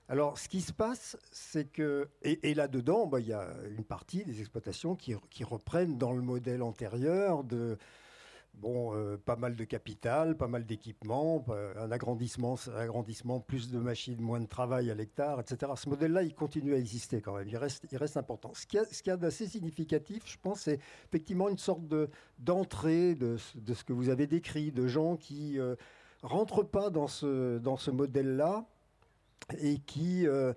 Alors, 0.10 0.38
ce 0.38 0.50
qui 0.50 0.62
se 0.62 0.74
passe, 0.74 1.18
c'est 1.32 1.72
que, 1.72 2.10
et, 2.22 2.54
là-dedans, 2.54 3.08
bah, 3.08 3.20
il 3.22 3.28
y 3.28 3.34
a 3.34 3.48
une 3.76 3.86
partie 3.86 4.26
des 4.26 4.42
exploitations 4.42 4.96
qui, 4.96 5.16
qui, 5.30 5.44
reprennent 5.44 5.98
dans 5.98 6.12
le 6.12 6.22
modèle 6.22 6.62
antérieur 6.62 7.46
de, 7.46 7.78
Bon, 8.54 8.94
euh, 8.94 9.18
pas 9.18 9.38
mal 9.38 9.56
de 9.56 9.64
capital, 9.64 10.38
pas 10.38 10.48
mal 10.48 10.66
d'équipements, 10.66 11.44
un 11.78 11.92
agrandissement, 11.92 12.56
agrandissement, 12.78 13.40
plus 13.40 13.72
de 13.72 13.80
machines, 13.80 14.22
moins 14.22 14.40
de 14.40 14.46
travail 14.46 14.92
à 14.92 14.94
l'hectare, 14.94 15.40
etc. 15.40 15.72
Ce 15.76 15.90
modèle-là, 15.90 16.24
il 16.24 16.36
continue 16.36 16.74
à 16.74 16.78
exister 16.78 17.22
quand 17.22 17.36
même. 17.36 17.48
Il 17.48 17.58
reste, 17.58 18.18
important. 18.18 18.52
Ce 18.54 18.68
qu'il 18.68 18.82
y 19.08 19.10
a, 19.10 19.18
d'assez 19.18 19.48
significatif, 19.48 20.24
je 20.26 20.38
pense, 20.40 20.62
c'est 20.62 20.80
effectivement 21.08 21.50
une 21.50 21.58
sorte 21.58 21.88
de, 21.88 22.10
d'entrée 22.40 23.16
de, 23.16 23.38
ce 23.38 23.84
que 23.84 23.94
vous 23.94 24.10
avez 24.10 24.28
décrit, 24.28 24.72
de 24.72 24.86
gens 24.86 25.16
qui 25.16 25.58
euh, 25.58 25.76
rentrent 26.22 26.64
pas 26.64 26.90
dans 26.90 27.08
ce, 27.08 27.58
dans 27.58 27.78
ce 27.78 27.90
modèle-là 27.90 28.66
et 29.60 29.80
qui 29.80 30.28
euh, 30.28 30.54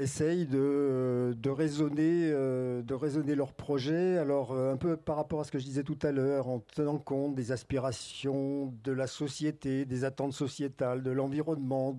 essayent 0.00 0.46
de, 0.46 1.34
raisonner, 1.48 2.30
euh, 2.32 2.82
de 2.82 2.94
raisonner 2.94 3.34
leur 3.34 3.52
projet. 3.52 4.16
Alors, 4.16 4.52
euh, 4.52 4.72
un 4.72 4.76
peu 4.76 4.96
par 4.96 5.16
rapport 5.16 5.40
à 5.40 5.44
ce 5.44 5.52
que 5.52 5.58
je 5.58 5.64
disais 5.64 5.82
tout 5.82 5.98
à 6.02 6.10
l'heure, 6.10 6.48
en 6.48 6.60
tenant 6.60 6.98
compte 6.98 7.34
des 7.34 7.52
aspirations 7.52 8.72
de 8.82 8.92
la 8.92 9.06
société, 9.06 9.84
des 9.84 10.04
attentes 10.04 10.32
sociétales, 10.32 11.02
de 11.02 11.10
l'environnement, 11.10 11.96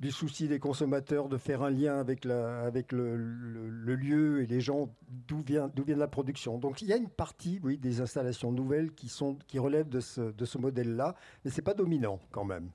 du 0.00 0.10
souci 0.10 0.48
des 0.48 0.58
consommateurs 0.58 1.28
de 1.28 1.36
faire 1.36 1.62
un 1.62 1.70
lien 1.70 1.98
avec, 1.98 2.24
le, 2.24 2.66
lieu 3.94 4.42
et 4.42 4.46
les 4.46 4.60
gens 4.60 4.92
d'où 5.08 5.42
vient, 5.42 5.70
la 5.86 6.08
production. 6.08 6.58
Donc 6.58 6.82
il 6.82 6.88
y 6.88 6.92
a 6.92 6.96
une 6.96 7.08
partie 7.08 7.60
oui, 7.62 7.78
des 7.78 8.00
installations 8.00 8.52
nouvelles 8.52 8.90
qui 8.92 9.58
relèvent 9.58 9.88
de 9.88 10.00
ce, 10.00 10.20
de 10.20 10.44
ce 10.44 10.58
modèle-là, 10.58 11.14
mais 11.44 11.50
ce 11.50 11.56
n'est 11.56 11.64
pas 11.64 11.74
dominant 11.74 12.18
quand 12.30 12.44
même. 12.44 12.70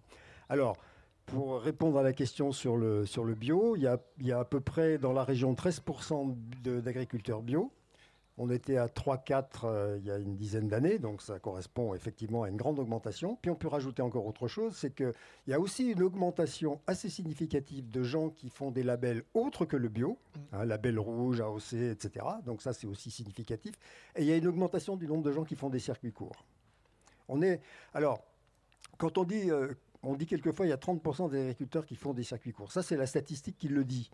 Alors, 0.49 0.77
pour 1.27 1.61
répondre 1.61 1.99
à 1.99 2.03
la 2.03 2.13
question 2.13 2.51
sur 2.51 2.77
le, 2.77 3.05
sur 3.05 3.23
le 3.25 3.35
bio, 3.35 3.75
il 3.75 3.83
y, 3.83 3.87
a, 3.87 3.99
il 4.19 4.27
y 4.27 4.31
a 4.31 4.39
à 4.39 4.45
peu 4.45 4.61
près 4.61 4.97
dans 4.97 5.13
la 5.13 5.23
région 5.23 5.53
13% 5.53 6.33
d'agriculteurs 6.81 7.41
bio. 7.41 7.71
On 8.39 8.49
était 8.49 8.77
à 8.77 8.85
3-4 8.85 9.43
euh, 9.63 9.97
il 9.99 10.05
y 10.05 10.11
a 10.11 10.17
une 10.17 10.35
dizaine 10.35 10.67
d'années, 10.67 10.99
donc 10.99 11.21
ça 11.21 11.39
correspond 11.39 11.95
effectivement 11.95 12.43
à 12.43 12.49
une 12.49 12.55
grande 12.55 12.79
augmentation. 12.79 13.37
Puis 13.41 13.51
on 13.51 13.55
peut 13.55 13.67
rajouter 13.67 14.01
encore 14.03 14.25
autre 14.25 14.47
chose, 14.47 14.73
c'est 14.75 14.95
qu'il 14.95 15.11
y 15.47 15.53
a 15.53 15.59
aussi 15.59 15.89
une 15.89 16.01
augmentation 16.03 16.79
assez 16.87 17.09
significative 17.09 17.89
de 17.89 18.03
gens 18.03 18.29
qui 18.29 18.49
font 18.49 18.71
des 18.71 18.83
labels 18.83 19.23
autres 19.33 19.65
que 19.65 19.75
le 19.75 19.89
bio, 19.89 20.17
hein, 20.53 20.65
label 20.65 20.97
rouge, 20.97 21.41
AOC, 21.41 21.73
etc. 21.73 22.25
Donc 22.45 22.61
ça 22.61 22.73
c'est 22.73 22.87
aussi 22.87 23.11
significatif. 23.11 23.73
Et 24.15 24.21
il 24.21 24.27
y 24.27 24.31
a 24.31 24.37
une 24.37 24.47
augmentation 24.47 24.95
du 24.95 25.07
nombre 25.07 25.23
de 25.23 25.31
gens 25.33 25.43
qui 25.43 25.55
font 25.55 25.69
des 25.69 25.79
circuits 25.79 26.13
courts. 26.13 26.45
On 27.27 27.41
est 27.41 27.59
alors 27.93 28.23
quand 28.97 29.17
on 29.17 29.23
dit 29.23 29.51
euh, 29.51 29.73
on 30.03 30.15
dit 30.15 30.25
quelquefois 30.25 30.65
il 30.65 30.69
y 30.69 30.73
a 30.73 30.77
30% 30.77 31.29
des 31.29 31.41
agriculteurs 31.41 31.85
qui 31.85 31.95
font 31.95 32.13
des 32.13 32.23
circuits 32.23 32.53
courts. 32.53 32.71
Ça, 32.71 32.83
c'est 32.83 32.97
la 32.97 33.07
statistique 33.07 33.57
qui 33.57 33.67
le 33.67 33.83
dit. 33.83 34.09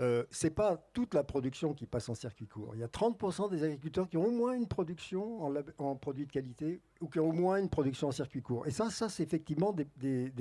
Euh, 0.00 0.24
ce 0.30 0.46
n'est 0.46 0.52
pas 0.52 0.76
toute 0.92 1.12
la 1.12 1.24
production 1.24 1.74
qui 1.74 1.86
passe 1.86 2.08
en 2.08 2.14
circuit 2.14 2.46
court. 2.46 2.74
Il 2.74 2.80
y 2.80 2.84
a 2.84 2.88
30% 2.88 3.50
des 3.50 3.64
agriculteurs 3.64 4.08
qui 4.08 4.16
ont 4.16 4.26
au 4.26 4.30
moins 4.30 4.52
une 4.52 4.68
production 4.68 5.42
en, 5.78 5.96
produits 5.96 6.26
de 6.26 6.30
qualité 6.30 6.80
ou 7.00 7.08
qui 7.08 7.18
ont 7.18 7.28
au 7.28 7.32
moins 7.32 7.56
une 7.56 7.68
production 7.68 8.08
en 8.08 8.12
circuit 8.12 8.40
court. 8.40 8.66
Et 8.68 8.70
ça, 8.70 8.90
ça 8.90 9.08
c'est 9.08 9.24
effectivement 9.24 9.72
des, 9.72 10.32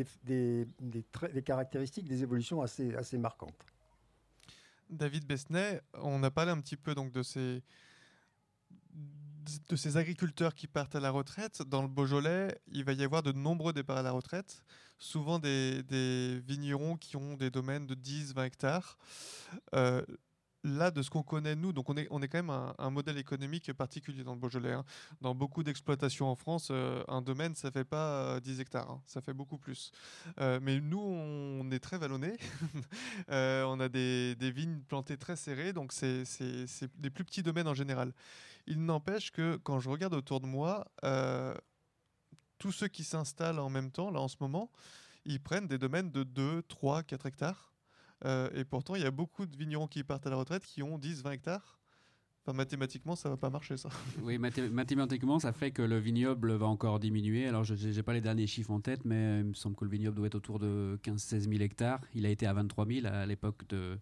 caractéristiques, 1.43 2.07
des 2.07 2.21
évolutions 2.21 2.61
assez, 2.61 2.93
assez 2.93 3.17
marquantes. 3.17 3.65
David 4.89 5.25
Besnay, 5.25 5.81
on 5.95 6.21
a 6.21 6.29
parlé 6.29 6.51
un 6.51 6.61
petit 6.61 6.77
peu 6.77 6.93
donc 6.93 7.11
de 7.11 7.23
ces 7.23 7.63
de 9.69 9.75
ces 9.75 9.97
agriculteurs 9.97 10.55
qui 10.55 10.67
partent 10.67 10.95
à 10.95 10.99
la 10.99 11.11
retraite, 11.11 11.61
dans 11.61 11.81
le 11.81 11.87
Beaujolais, 11.87 12.59
il 12.71 12.83
va 12.83 12.93
y 12.93 13.03
avoir 13.03 13.23
de 13.23 13.31
nombreux 13.31 13.73
départs 13.73 13.97
à 13.97 14.01
la 14.01 14.11
retraite, 14.11 14.63
souvent 14.97 15.39
des, 15.39 15.83
vignerons 16.45 16.97
qui 16.97 17.15
ont 17.15 17.35
des 17.35 17.49
domaines 17.49 17.87
de 17.87 17.95
10-20 17.95 18.45
hectares. 18.45 18.97
Euh, 19.73 20.01
là, 20.67 20.91
de 20.91 21.01
ce 21.01 21.09
qu'on 21.09 21.23
connaît, 21.23 21.55
nous, 21.55 21.73
donc 21.73 21.89
on 21.89 21.97
est, 21.97 22.07
on 22.11 22.21
est 22.21 22.27
quand 22.27 22.43
même 22.43 22.73
un, 22.77 22.89
modèle 22.89 23.17
économique 23.17 23.71
particulier 23.73 24.23
dans 24.23 24.33
le 24.33 24.39
Beaujolais. 24.39 24.73
Hein. 24.73 24.85
Dans 25.21 25.33
beaucoup 25.33 25.63
d'exploitations 25.63 26.27
en 26.29 26.35
France, 26.35 26.69
euh, 26.71 27.03
un 27.07 27.21
domaine, 27.21 27.55
ça 27.55 27.71
fait 27.71 27.85
pas 27.85 28.39
10 28.39 28.57
euh, 28.57 28.61
hectares, 28.61 28.89
hein. 28.89 29.01
ça 29.05 29.21
fait 29.21 29.33
beaucoup 29.33 29.57
plus. 29.57 29.91
mais 30.37 30.79
nous, 30.79 30.99
on 30.99 31.69
est 31.71 31.79
très 31.79 31.97
vallonnés. 31.97 32.37
on 33.29 33.79
a 33.79 33.89
des, 33.89 34.35
des, 34.35 34.51
vignes 34.51 34.79
plantées 34.87 35.17
très 35.17 35.35
serrées, 35.35 35.73
donc 35.73 35.91
c'est 35.91 36.23
des 36.97 37.09
plus 37.09 37.23
petits 37.23 37.43
domaines 37.43 37.67
en 37.67 37.73
général. 37.73 38.13
Il 38.67 38.83
n'empêche 38.83 39.31
que 39.31 39.55
quand 39.63 39.79
je 39.79 39.89
regarde 39.89 40.13
autour 40.13 40.41
de 40.41 40.45
moi, 40.45 40.85
euh, 41.05 41.55
tous 42.57 42.73
ceux 42.73 42.89
qui 42.89 43.05
s'installent 43.05 43.59
en 43.59 43.69
même 43.69 43.91
temps, 43.91 44.11
là 44.11 44.19
en 44.19 44.27
ce 44.27 44.35
moment, 44.41 44.69
ils 45.23 45.39
prennent 45.39 45.67
des 45.67 45.77
domaines 45.77 46.11
de 46.11 46.23
2, 46.23 46.63
3, 46.63 47.03
4 47.03 47.25
hectares. 47.25 47.71
Euh, 48.25 48.49
et 48.53 48.63
pourtant, 48.63 48.95
il 48.95 49.01
y 49.01 49.05
a 49.05 49.11
beaucoup 49.11 49.45
de 49.45 49.55
vignerons 49.55 49.87
qui 49.87 50.03
partent 50.03 50.27
à 50.27 50.29
la 50.29 50.35
retraite 50.35 50.65
qui 50.65 50.81
ont 50.83 50.97
10, 50.97 51.23
20 51.23 51.31
hectares. 51.31 51.79
Enfin, 52.41 52.55
mathématiquement, 52.55 53.15
ça 53.15 53.29
va 53.29 53.37
pas 53.37 53.49
marcher, 53.49 53.77
ça. 53.77 53.89
Oui, 54.21 54.37
mathématiquement, 54.37 55.39
ça 55.39 55.51
fait 55.51 55.71
que 55.71 55.81
le 55.81 55.99
vignoble 55.99 56.53
va 56.53 56.65
encore 56.65 56.99
diminuer. 56.99 57.47
Alors, 57.47 57.63
je 57.63 57.73
n'ai 57.73 58.03
pas 58.03 58.13
les 58.13 58.21
derniers 58.21 58.47
chiffres 58.47 58.71
en 58.71 58.79
tête, 58.79 59.03
mais 59.05 59.39
il 59.39 59.45
me 59.45 59.53
semble 59.53 59.75
que 59.75 59.85
le 59.85 59.91
vignoble 59.91 60.15
doit 60.15 60.27
être 60.27 60.35
autour 60.35 60.59
de 60.59 60.97
15-16 61.03 61.49
000 61.49 61.61
hectares. 61.61 62.01
Il 62.13 62.25
a 62.25 62.29
été 62.29 62.47
à 62.47 62.53
23 62.53 62.85
000 62.87 63.07
à 63.07 63.25
l'époque 63.25 63.67
de, 63.67 63.99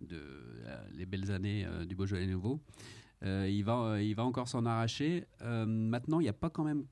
de 0.00 0.16
euh, 0.16 0.84
les 0.92 1.06
belles 1.06 1.30
années 1.30 1.66
du 1.86 1.94
Beaujolais 1.94 2.26
Nouveau. 2.26 2.60
Euh, 3.22 3.48
il, 3.50 3.64
va, 3.64 3.82
euh, 3.82 4.02
il 4.02 4.14
va 4.14 4.24
encore 4.24 4.48
s'en 4.48 4.64
arracher. 4.64 5.26
Euh, 5.42 5.66
maintenant, 5.66 6.20
il 6.20 6.24
n'y 6.24 6.28
a 6.28 6.34
pas 6.34 6.50
quand 6.50 6.64
même 6.64 6.84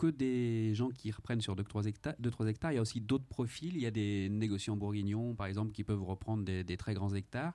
que 0.00 0.06
des 0.06 0.74
gens 0.74 0.88
qui 0.88 1.10
reprennent 1.10 1.42
sur 1.42 1.54
2-3 1.54 1.86
hectares. 1.86 2.72
Il 2.72 2.76
y 2.76 2.78
a 2.78 2.80
aussi 2.80 3.02
d'autres 3.02 3.26
profils. 3.26 3.76
Il 3.76 3.82
y 3.82 3.86
a 3.86 3.90
des 3.90 4.30
négociants 4.30 4.74
bourguignons, 4.74 5.34
par 5.34 5.46
exemple, 5.46 5.72
qui 5.72 5.84
peuvent 5.84 6.02
reprendre 6.02 6.42
des, 6.42 6.76
très 6.78 6.94
grands 6.94 7.14
hectares. 7.14 7.52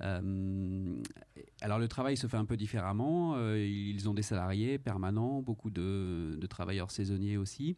alors 0.00 1.78
le 1.78 1.86
travail 1.86 2.16
se 2.16 2.26
fait 2.26 2.38
un 2.38 2.44
peu 2.44 2.56
différemment. 2.56 3.36
ils 3.54 4.08
ont 4.08 4.14
des 4.14 4.22
salariés 4.22 4.78
permanents, 4.78 5.42
beaucoup 5.42 5.70
de, 5.70 6.44
travailleurs 6.48 6.90
saisonniers 6.90 7.36
aussi. 7.36 7.76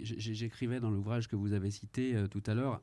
J'écrivais 0.00 0.80
dans 0.80 0.90
l'ouvrage 0.90 1.28
que 1.28 1.36
vous 1.36 1.52
avez 1.52 1.70
cité 1.70 2.24
tout 2.32 2.42
à 2.46 2.54
l'heure, 2.54 2.82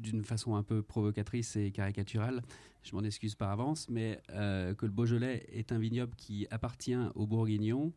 d'une 0.00 0.24
façon 0.24 0.56
un 0.56 0.64
peu 0.64 0.82
provocatrice 0.82 1.54
et 1.54 1.70
caricaturale, 1.70 2.42
je 2.82 2.96
m'en 2.96 3.04
excuse 3.04 3.36
par 3.36 3.50
avance, 3.50 3.88
mais 3.88 4.20
que 4.26 4.84
le 4.84 4.90
Beaujolais 4.90 5.46
est 5.52 5.70
un 5.70 5.78
vignoble 5.78 6.16
qui 6.16 6.48
appartient 6.50 6.98
aux 7.14 7.28
Bourguignons, 7.28 7.92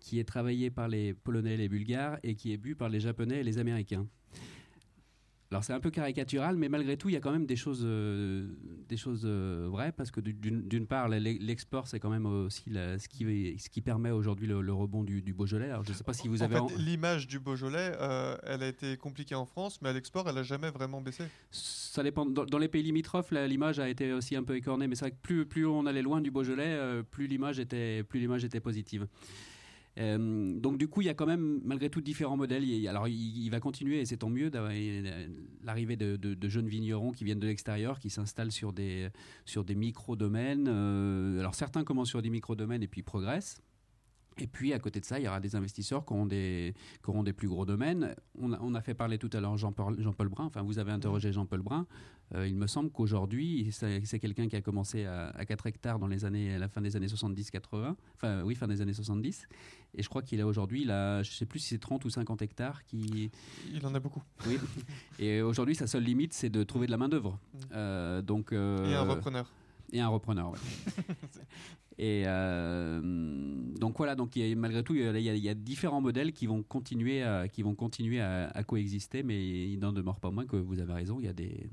qui 0.00 0.18
est 0.18 0.24
travaillé 0.24 0.70
par 0.70 0.88
les 0.88 1.14
Polonais 1.14 1.54
et 1.54 1.56
les 1.56 1.68
Bulgares 1.68 2.18
et 2.22 2.34
qui 2.34 2.52
est 2.52 2.56
bu 2.56 2.74
par 2.74 2.88
les 2.88 3.00
Japonais 3.00 3.40
et 3.40 3.44
les 3.44 3.58
Américains. 3.58 4.06
Alors 5.50 5.64
c'est 5.64 5.72
un 5.72 5.80
peu 5.80 5.90
caricatural, 5.90 6.56
mais 6.56 6.68
malgré 6.68 6.98
tout, 6.98 7.08
il 7.08 7.12
y 7.12 7.16
a 7.16 7.20
quand 7.20 7.32
même 7.32 7.46
des 7.46 7.56
choses, 7.56 7.80
euh, 7.82 8.46
des 8.86 8.98
choses 8.98 9.22
euh, 9.24 9.66
vraies, 9.70 9.92
parce 9.92 10.10
que 10.10 10.20
d'une 10.20 10.86
part, 10.86 11.08
l'export, 11.08 11.88
c'est 11.88 11.98
quand 12.00 12.10
même 12.10 12.26
aussi 12.26 12.64
ce, 12.74 13.08
qui, 13.08 13.56
ce 13.58 13.70
qui 13.70 13.80
permet 13.80 14.10
aujourd'hui 14.10 14.46
le, 14.46 14.72
rebond 14.72 15.04
du, 15.04 15.22
Beaujolais. 15.32 15.70
Alors 15.70 15.84
je 15.84 15.90
ne 15.90 15.94
sais 15.94 16.04
pas 16.04 16.12
si 16.12 16.28
vous 16.28 16.42
avez... 16.42 16.56
En 16.56 16.68
fait, 16.68 16.76
l'image 16.76 17.26
du 17.26 17.38
Beaujolais, 17.38 17.92
euh, 17.98 18.36
elle 18.42 18.62
a 18.62 18.68
été 18.68 18.98
compliquée 18.98 19.34
en 19.34 19.46
France, 19.46 19.80
mais 19.80 19.88
à 19.88 19.92
l'export, 19.94 20.28
elle 20.28 20.34
n'a 20.34 20.42
jamais 20.42 20.70
vraiment 20.70 21.00
baissé. 21.00 21.24
Ça 21.50 22.02
dépend. 22.02 22.26
Dans, 22.26 22.58
les 22.58 22.68
pays 22.68 22.82
limitrophes, 22.82 23.30
l'image 23.30 23.78
a 23.78 23.88
été 23.88 24.12
aussi 24.12 24.36
un 24.36 24.42
peu 24.42 24.54
écornée, 24.54 24.86
mais 24.86 24.96
c'est 24.96 25.06
vrai 25.06 25.12
que 25.12 25.22
plus, 25.22 25.46
plus 25.46 25.64
on 25.64 25.86
allait 25.86 26.02
loin 26.02 26.20
du 26.20 26.30
Beaujolais, 26.30 27.02
plus 27.10 27.26
l'image 27.26 27.58
était, 27.58 28.02
plus 28.02 28.20
l'image 28.20 28.44
était 28.44 28.60
positive. 28.60 29.06
Euh, 29.98 30.54
donc 30.54 30.78
du 30.78 30.88
coup, 30.88 31.00
il 31.00 31.06
y 31.06 31.10
a 31.10 31.14
quand 31.14 31.26
même 31.26 31.60
malgré 31.64 31.90
tout 31.90 32.00
différents 32.00 32.36
modèles. 32.36 32.64
alors 32.86 33.08
il, 33.08 33.48
va 33.50 33.60
continuer 33.60 34.00
et 34.00 34.06
c'est 34.06 34.18
tant 34.18 34.30
mieux 34.30 34.50
l'arrivée 35.64 35.96
de, 35.96 36.48
jeunes 36.48 36.68
vignerons 36.68 37.10
qui 37.12 37.24
viennent 37.24 37.40
de 37.40 37.46
l'extérieur, 37.46 37.98
qui 37.98 38.10
s'installent 38.10 38.52
sur 38.52 38.72
des, 38.72 39.08
sur 39.44 39.64
des 39.64 39.74
micro-domaines. 39.74 40.68
Euh, 40.68 41.40
alors 41.40 41.54
certains 41.54 41.84
commencent 41.84 42.10
sur 42.10 42.22
des 42.22 42.30
micro-domaines 42.30 42.82
et 42.82 42.88
puis 42.88 43.02
progressent. 43.02 43.60
Et 44.40 44.46
puis 44.46 44.72
à 44.72 44.78
côté 44.78 45.00
de 45.00 45.04
ça, 45.04 45.18
il 45.18 45.24
y 45.24 45.28
aura 45.28 45.40
des 45.40 45.56
investisseurs 45.56 46.04
qui 46.04 46.12
auront 46.12 46.26
des, 46.26 46.74
qui 47.02 47.10
auront 47.10 47.22
des 47.22 47.32
plus 47.32 47.48
gros 47.48 47.66
domaines. 47.66 48.14
On 48.38 48.52
a, 48.52 48.58
on 48.60 48.74
a 48.74 48.80
fait 48.80 48.94
parler 48.94 49.18
tout 49.18 49.30
à 49.32 49.40
l'heure 49.40 49.56
Jean-Paul 49.56 50.00
Jean 50.00 50.12
Brun, 50.12 50.44
enfin 50.44 50.62
vous 50.62 50.78
avez 50.78 50.92
interrogé 50.92 51.32
Jean-Paul 51.32 51.62
Brun. 51.62 51.86
Euh, 52.34 52.46
il 52.46 52.54
me 52.56 52.66
semble 52.66 52.90
qu'aujourd'hui, 52.90 53.70
c'est 53.72 54.18
quelqu'un 54.18 54.48
qui 54.48 54.56
a 54.56 54.60
commencé 54.60 55.06
à, 55.06 55.32
4 55.46 55.66
hectares 55.66 55.98
dans 55.98 56.06
les 56.06 56.24
années, 56.24 56.54
à 56.54 56.58
la 56.58 56.68
fin 56.68 56.82
des 56.82 56.94
années 56.94 57.06
70-80, 57.06 57.94
enfin 58.16 58.42
oui, 58.42 58.54
fin 58.54 58.68
des 58.68 58.80
années 58.82 58.92
70. 58.92 59.48
Et 59.94 60.02
je 60.02 60.08
crois 60.08 60.22
qu'il 60.22 60.40
a 60.40 60.46
aujourd'hui, 60.46 60.84
je 60.84 61.18
ne 61.18 61.24
sais 61.24 61.46
plus 61.46 61.60
si 61.60 61.68
c'est 61.68 61.78
30 61.78 62.04
ou 62.04 62.10
50 62.10 62.42
hectares. 62.42 62.84
Qui... 62.84 63.30
Il 63.72 63.84
en 63.86 63.94
a 63.94 64.00
beaucoup. 64.00 64.22
Oui. 64.46 64.58
Et 65.18 65.40
aujourd'hui, 65.40 65.74
sa 65.74 65.86
seule 65.86 66.04
limite, 66.04 66.34
c'est 66.34 66.50
de 66.50 66.62
trouver 66.62 66.86
de 66.86 66.90
la 66.90 66.98
main-d'œuvre. 66.98 67.38
Mm. 67.52 67.58
Euh, 67.72 68.22
donc, 68.22 68.52
euh, 68.52 68.90
Et 68.90 68.94
un 68.94 69.02
repreneur. 69.02 69.50
Et 69.92 70.00
un 70.00 70.08
repreneur. 70.08 70.52
Et 72.00 72.22
euh, 72.26 73.00
donc 73.80 73.96
voilà, 73.98 74.14
donc 74.14 74.38
malgré 74.56 74.84
tout, 74.84 74.94
il 74.94 75.20
y, 75.20 75.48
a, 75.48 75.54
différents 75.54 76.00
modèles 76.00 76.32
qui 76.32 76.46
vont 76.46 76.62
continuer 76.62 77.24
à, 77.24 77.48
qui 77.48 77.62
vont 77.62 77.74
continuer 77.74 78.20
à, 78.20 78.62
coexister, 78.62 79.24
mais 79.24 79.68
il 79.68 79.80
n'en 79.80 79.92
demeure 79.92 80.20
pas 80.20 80.30
moins 80.30 80.46
que 80.46 80.54
vous 80.54 80.78
avez 80.78 80.92
raison, 80.92 81.18
il 81.18 81.26
y 81.26 81.28
a 81.28 81.32
des 81.32 81.68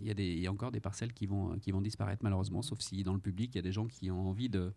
il 0.00 0.06
y, 0.06 0.10
a 0.10 0.14
des, 0.14 0.26
il 0.26 0.40
y 0.40 0.46
a 0.46 0.52
encore 0.52 0.72
des 0.72 0.80
parcelles 0.80 1.14
qui 1.14 1.26
vont, 1.26 1.58
qui 1.58 1.72
vont 1.72 1.80
disparaître 1.80 2.22
malheureusement, 2.22 2.60
sauf 2.60 2.80
si 2.80 3.02
dans 3.02 3.14
le 3.14 3.18
public, 3.18 3.54
il 3.54 3.56
y 3.56 3.60
a 3.60 3.62
des 3.62 3.72
gens 3.72 3.86
qui 3.86 4.10
ont 4.10 4.28
envie 4.28 4.50
de... 4.50 4.72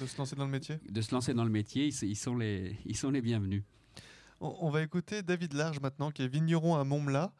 De 0.00 0.06
se 0.06 0.16
lancer 0.16 0.34
dans 0.34 0.46
le 0.46 0.50
métier? 0.50 0.78
De 0.88 1.00
se 1.02 1.14
lancer 1.14 1.34
dans 1.34 1.44
le 1.44 1.50
métier, 1.50 1.86
ils, 1.86 2.16
sont, 2.16 2.36
les, 2.36 2.74
ils 2.86 2.96
sont 2.96 3.10
les 3.10 3.20
bienvenus. 3.20 3.62
On, 4.40 4.70
va 4.70 4.82
écouter 4.82 5.22
David 5.22 5.52
Large 5.52 5.80
maintenant, 5.80 6.10
qui 6.10 6.22
est 6.22 6.28
vigneron 6.28 6.76
à 6.76 6.84
Montmla, 6.84 7.32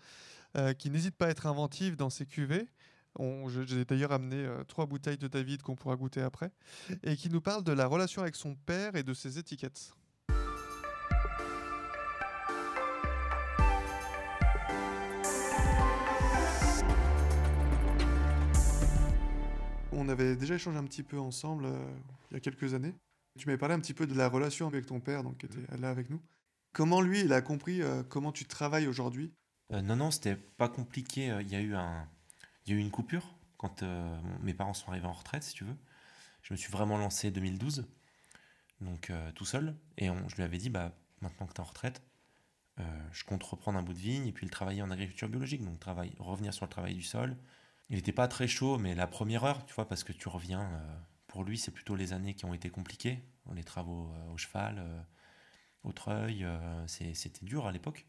euh, 0.56 0.72
qui 0.74 0.90
n'hésite 0.90 1.16
pas 1.16 1.26
à 1.26 1.30
être 1.30 1.46
inventif 1.46 1.96
dans 1.96 2.10
ses 2.10 2.26
cuvées. 2.26 2.68
J'ai 3.18 3.84
d'ailleurs 3.84 4.12
amené 4.12 4.36
euh, 4.36 4.64
trois 4.64 4.86
bouteilles 4.86 5.18
de 5.18 5.28
David 5.28 5.62
qu'on 5.62 5.76
pourra 5.76 5.94
goûter 5.94 6.20
après, 6.20 6.50
et 7.04 7.16
qui 7.16 7.30
nous 7.30 7.40
parle 7.40 7.62
de 7.62 7.72
la 7.72 7.86
relation 7.86 8.22
avec 8.22 8.34
son 8.34 8.56
père 8.56 8.96
et 8.96 9.04
de 9.04 9.14
ses 9.14 9.38
étiquettes. 9.38 9.92
On 19.92 20.08
avait 20.08 20.34
déjà 20.34 20.56
échangé 20.56 20.76
un 20.76 20.84
petit 20.84 21.04
peu 21.04 21.18
ensemble 21.18 21.66
euh, 21.66 21.78
il 22.30 22.34
y 22.34 22.36
a 22.36 22.40
quelques 22.40 22.74
années. 22.74 22.94
Tu 23.38 23.46
m'avais 23.46 23.58
parlé 23.58 23.76
un 23.76 23.80
petit 23.80 23.94
peu 23.94 24.06
de 24.06 24.14
la 24.14 24.28
relation 24.28 24.66
avec 24.66 24.86
ton 24.86 24.98
père, 24.98 25.22
donc 25.22 25.38
qui 25.38 25.46
était 25.46 25.76
là 25.78 25.88
avec 25.88 26.10
nous. 26.10 26.20
Comment 26.72 27.00
lui, 27.00 27.20
il 27.20 27.32
a 27.32 27.40
compris 27.40 27.80
euh, 27.80 28.02
comment 28.02 28.32
tu 28.32 28.44
travailles 28.44 28.88
aujourd'hui? 28.88 29.32
Non, 29.70 29.96
non, 29.96 30.10
c'était 30.10 30.36
pas 30.36 30.68
compliqué. 30.68 31.32
Il 31.40 31.48
y 31.48 31.54
a 31.54 31.60
eu 31.60 31.74
un, 31.74 32.08
il 32.66 32.72
y 32.72 32.76
a 32.76 32.78
eu 32.78 32.80
une 32.80 32.90
coupure 32.90 33.34
quand 33.64 33.82
euh, 33.82 34.20
mes 34.42 34.54
parents 34.54 34.74
sont 34.74 34.90
arrivés 34.90 35.06
en 35.06 35.12
retraite, 35.12 35.42
si 35.42 35.54
tu 35.54 35.64
veux. 35.64 35.76
Je 36.42 36.52
me 36.52 36.58
suis 36.58 36.70
vraiment 36.70 36.98
lancé 36.98 37.30
2012, 37.30 37.86
donc 38.80 39.08
euh, 39.08 39.32
tout 39.32 39.46
seul. 39.46 39.74
Et 39.96 40.08
je 40.08 40.36
lui 40.36 40.42
avais 40.42 40.58
dit, 40.58 40.68
bah, 40.68 40.92
maintenant 41.20 41.46
que 41.46 41.54
tu 41.54 41.60
es 41.60 41.64
en 41.64 41.68
retraite, 41.68 42.02
euh, 42.80 43.08
je 43.12 43.24
compte 43.24 43.42
reprendre 43.42 43.78
un 43.78 43.82
bout 43.82 43.94
de 43.94 43.98
vigne 43.98 44.26
et 44.26 44.32
puis 44.32 44.44
le 44.44 44.50
travailler 44.50 44.82
en 44.82 44.90
agriculture 44.90 45.28
biologique, 45.28 45.64
donc 45.64 45.78
travail, 45.80 46.12
revenir 46.18 46.52
sur 46.52 46.66
le 46.66 46.70
travail 46.70 46.94
du 46.94 47.02
sol. 47.02 47.36
Il 47.88 47.96
n'était 47.96 48.12
pas 48.12 48.28
très 48.28 48.48
chaud, 48.48 48.78
mais 48.78 48.94
la 48.94 49.06
première 49.06 49.44
heure, 49.44 49.64
tu 49.64 49.74
vois, 49.74 49.88
parce 49.88 50.04
que 50.04 50.12
tu 50.12 50.28
reviens, 50.28 50.70
pour 51.26 51.44
lui, 51.44 51.58
c'est 51.58 51.70
plutôt 51.70 51.96
les 51.96 52.12
années 52.12 52.34
qui 52.34 52.46
ont 52.46 52.54
été 52.54 52.70
compliquées, 52.70 53.22
les 53.54 53.62
travaux 53.62 54.10
au 54.32 54.38
cheval, 54.38 54.82
au 55.82 55.92
treuil, 55.92 56.46
c'était 56.86 57.44
dur 57.44 57.66
à 57.66 57.72
l'époque. 57.72 58.06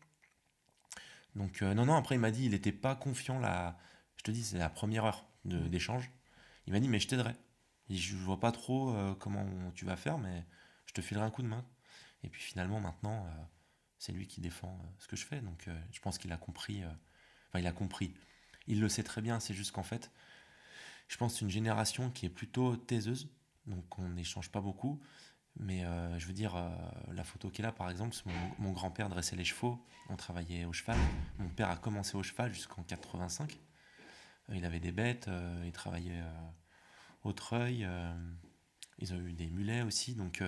Donc, 1.36 1.62
non, 1.62 1.86
non, 1.86 1.96
après, 1.96 2.16
il 2.16 2.20
m'a 2.20 2.32
dit, 2.32 2.46
il 2.46 2.52
n'était 2.52 2.72
pas 2.72 2.96
confiant 2.96 3.38
là 4.18 4.24
te 4.24 4.32
dis, 4.32 4.44
c'est 4.44 4.58
la 4.58 4.70
première 4.70 5.06
heure 5.06 5.26
mm. 5.46 5.70
d'échange. 5.70 6.10
Il 6.68 6.74
m'a 6.74 6.80
dit, 6.80 6.90
mais 6.90 7.00
je 7.00 7.08
t'aiderai. 7.08 7.36
Je 7.90 8.16
vois 8.16 8.40
pas 8.40 8.52
trop 8.52 8.96
euh, 8.96 9.14
comment 9.16 9.46
tu 9.76 9.86
vas 9.86 9.96
faire, 9.96 10.18
mais 10.18 10.44
je 10.88 10.94
te 10.94 11.02
filerai 11.02 11.26
un 11.26 11.30
coup 11.30 11.44
de 11.44 11.48
main. 11.48 11.64
Et 12.24 12.30
puis 12.30 12.42
finalement, 12.42 12.80
maintenant, 12.80 13.26
euh, 13.26 13.44
c'est 14.00 14.12
lui 14.12 14.28
qui 14.28 14.42
défend 14.42 14.80
euh, 14.82 14.88
ce 14.98 15.08
que 15.08 15.16
je 15.16 15.26
fais. 15.26 15.42
Donc 15.42 15.70
je 15.92 16.00
pense 16.00 16.18
qu'il 16.18 16.32
a 16.32 16.38
compris. 16.38 16.84
Enfin, 17.50 17.60
il 17.60 17.68
a 17.68 17.72
compris. 17.72 18.14
Il 18.68 18.82
le 18.82 18.90
sait 18.90 19.04
très 19.04 19.22
bien. 19.22 19.40
C'est 19.40 19.54
juste 19.54 19.72
qu'en 19.72 19.84
fait, 19.84 20.12
je 21.08 21.18
pense 21.18 21.34
que 21.34 21.40
c'est 21.40 21.46
une 21.46 21.52
génération 21.52 22.10
qui 22.10 22.26
est 22.26 22.30
plutôt 22.30 22.76
taiseuse. 22.76 23.30
Donc 23.68 24.00
on 24.00 24.10
n'échange 24.10 24.50
pas 24.50 24.62
beaucoup. 24.62 25.00
Mais 25.58 25.86
je 26.18 26.26
veux 26.26 26.34
dire, 26.34 26.56
la 27.14 27.24
photo 27.24 27.50
qui 27.50 27.62
est 27.62 27.64
là, 27.64 27.72
par 27.72 27.90
exemple, 27.90 28.14
mon, 28.26 28.34
mon 28.60 28.72
grand-père 28.74 29.08
dressait 29.08 29.38
les 29.38 29.46
chevaux. 29.46 29.80
On 30.10 30.18
travaillait 30.18 30.66
au 30.66 30.74
cheval. 30.74 30.98
Mon 31.40 31.48
père 31.48 31.70
a 31.70 31.78
commencé 31.78 32.18
au 32.18 32.24
cheval 32.24 32.54
jusqu'en 32.54 32.84
85 32.84 33.58
il 34.54 34.66
avait 34.66 34.80
des 34.80 34.92
bêtes, 34.92 35.28
euh, 35.28 35.64
il 35.66 35.72
travaillait 35.72 36.22
euh, 36.22 36.50
au 37.24 37.34
treuil, 37.34 37.84
euh, 37.84 38.14
ils 39.00 39.14
ont 39.14 39.18
eu 39.18 39.34
des 39.34 39.50
mulets 39.50 39.82
aussi. 39.82 40.14
Donc, 40.14 40.44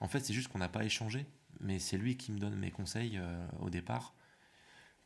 en 0.00 0.08
fait, 0.08 0.20
c'est 0.20 0.34
juste 0.34 0.48
qu'on 0.48 0.58
n'a 0.58 0.68
pas 0.68 0.84
échangé, 0.84 1.26
mais 1.60 1.78
c'est 1.78 1.96
lui 1.96 2.16
qui 2.16 2.32
me 2.32 2.38
donne 2.38 2.56
mes 2.56 2.70
conseils 2.70 3.20
au 3.60 3.70
départ 3.70 4.14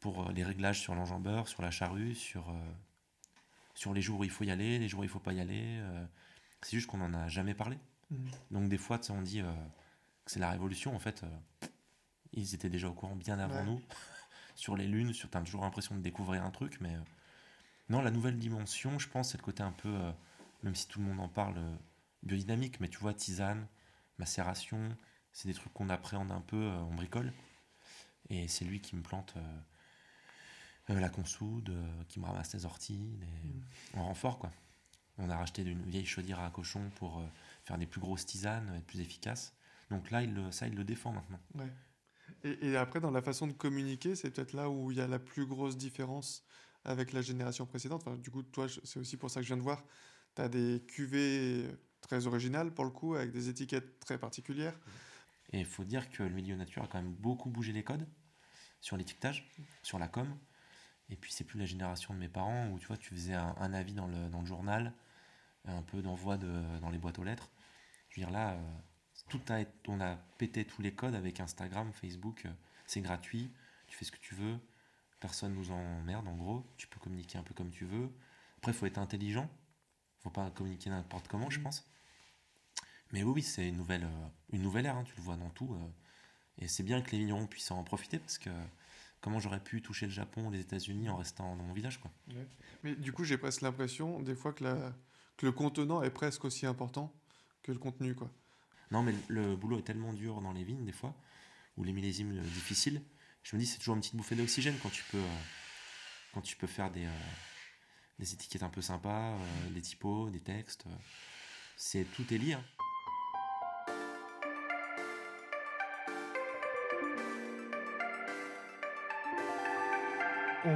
pour 0.01 0.31
les 0.31 0.45
réglages 0.45 0.81
sur 0.81 0.95
l'enjambeur, 0.95 1.49
sur 1.49 1.63
la 1.63 1.71
charrue, 1.71 2.15
sur, 2.15 2.55
sur 3.75 3.95
les 3.95 4.03
jours 4.03 4.21
où 4.21 4.25
il 4.25 4.31
faut 4.31 4.45
y 4.45 4.51
aller, 4.51 4.79
les 4.79 4.89
jours 4.89 5.01
où 5.01 5.05
il 5.05 5.09
faut 5.09 5.21
pas 5.21 5.33
y 5.33 5.41
aller. 5.41 5.81
c'est 6.61 6.77
juste 6.77 6.87
qu'on 6.87 6.99
n'en 6.99 7.15
a 7.15 7.29
jamais 7.29 7.55
parlé. 7.55 7.79
Mmh. 8.11 8.17
Donc 8.51 8.69
des 8.69 8.79
fois, 8.79 9.01
on 9.09 9.23
dit 9.23 9.41
que 9.41 9.47
c'est 10.27 10.41
la 10.41 10.51
révolution. 10.51 10.95
En 10.95 10.99
fait, 10.99 11.25
ils 12.33 12.55
étaient 12.55 12.71
déjà 12.71 12.89
au 12.89 12.95
courant 12.95 13.17
bien 13.17 13.39
avant 13.39 13.65
nous. 13.65 13.81
sur 14.55 14.77
les 14.77 14.87
lunes, 14.87 15.15
sur, 15.15 15.31
as 15.33 15.41
toujours 15.41 15.63
l'impression 15.63 15.95
de 15.95 16.01
découvrir 16.01 16.45
un 16.45 16.51
truc, 16.51 16.79
mais 16.81 16.95
non, 17.89 18.03
la 18.03 18.11
nouvelle 18.11 18.39
dimension, 18.39 18.99
je 18.99 19.09
pense, 19.09 19.31
c'est 19.31 19.39
le 19.39 19.45
côté 19.45 19.63
un 19.63 19.73
peu, 19.73 19.89
euh, 19.89 20.13
même 20.63 20.75
si 20.75 20.89
tout 20.89 20.99
le 20.99 21.07
monde 21.07 21.21
en 21.21 21.29
parle, 21.29 21.59
euh, 21.59 21.77
biodynamique, 22.25 22.81
mais 22.81 22.89
tu 22.89 22.99
vois, 22.99 23.15
tisane, 23.15 23.67
macération, 24.19 24.97
c'est 25.33 25.49
des 25.49 25.55
trucs 25.55 25.73
qu'on 25.73 25.89
appréhende 25.89 26.33
un 26.33 26.41
peu, 26.41 26.57
euh, 26.57 26.79
on 26.79 26.95
bricole. 26.95 27.33
Et 28.29 28.49
c'est 28.49 28.65
lui 28.65 28.81
qui 28.81 28.97
me 28.97 29.03
plante 29.03 29.35
la 30.89 31.09
consoude, 31.09 31.73
qui 32.09 32.19
me 32.19 32.27
ramasse 32.27 32.53
les 32.55 32.65
orties, 32.65 33.21
en 33.95 34.07
renfort, 34.07 34.39
quoi. 34.39 34.51
On 35.19 35.31
a 35.31 35.37
racheté 35.37 35.63
une 35.63 35.85
vieille 35.85 36.07
chaudière 36.07 36.41
à 36.41 36.51
cochon 36.51 36.91
pour 36.97 37.23
faire 37.65 37.79
des 37.79 37.87
plus 37.87 38.01
grosses 38.01 38.27
tisanes, 38.27 38.75
être 38.77 38.85
plus 38.85 39.01
efficaces. 39.01 39.55
Donc 39.91 40.11
là, 40.11 40.23
il 40.23 40.37
ça, 40.51 40.67
il 40.67 40.75
le 40.75 40.83
défend 40.83 41.13
maintenant. 41.13 41.39
Et, 42.43 42.71
et, 42.71 42.77
après, 42.77 42.99
dans 42.99 43.13
la 43.13 43.23
façon 43.23 43.47
de 43.47 43.53
communiquer, 43.53 44.17
c'est 44.17 44.33
peut-être 44.33 44.55
là 44.55 44.69
où 44.69 44.91
il 44.91 44.99
y 44.99 45.01
a 45.01 45.07
la 45.07 45.21
plus 45.21 45.47
grosse 45.47 45.77
différence 45.77 46.45
avec 46.87 47.13
la 47.13 47.21
génération 47.21 47.67
précédente. 47.67 48.09
Du 48.21 48.31
coup, 48.31 48.43
toi, 48.43 48.67
c'est 48.85 49.01
aussi 49.01 49.17
pour 49.17 49.29
ça 49.29 49.41
que 49.41 49.45
je 49.45 49.49
viens 49.49 49.57
de 49.57 49.63
voir. 49.63 49.85
Tu 50.37 50.43
as 50.43 50.49
des 50.49 50.83
cuvées 50.87 51.69
très 52.01 52.27
originales, 52.27 52.73
pour 52.73 52.85
le 52.85 52.91
coup, 52.91 53.15
avec 53.15 53.33
des 53.33 53.49
étiquettes 53.49 53.99
très 53.99 54.19
particulières. 54.19 54.79
Et 55.53 55.59
il 55.59 55.67
faut 55.67 55.85
dire 55.85 56.09
que 56.11 56.23
le 56.23 56.31
milieu 56.31 56.55
nature 56.57 56.85
a 56.85 56.87
quand 56.87 57.03
même 57.03 57.13
beaucoup 57.13 57.51
bougé 57.51 57.73
les 57.73 57.83
codes 57.83 58.07
sur 58.81 58.97
l'étiquetage, 58.97 59.51
sur 59.83 59.99
la 59.99 60.07
com. 60.07 60.29
Et 61.09 61.17
puis, 61.17 61.33
c'est 61.33 61.45
plus 61.45 61.59
la 61.59 61.67
génération 61.67 62.15
de 62.15 62.19
mes 62.21 62.29
parents 62.29 62.71
où 62.71 62.79
tu 62.79 62.87
vois, 62.87 62.97
tu 62.97 63.15
faisais 63.15 63.35
un, 63.35 63.73
avis 63.73 63.95
dans 63.95 64.07
le, 64.07 64.29
dans 64.29 64.41
le, 64.41 64.47
journal, 64.47 64.93
un 65.65 65.83
peu 65.83 66.03
d'envoi 66.03 66.37
de, 66.37 66.79
dans 66.81 66.91
les 66.91 66.99
boîtes 66.99 67.19
aux 67.19 67.25
lettres. 67.25 67.51
Je 68.11 68.21
veux 68.21 68.27
dire, 68.27 68.33
là, 68.33 68.53
euh, 68.53 68.61
tout 69.29 69.41
a, 69.49 69.65
on 69.89 70.01
a 70.01 70.17
pété 70.39 70.65
tous 70.65 70.83
les 70.83 70.95
codes 70.95 71.17
avec 71.17 71.41
Instagram, 71.41 71.93
Facebook. 71.93 72.47
Euh, 72.47 72.51
c'est 72.87 73.01
gratuit, 73.01 73.51
tu 73.89 73.97
fais 73.97 74.05
ce 74.05 74.13
que 74.13 74.19
tu 74.19 74.37
veux 74.37 74.61
personne 75.21 75.55
nous 75.55 75.71
emmerde 75.71 76.29
en 76.29 76.37
gros, 76.37 76.65
tu 76.77 76.87
peux 76.87 77.01
communiquer 77.01 77.39
un 77.39 77.43
peu 77.43 77.55
comme 77.55 77.71
tu 77.71 77.85
veux. 77.85 78.11
Après, 78.59 78.73
il 78.73 78.75
faut 78.75 78.87
être 78.87 78.99
intelligent, 78.99 79.51
faut 80.21 80.31
pas 80.31 80.51
communiquer 80.51 80.91
n'importe 80.91 81.29
comment, 81.29 81.51
je 81.51 81.61
mm. 81.61 81.63
pense. 81.63 81.91
Mais 83.13 83.23
oui, 83.23 83.43
c'est 83.43 83.69
une 83.69 83.77
nouvelle, 83.77 84.05
euh, 84.05 84.29
une 84.53 84.63
nouvelle 84.63 84.87
ère, 84.87 84.97
hein, 84.97 85.05
tu 85.05 85.15
le 85.17 85.23
vois 85.23 85.37
dans 85.37 85.51
tout. 85.51 85.73
Euh, 85.75 86.59
Et 86.59 86.69
c'est 86.69 86.83
bien 86.83 87.03
que 87.03 87.11
les 87.13 87.19
vignerons 87.19 87.47
puissent 87.47 87.71
en 87.71 87.85
profiter 87.85 88.19
parce 88.19 88.39
que 88.39 88.51
comment 89.21 89.39
j'aurais 89.41 89.63
pu 89.63 89.83
toucher 89.83 90.07
le 90.07 90.13
Japon, 90.13 90.51
les 90.51 90.61
États-Unis 90.61 91.09
en 91.09 91.17
restant 91.17 91.57
dans 91.57 91.63
mon 91.63 91.73
village 91.73 91.99
quoi. 92.01 92.11
Mais 92.83 92.95
du 92.95 93.13
coup, 93.13 93.25
j'ai 93.25 93.39
presque 93.39 93.63
l'impression 93.63 94.21
des 94.23 94.35
fois 94.35 94.53
que, 94.53 94.65
que 95.37 95.47
le 95.47 95.53
contenant 95.53 96.03
est 96.03 96.11
presque 96.11 96.45
aussi 96.45 96.67
important 96.67 97.13
que 97.63 97.73
le 97.73 97.79
contenu 97.79 98.15
quoi. 98.15 98.31
Non, 98.91 99.03
mais 99.03 99.15
le 99.29 99.57
boulot 99.57 99.79
est 99.79 99.83
tellement 99.83 100.13
dur 100.13 100.41
dans 100.41 100.53
les 100.53 100.65
vignes 100.65 100.85
des 100.85 100.93
fois, 100.93 101.15
ou 101.77 101.85
les 101.85 101.93
millésimes 101.93 102.39
difficiles. 102.41 103.03
Je 103.47 103.55
me 103.55 103.61
dis 103.61 103.67
c'est 103.67 103.79
toujours 103.79 103.95
une 103.95 104.01
petite 104.01 104.17
bouffée 104.17 104.35
d'oxygène 104.35 104.75
quand 104.83 104.91
tu 104.91 105.05
peux 105.05 105.19
euh, 105.19 105.39
quand 106.35 106.41
tu 106.41 106.57
peux 106.57 106.67
faire 106.67 106.91
des 106.91 107.05
euh, 107.05 107.11
des 108.19 108.35
étiquettes 108.35 108.65
un 108.65 108.69
peu 108.69 108.83
sympas, 108.83 109.35
euh, 109.35 109.71
des 109.71 109.83
typos, 109.83 110.31
des 110.31 110.41
textes. 110.41 110.85
c'est 111.77 112.05
tout 112.17 112.25
est 112.35 112.39
lié. 112.39 112.55
Hein. 112.55 112.65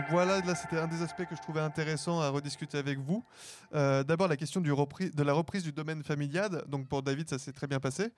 voilà, 0.09 0.41
là 0.43 0.55
c'était 0.55 0.79
un 0.79 0.87
des 0.87 1.03
aspects 1.03 1.25
que 1.25 1.35
je 1.35 1.43
trouvais 1.43 1.59
intéressant 1.59 2.21
à 2.21 2.29
rediscuter 2.29 2.79
avec 2.79 3.01
vous. 3.01 3.25
D'abord 3.73 4.29
la 4.29 4.37
question 4.37 4.61
de 4.61 5.23
la 5.25 5.33
reprise 5.33 5.65
du 5.65 5.73
domaine 5.73 6.05
familial. 6.05 6.63
Donc 6.69 6.87
pour 6.87 7.03
David, 7.03 7.29
ça 7.29 7.41
s'est 7.41 7.53
très 7.53 7.67
bien 7.67 7.81
passé. 7.81 8.13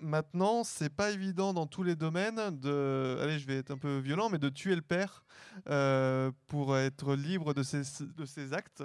Maintenant, 0.00 0.64
c'est 0.64 0.94
pas 0.94 1.10
évident 1.10 1.52
dans 1.52 1.66
tous 1.66 1.82
les 1.82 1.96
domaines 1.96 2.58
de, 2.58 3.18
allez, 3.20 3.38
je 3.38 3.46
vais 3.46 3.56
être 3.56 3.70
un 3.70 3.78
peu 3.78 3.98
violent, 3.98 4.28
mais 4.30 4.38
de 4.38 4.48
tuer 4.48 4.74
le 4.74 4.82
père 4.82 5.24
euh, 5.68 6.30
pour 6.46 6.76
être 6.76 7.14
libre 7.14 7.54
de 7.54 7.62
ses, 7.62 7.82
de 8.16 8.24
ses 8.24 8.52
actes. 8.52 8.82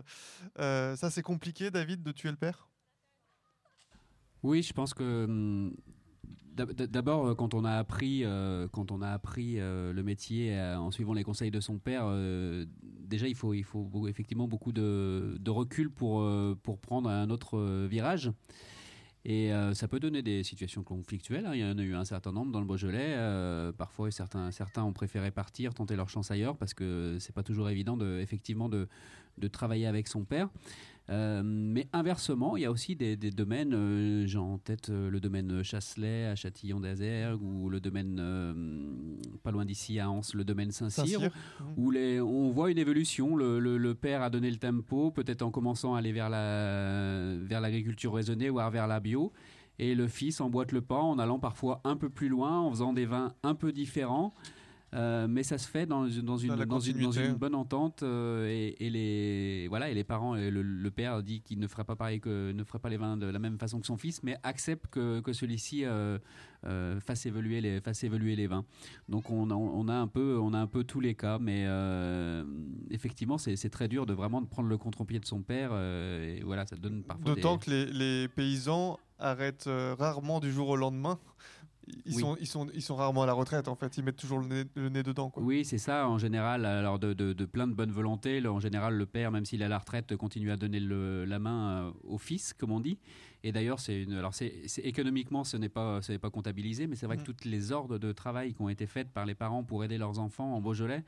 ça, 0.58 1.10
c'est 1.10 1.24
compliqué, 1.24 1.72
David, 1.72 2.04
de 2.04 2.12
tuer 2.12 2.32
le 2.32 2.38
père? 2.38 2.70
Oui, 4.44 4.62
je 4.62 4.74
pense 4.74 4.94
que 4.94 5.26
hum, 5.26 5.74
D'abord, 6.56 7.28
euh, 7.28 7.36
quand 7.36 7.54
on 7.54 7.66
a 7.66 7.74
appris, 7.74 8.24
euh, 8.24 8.68
quand 8.72 8.92
on 8.92 9.02
a 9.02 9.10
appris 9.10 9.60
euh, 9.60 9.92
le 9.92 10.04
métier 10.04 10.58
en 10.58 10.90
suivant 10.90 11.14
les 11.14 11.24
conseils 11.24 11.52
de 11.52 11.60
son 11.60 11.78
père, 11.80 12.10
déjà 13.00 13.28
il 13.28 13.36
faut, 13.36 13.54
il 13.54 13.64
faut 13.64 14.08
effectivement 14.08 14.48
beaucoup 14.48 14.72
de, 14.72 15.38
recul 15.48 15.90
pour, 15.90 16.26
pour 16.64 16.80
prendre 16.80 17.10
un 17.10 17.30
autre 17.30 17.86
virage. 17.88 18.32
Et 19.28 19.50
ça 19.74 19.88
peut 19.88 20.00
donner 20.00 20.22
des 20.22 20.44
situations 20.44 20.84
conflictuelles. 20.84 21.48
Hein. 21.48 21.56
Il 21.56 21.60
y 21.60 21.66
en 21.66 21.78
a 21.80 21.82
eu 21.82 21.96
un 21.96 22.06
certain 22.06 22.32
nombre 22.32 22.52
dans 22.52 22.60
le 22.60 22.66
Beaujolais. 22.68 23.18
parfois, 23.76 24.12
certains, 24.12 24.84
ont 24.84 24.94
préféré 24.94 25.32
partir, 25.32 25.74
tenter 25.74 25.96
leur 25.96 26.10
chance 26.10 26.30
ailleurs, 26.30 26.58
parce 26.58 26.76
que 26.76 27.18
c'est 27.20 27.34
pas 27.34 27.42
toujours 27.42 27.70
évident 27.70 27.98
de, 27.98 28.20
effectivement 28.20 28.70
de 28.70 28.88
travailler 29.48 29.88
avec 29.88 30.08
son 30.08 30.26
père. 30.26 30.50
Euh, 31.10 31.44
mais 31.44 31.88
inversement, 31.94 32.58
il 32.58 32.64
y 32.64 32.66
a 32.66 32.72
aussi 32.72 32.96
des, 32.96 33.16
domaines, 33.16 33.74
euh, 33.76 34.26
j'ai 34.26 34.40
en 34.40 34.58
tête 34.58 34.90
euh, 34.90 35.12
le 35.12 35.20
domaine 35.20 35.62
Chasselet 35.62 36.26
à 36.26 36.36
Châtillon 36.36 36.80
d'Azergues 36.80 37.44
ou 37.44 37.70
le 37.70 37.80
domaine 37.80 38.16
pas 39.44 39.52
loin 39.52 39.66
d'ici 39.66 40.00
à 40.00 40.10
Anse, 40.10 40.34
le 40.34 40.44
domaine 40.44 40.72
Saint-Cyr, 40.72 41.30
où 41.78 41.92
les, 41.92 42.20
on 42.20 42.50
voit 42.50 42.72
une 42.72 42.80
évolution. 42.80 43.36
Le, 43.36 43.94
père 43.94 44.24
a 44.24 44.30
donné 44.30 44.50
le 44.50 44.58
tempo, 44.58 45.12
peut-être 45.12 45.42
en 45.42 45.52
commençant 45.52 45.94
à 45.96 46.00
aller 46.00 46.12
vers 46.12 46.30
la 46.30 47.36
vers 47.42 47.62
l'agriculture 47.62 48.14
raisonnée, 48.14 48.50
voire 48.50 48.72
vers 48.72 48.88
la 48.88 49.00
bio. 49.00 49.32
Et 49.78 49.94
le 49.94 50.08
fils 50.08 50.42
emboîte 50.42 50.72
le 50.72 50.82
pas 50.82 51.00
en 51.00 51.20
allant 51.20 51.40
parfois 51.40 51.82
un 51.84 51.98
peu 51.98 52.10
plus 52.10 52.30
loin, 52.30 52.60
en 52.60 52.70
faisant 52.72 52.94
des 52.94 53.06
vins 53.06 53.34
un 53.44 53.56
peu 53.56 53.72
différents. 53.72 54.34
Euh, 54.96 55.28
mais 55.28 55.44
ça 55.44 55.58
se 55.58 55.68
fait 55.68 55.86
dans, 55.86 56.08
une, 56.08 56.22
dans, 56.22 56.38
une, 56.38 56.56
dans, 56.56 56.80
une, 56.80 57.34
bonne 57.34 57.56
entente 57.56 58.02
euh, 58.04 58.48
et, 58.48 58.90
les, 58.90 59.68
voilà, 59.68 59.90
et 59.90 59.94
les 59.94 60.06
parents, 60.06 60.36
et 60.36 60.50
le, 60.50 60.92
père 60.92 61.22
dit 61.22 61.42
qu'il 61.42 61.60
ne 61.60 61.68
ferait 61.68 61.84
pas 61.84 61.98
pareil 61.98 62.22
que 62.22 62.54
ne 62.54 62.64
ferait 62.64 62.80
pas 62.80 62.90
les 62.90 62.96
vins 62.96 63.18
de 63.18 63.26
la 63.26 63.40
même 63.40 63.60
façon 63.60 63.82
que 63.82 63.88
son 63.88 63.98
fils, 63.98 64.24
mais 64.24 64.38
accepte 64.44 64.88
que, 64.88 65.20
que 65.20 65.34
celui-ci 65.34 65.84
euh, 65.84 66.20
fasse, 67.02 67.26
évoluer 67.26 67.60
les, 67.60 67.82
fasse 67.82 68.06
évoluer 68.06 68.38
les 68.38 68.48
vins. 68.48 68.64
Donc 69.10 69.30
on 69.30 69.50
a, 69.52 69.54
on 69.54 69.88
a, 69.90 69.94
un, 69.94 70.08
peu, 70.08 70.40
on 70.42 70.54
a 70.54 70.60
un 70.60 70.68
peu 70.68 70.86
tous 70.86 71.02
les 71.02 71.14
cas, 71.16 71.40
mais 71.40 71.68
effectivement 72.90 73.38
c'est 73.38 73.70
très 73.70 73.90
dur 73.90 74.06
de 74.06 74.14
vraiment 74.14 74.42
de 74.42 74.48
prendre 74.48 74.70
le 74.70 74.78
contre-pied 74.78 75.20
de 75.20 75.26
son 75.26 75.42
père. 75.42 75.74
et 75.74 76.42
voilà, 76.46 76.66
ça 76.66 76.78
donne 76.78 77.04
parfois. 77.04 77.36
D'autant 77.36 77.58
que 77.58 77.70
les, 77.70 77.86
les 77.88 78.28
paysans 78.30 78.98
arrêtent 79.20 79.70
rarement 79.98 80.40
du 80.40 80.54
jour 80.54 80.70
au 80.70 80.78
lendemain 80.78 81.20
ils, 82.06 82.14
sont, 82.14 82.36
ils, 82.40 82.48
sont, 82.48 82.68
ils 82.74 82.82
sont 82.82 82.96
rarement 82.96 83.24
à 83.24 83.26
la 83.26 83.34
retraite, 83.34 83.68
en 83.68 83.76
fait. 83.76 83.98
Ils 83.98 84.04
mettent 84.04 84.16
toujours 84.16 84.40
le 84.40 84.48
nez, 84.48 85.04
dedans. 85.04 85.30
Quoi. 85.30 85.44
Oui, 85.44 85.66
c'est 85.66 85.78
ça. 85.78 86.08
En 86.08 86.18
général, 86.18 86.66
alors 86.66 87.00
de, 87.00 87.14
de, 87.14 87.46
plein 87.46 87.68
de 87.68 87.74
bonne 87.74 87.92
volonté, 87.92 88.46
en 88.48 88.60
général, 88.60 88.96
le 88.96 89.06
père, 89.06 89.32
même 89.32 89.46
s'il 89.46 89.62
est 89.62 89.66
à 89.66 89.70
la 89.70 89.78
retraite, 89.78 90.16
continue 90.16 90.52
à 90.52 90.58
donner 90.58 90.80
le, 90.80 91.26
la 91.26 91.40
main 91.40 91.70
euh, 91.70 91.92
au 92.04 92.18
fils, 92.18 92.54
comme 92.54 92.72
on 92.72 92.80
dit. 92.80 92.98
Et 93.44 93.52
d'ailleurs, 93.52 93.80
c'est 93.80 94.02
une, 94.02 94.14
alors 94.14 94.34
c'est, 94.34 94.52
économiquement, 94.84 95.44
ce 95.44 95.58
n'est 95.58 95.70
pas, 95.70 96.02
ce 96.02 96.12
n'est 96.12 96.18
pas 96.18 96.30
comptabilisé, 96.30 96.88
mais 96.88 96.96
c'est 96.96 97.06
vrai 97.06 97.18
que 97.18 97.22
mm. 97.22 97.26
toutes 97.26 97.46
les 97.46 97.72
ordres 97.72 98.00
de 98.00 98.12
travail 98.12 98.54
qui 98.54 98.62
ont 98.62 98.70
été 98.70 98.88
faites 98.88 99.10
par 99.10 99.26
les 99.26 99.36
parents 99.36 99.64
pour 99.64 99.84
aider 99.84 99.98
leurs 99.98 100.20
enfants 100.20 100.56
en 100.56 100.62
Beaujolais, 100.62 101.04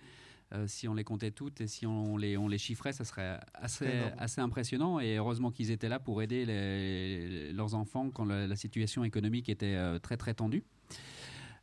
euh, 0.53 0.65
si 0.65 0.87
on 0.87 0.93
les 0.93 1.03
comptait 1.03 1.31
toutes 1.31 1.59
et 1.59 1.67
si 1.67 1.85
on 1.85 2.15
les, 2.15 2.37
on 2.37 2.47
les 2.47 2.57
chiffrait, 2.57 2.93
ça 2.93 3.03
serait 3.03 3.37
assez, 3.53 3.89
assez 4.17 4.39
impressionnant. 4.39 4.99
Et 4.99 5.17
heureusement 5.17 5.51
qu'ils 5.51 5.71
étaient 5.71 5.89
là 5.89 5.99
pour 5.99 6.21
aider 6.21 7.51
leurs 7.53 7.75
enfants 7.75 8.09
quand 8.11 8.23
la, 8.23 8.55
situation 8.55 9.03
économique 9.03 9.49
était 9.49 9.75
euh, 9.75 9.99
très 9.99 10.15
très 10.15 10.33
tendue. 10.33 10.63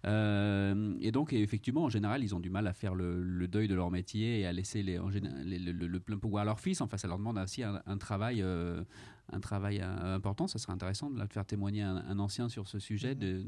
Euh, 0.07 0.95
et 1.01 1.12
donc, 1.12 1.32
effectivement, 1.32 1.85
en 1.85 1.89
général, 1.89 2.22
ils 2.22 2.35
ont 2.35 2.41
du 2.41 2.51
mal 2.51 2.66
à 2.66 2.74
faire 2.74 2.95
le, 2.95 3.49
deuil 3.49 3.68
de 3.68 3.74
leur 3.74 3.91
métier 3.91 4.41
et 4.41 4.47
à 4.47 4.53
laisser 4.53 4.82
les, 4.82 4.99
le, 4.99 5.99
plein 5.99 6.18
pouvoir 6.18 6.43
à 6.43 6.45
leur 6.45 6.61
fils. 6.61 6.82
Enfin, 6.82 6.99
ça 6.99 7.09
leur 7.09 7.16
demande 7.16 7.39
aussi 7.39 7.62
un, 7.62 7.97
travail, 7.97 8.43
un 8.43 9.41
travail 9.41 9.80
important. 9.80 10.47
Ça 10.47 10.59
serait 10.59 10.74
intéressant 10.74 11.09
de, 11.09 11.24
faire 11.32 11.47
témoigner 11.47 11.80
un, 11.80 12.18
ancien 12.18 12.51
sur 12.51 12.68
ce 12.68 12.78
sujet, 12.78 13.14
de, 13.14 13.47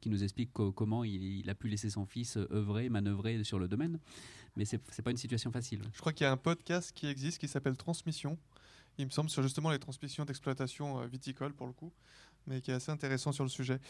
qui 0.00 0.10
nous 0.10 0.24
explique 0.24 0.50
comment 0.52 1.04
il, 1.04 1.22
il, 1.22 1.48
a 1.48 1.54
pu 1.54 1.68
laisser 1.68 1.88
son 1.88 2.04
fils 2.04 2.36
œuvrer, 2.50 2.88
manœuvrer 2.88 3.44
sur 3.44 3.60
le 3.60 3.68
domaine 3.68 4.00
mais 4.56 4.64
c'est 4.64 4.80
n'est 4.98 5.02
pas 5.02 5.10
une 5.10 5.16
situation 5.16 5.50
facile. 5.50 5.82
Je 5.92 6.00
crois 6.00 6.12
qu'il 6.12 6.24
y 6.24 6.28
a 6.28 6.32
un 6.32 6.36
podcast 6.36 6.92
qui 6.92 7.06
existe 7.06 7.38
qui 7.38 7.48
s'appelle 7.48 7.76
Transmission, 7.76 8.38
il 8.98 9.06
me 9.06 9.10
semble, 9.10 9.30
sur 9.30 9.42
justement 9.42 9.70
les 9.70 9.78
transmissions 9.78 10.24
d'exploitation 10.24 11.00
euh, 11.00 11.06
viticole 11.06 11.54
pour 11.54 11.66
le 11.66 11.72
coup, 11.72 11.92
mais 12.46 12.60
qui 12.60 12.70
est 12.70 12.74
assez 12.74 12.90
intéressant 12.90 13.32
sur 13.32 13.44
le 13.44 13.50
sujet. 13.50 13.80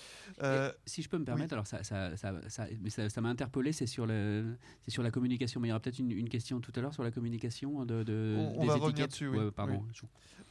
Euh, 0.43 0.73
si 0.87 1.03
je 1.03 1.09
peux 1.09 1.19
me 1.19 1.25
permettre, 1.25 1.55
alors 1.55 1.67
ça, 1.67 1.83
ça, 1.83 2.17
ça, 2.17 3.09
ça 3.09 3.21
m'a 3.21 3.29
interpellé, 3.29 3.73
c'est 3.73 3.87
sur, 3.87 4.07
le, 4.07 4.57
sur 4.87 5.03
la 5.03 5.11
communication, 5.11 5.61
mais 5.61 5.69
il 5.69 5.71
y 5.71 5.73
aura 5.73 5.81
peut-être 5.81 5.99
une, 5.99 6.29
question 6.29 6.61
tout 6.61 6.73
à 6.77 6.81
l'heure 6.81 6.95
sur 6.95 7.03
la 7.03 7.11
communication 7.11 7.85
de, 7.85 8.03
de 8.05 8.37
on, 8.57 8.63
des 8.63 8.69
va 8.69 8.77
étiquettes. 8.77 9.11
Dessus, 9.11 9.29
oui. 9.29 9.51
pardon. 9.55 9.85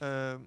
Euh, 0.03 0.38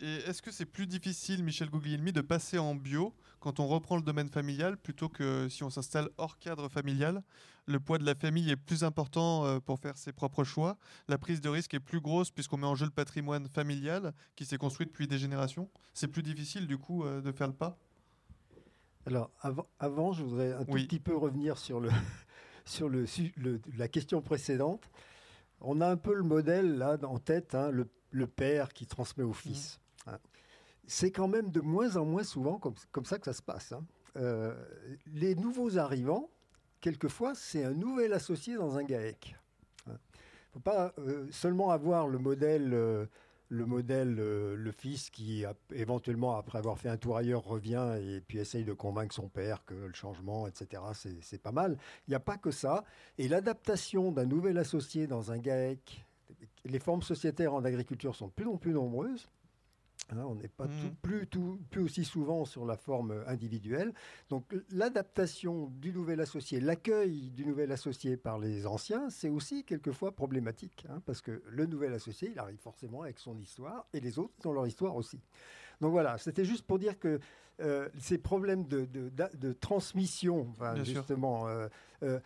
est-ce 0.00 0.42
que 0.42 0.50
c'est 0.50 0.66
plus 0.66 0.86
difficile, 0.86 1.42
Michel 1.42 1.70
Guglielmi, 1.70 2.12
de 2.12 2.20
passer 2.20 2.58
en 2.58 2.74
bio 2.74 3.14
quand 3.40 3.60
on 3.60 3.66
reprend 3.66 3.96
le 3.96 4.02
domaine 4.02 4.28
familial 4.28 4.76
plutôt 4.76 5.08
que 5.08 5.48
si 5.48 5.62
on 5.64 5.70
s'installe 5.70 6.08
hors 6.18 6.38
cadre 6.38 6.68
familial? 6.68 7.22
Le 7.66 7.80
poids 7.80 7.98
de 7.98 8.04
la 8.04 8.14
famille 8.14 8.50
est 8.50 8.56
plus 8.56 8.82
important 8.82 9.44
euh, 9.44 9.60
pour 9.60 9.78
faire 9.78 9.98
ses 9.98 10.12
propres 10.12 10.44
choix. 10.44 10.78
La 11.06 11.18
prise 11.18 11.40
de 11.40 11.48
risque 11.48 11.74
est 11.74 11.80
plus 11.80 12.00
grosse 12.00 12.30
puisqu'on 12.30 12.56
met 12.56 12.66
en 12.66 12.74
jeu 12.74 12.86
le 12.86 12.92
patrimoine 12.92 13.46
familial 13.48 14.14
qui 14.36 14.46
s'est 14.46 14.56
construit 14.56 14.86
depuis 14.86 15.06
des 15.06 15.18
générations. 15.18 15.68
C'est 15.92 16.08
plus 16.08 16.22
difficile 16.22 16.66
du 16.66 16.78
coup 16.78 17.04
euh, 17.04 17.20
de 17.20 17.30
faire 17.30 17.48
le 17.48 17.52
pas? 17.52 17.78
Alors 19.04 19.30
avant, 19.78 20.12
je 20.12 20.22
voudrais 20.22 20.52
un 20.52 20.64
tout 20.64 20.72
petit 20.72 21.00
peu 21.00 21.16
revenir 21.16 21.56
sur, 21.58 21.80
le, 21.80 21.90
sur 22.64 22.88
le, 22.88 23.06
la 23.76 23.88
question 23.88 24.20
précédente. 24.20 24.88
On 25.60 25.80
a 25.80 25.88
un 25.88 25.96
peu 25.96 26.14
le 26.14 26.22
modèle 26.22 26.76
là 26.76 26.98
en 27.02 27.18
tête, 27.18 27.54
hein, 27.54 27.70
le, 27.70 28.26
père 28.26 28.72
qui 28.72 28.86
transmet 28.86 29.24
au 29.24 29.32
fils. 29.32 29.80
Hein. 30.06 30.18
C'est 30.86 31.10
quand 31.10 31.28
même 31.28 31.50
de 31.50 31.60
moins 31.60 31.96
en 31.96 32.04
moins 32.04 32.24
souvent 32.24 32.58
comme, 32.58 33.04
ça 33.04 33.18
que 33.18 33.26
ça 33.26 33.32
se 33.32 33.42
passe. 33.42 33.72
Hein. 33.72 33.84
Euh, 34.16 34.54
les 35.12 35.34
nouveaux 35.34 35.78
arrivants, 35.78 36.30
quelquefois, 36.80 37.34
c'est 37.34 37.64
un 37.64 37.74
nouvel 37.74 38.12
associé 38.12 38.56
dans 38.56 38.76
un 38.76 38.84
GAEC. 38.84 39.36
Il 39.86 39.90
ne 39.92 39.96
faut 40.54 40.60
pas 40.60 40.94
euh, 40.98 41.26
seulement 41.30 41.70
avoir 41.70 42.08
le 42.08 42.18
modèle, 42.18 42.72
euh, 42.72 43.04
le, 43.50 43.66
modèle 43.66 44.14
le 44.14 44.72
fils 44.72 45.10
qui, 45.10 45.44
éventuellement, 45.72 46.36
après 46.36 46.58
avoir 46.58 46.78
fait 46.78 46.88
un 46.88 46.96
tour 46.96 47.18
ailleurs, 47.18 47.44
revient 47.44 47.96
et 48.00 48.20
puis 48.20 48.38
essaye 48.38 48.64
de 48.64 48.72
convaincre 48.72 49.14
son 49.14 49.28
père 49.28 49.64
que 49.66 49.74
le 49.74 49.94
changement, 49.94 50.46
etc., 50.46 50.82
c'est 51.20 51.42
pas 51.42 51.52
mal. 51.52 51.76
Il 52.06 52.12
n'y 52.12 52.16
a 52.16 52.20
pas 52.20 52.38
que 52.38 52.50
ça. 52.50 52.84
Et 53.18 53.28
l'adaptation 53.28 54.10
d'un 54.10 54.26
nouvel 54.26 54.56
associé 54.56 55.06
dans 55.06 55.32
un 55.32 55.38
GAEC, 55.38 56.06
les 56.64 56.78
formes 56.78 57.02
sociétaires 57.02 57.54
en 57.54 57.64
agriculture 57.64 58.14
sont 58.14 58.28
plus 58.28 58.46
en 58.46 58.56
plus 58.56 58.72
nombreuses. 58.72 59.28
Hein, 60.10 60.24
on 60.26 60.36
n'est 60.36 60.48
pas 60.48 60.66
mmh. 60.66 60.96
plus, 61.02 61.26
tout, 61.26 61.60
plus 61.70 61.82
aussi 61.82 62.04
souvent 62.04 62.44
sur 62.44 62.64
la 62.64 62.76
forme 62.76 63.22
individuelle. 63.26 63.92
Donc 64.30 64.54
l'adaptation 64.70 65.66
du 65.76 65.92
nouvel 65.92 66.20
associé, 66.20 66.60
l'accueil 66.60 67.30
du 67.30 67.44
nouvel 67.44 67.72
associé 67.72 68.16
par 68.16 68.38
les 68.38 68.66
anciens, 68.66 69.10
c'est 69.10 69.28
aussi 69.28 69.64
quelquefois 69.64 70.12
problématique, 70.12 70.86
hein, 70.88 71.02
parce 71.04 71.20
que 71.20 71.42
le 71.46 71.66
nouvel 71.66 71.92
associé, 71.92 72.30
il 72.30 72.38
arrive 72.38 72.58
forcément 72.58 73.02
avec 73.02 73.18
son 73.18 73.38
histoire, 73.38 73.86
et 73.92 74.00
les 74.00 74.18
autres 74.18 74.34
ont 74.46 74.52
leur 74.52 74.66
histoire 74.66 74.96
aussi. 74.96 75.20
Donc 75.80 75.92
voilà, 75.92 76.18
c'était 76.18 76.44
juste 76.44 76.66
pour 76.66 76.78
dire 76.78 76.98
que 76.98 77.20
euh, 77.60 77.88
ces 77.98 78.18
problèmes 78.18 78.66
de, 78.66 79.52
transmission, 79.54 80.54
justement, 80.84 81.48
euh, 81.48 81.68
euh, 82.02 82.20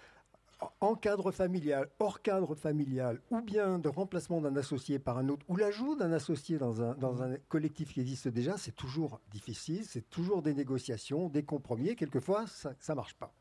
en 0.81 0.95
cadre 0.95 1.31
familial, 1.33 1.89
hors 1.99 2.23
cadre 2.23 2.55
familial, 2.55 3.21
ou 3.31 3.41
bien 3.41 3.79
de 3.79 3.89
remplacement 3.89 4.41
d'un 4.41 4.57
associé 4.57 4.99
par 4.99 5.19
un 5.19 5.29
autre, 5.29 5.45
ou 5.49 5.57
l'ajout 5.57 5.97
d'un 5.97 6.13
associé 6.13 6.59
dans 6.59 6.83
un, 6.83 6.95
dans 6.95 7.23
un 7.23 7.37
collectif 7.49 7.93
qui 7.93 8.01
existe 8.01 8.29
déjà, 8.29 8.57
c'est 8.57 8.75
toujours 8.75 9.21
difficile, 9.31 9.85
c'est 9.85 10.09
toujours 10.11 10.43
des 10.43 10.55
négociations, 10.55 11.29
des 11.29 11.43
compromis, 11.43 11.97
quelquefois 11.97 12.47
ça 12.47 12.75
ne 12.89 12.95
marche 12.95 13.15
pas. 13.15 13.35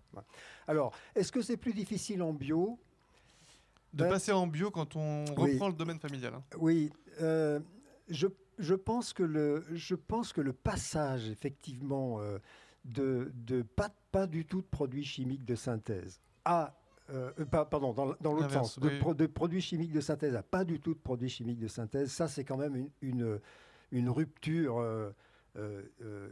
Alors, 0.67 0.93
est-ce 1.15 1.31
que 1.31 1.41
c'est 1.41 1.57
plus 1.57 1.73
difficile 1.73 2.21
en 2.21 2.33
bio? 2.33 2.79
De 3.93 4.03
ben, 4.03 4.09
passer 4.09 4.31
en 4.31 4.47
bio 4.47 4.71
quand 4.71 4.95
on 4.95 5.25
reprend 5.35 5.67
le 5.67 5.73
domaine 5.73 5.99
familial. 5.99 6.35
Hein. 6.35 6.43
Oui, 6.57 6.91
euh, 7.21 7.59
je, 8.07 8.27
je, 8.57 8.75
pense 8.75 9.11
que 9.11 9.23
le, 9.23 9.65
je 9.73 9.95
pense 9.95 10.31
que 10.31 10.39
le 10.41 10.53
passage, 10.53 11.29
effectivement, 11.29 12.21
euh, 12.21 12.39
de, 12.85 13.31
de 13.33 13.61
pas, 13.63 13.89
pas 14.11 14.27
du 14.27 14.45
tout 14.45 14.61
de 14.61 14.67
produits 14.67 15.03
chimiques 15.03 15.45
de 15.45 15.55
synthèse 15.55 16.21
à 16.45 16.80
euh, 17.13 17.31
pardon, 17.45 17.93
dans, 17.93 18.15
dans 18.21 18.33
l'autre 18.33 18.51
sens, 18.51 18.79
de, 18.79 19.25
produits 19.27 19.61
chimiques 19.61 19.91
de 19.91 20.01
synthèse 20.01 20.35
à 20.35 20.43
pas 20.43 20.63
du 20.63 20.79
tout 20.79 20.93
de 20.93 20.99
produits 20.99 21.29
chimiques 21.29 21.59
de 21.59 21.67
synthèse, 21.67 22.11
ça 22.11 22.27
c'est 22.27 22.43
quand 22.43 22.57
même 22.57 22.89
une, 23.01 23.39
une, 23.91 24.09
rupture 24.09 24.79
euh, 24.79 25.11
euh, 25.57 26.29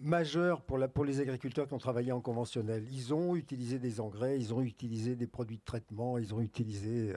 majeure 0.00 0.62
pour, 0.62 0.78
la, 0.78 0.88
pour 0.88 1.04
les 1.04 1.20
agriculteurs 1.20 1.68
qui 1.68 1.74
ont 1.74 1.78
travaillé 1.78 2.12
en 2.12 2.20
conventionnel. 2.20 2.86
Ils 2.90 3.12
ont 3.12 3.36
utilisé 3.36 3.78
des 3.78 4.00
engrais, 4.00 4.38
ils 4.38 4.54
ont 4.54 4.62
utilisé 4.62 5.14
des 5.14 5.26
produits 5.26 5.58
de 5.58 5.64
traitement, 5.64 6.16
ils 6.16 6.34
ont 6.34 6.40
utilisé 6.40 7.14